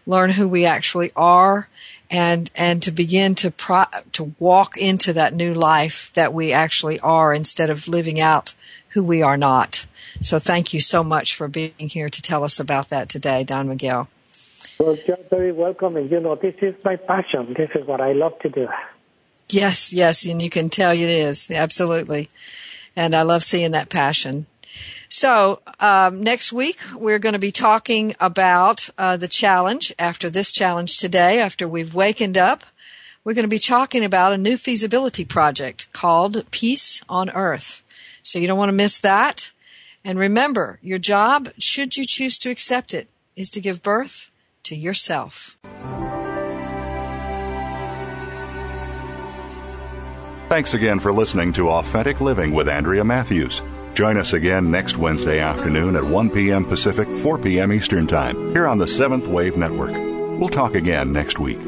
learn 0.07 0.31
who 0.31 0.49
we 0.49 0.67
actually 0.67 1.13
are 1.15 1.69
and 2.13 2.51
and 2.55 2.83
to 2.83 2.93
begin 2.93 3.35
to 3.35 3.51
pro- 3.51 3.85
to 4.13 4.35
walk 4.39 4.77
into 4.77 5.15
that 5.15 5.35
new 5.35 5.55
life 5.55 6.13
that 6.13 6.35
we 6.35 6.53
actually 6.53 7.01
are 7.01 7.33
instead 7.33 7.71
of 7.71 7.89
living 7.89 8.21
out 8.21 8.55
who 8.89 9.03
we 9.03 9.23
are 9.23 9.39
not. 9.39 9.87
So 10.21 10.39
thank 10.39 10.75
you 10.75 10.81
so 10.81 11.03
much 11.03 11.35
for 11.35 11.49
being 11.49 11.73
here 11.79 12.11
to 12.11 12.23
tell 12.23 12.45
us 12.45 12.61
about 12.61 12.91
that 12.91 13.09
today, 13.09 13.43
Don 13.43 13.69
Miguel. 13.69 14.09
Well, 14.79 14.99
you're 15.07 15.17
very 15.31 15.53
welcome, 15.53 15.97
and 15.97 16.11
you 16.11 16.21
know 16.21 16.37
this 16.37 16.55
is 16.61 16.75
my 16.85 16.97
passion. 16.97 17.55
This 17.57 17.71
is 17.75 17.87
what 17.87 18.03
I 18.03 18.13
love 18.13 18.39
to 18.41 18.51
do. 18.51 18.69
Yes, 19.49 19.93
yes, 19.93 20.27
and 20.27 20.41
you 20.43 20.51
can 20.51 20.69
tell 20.69 20.93
it 20.93 21.01
is 21.01 21.51
absolutely, 21.51 22.29
and 22.95 23.15
I 23.15 23.23
love 23.23 23.43
seeing 23.43 23.73
that 23.73 23.89
passion. 23.89 24.47
So 25.13 25.61
um, 25.79 26.23
next 26.23 26.55
week 26.55 26.81
we're 26.95 27.19
going 27.19 27.35
to 27.35 27.39
be 27.39 27.53
talking 27.53 28.15
about 28.19 28.89
uh, 28.97 29.19
the 29.19 29.29
challenge. 29.29 29.93
After 29.99 30.31
this 30.31 30.53
challenge 30.53 30.97
today, 30.97 31.39
after 31.39 31.69
we've 31.69 31.95
wakened 31.95 32.39
up, 32.39 32.65
we're 33.23 33.35
going 33.35 33.45
to 33.45 33.49
be 33.49 33.59
talking 33.59 34.07
about 34.07 34.33
a 34.33 34.39
new 34.39 34.57
feasibility 34.57 35.27
project 35.27 35.93
called 35.93 36.51
Peace 36.51 37.03
on 37.11 37.29
Earth. 37.29 37.83
So 38.23 38.39
you 38.39 38.47
don't 38.47 38.57
want 38.57 38.71
to 38.71 38.73
miss 38.73 38.99
that. 39.01 39.53
And 40.03 40.19
remember, 40.19 40.79
your 40.81 40.97
job, 40.97 41.51
should 41.59 41.95
you 41.99 42.07
choose 42.07 42.39
to 42.39 42.51
accept 42.51 42.95
it, 42.95 43.07
is 43.37 43.51
to 43.51 43.61
give 43.61 43.83
birth 43.83 44.31
to 44.63 44.75
yourself. 44.75 45.59
Thanks 50.49 50.73
again 50.73 50.99
for 50.99 51.13
listening 51.13 51.53
to 51.53 51.69
Authentic 51.69 52.23
Living 52.23 52.53
with 52.53 52.67
Andrea 52.67 53.05
Matthews. 53.05 53.61
Join 53.95 54.17
us 54.17 54.33
again 54.33 54.71
next 54.71 54.97
Wednesday 54.97 55.41
afternoon 55.41 55.97
at 55.97 56.05
1 56.05 56.31
p.m. 56.31 56.65
Pacific, 56.65 57.09
4 57.09 57.39
p.m. 57.39 57.73
Eastern 57.73 58.07
Time, 58.07 58.53
here 58.53 58.67
on 58.67 58.79
the 58.79 58.87
Seventh 58.87 59.27
Wave 59.27 59.57
Network. 59.57 59.93
We'll 59.93 60.49
talk 60.49 60.75
again 60.75 61.13
next 61.13 61.39
week. 61.39 61.61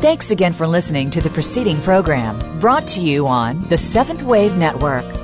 Thanks 0.00 0.30
again 0.30 0.52
for 0.52 0.68
listening 0.68 1.10
to 1.10 1.20
the 1.20 1.30
preceding 1.30 1.80
program 1.80 2.60
brought 2.60 2.86
to 2.88 3.02
you 3.02 3.26
on 3.26 3.66
the 3.68 3.76
Seventh 3.76 4.22
Wave 4.22 4.56
Network. 4.56 5.23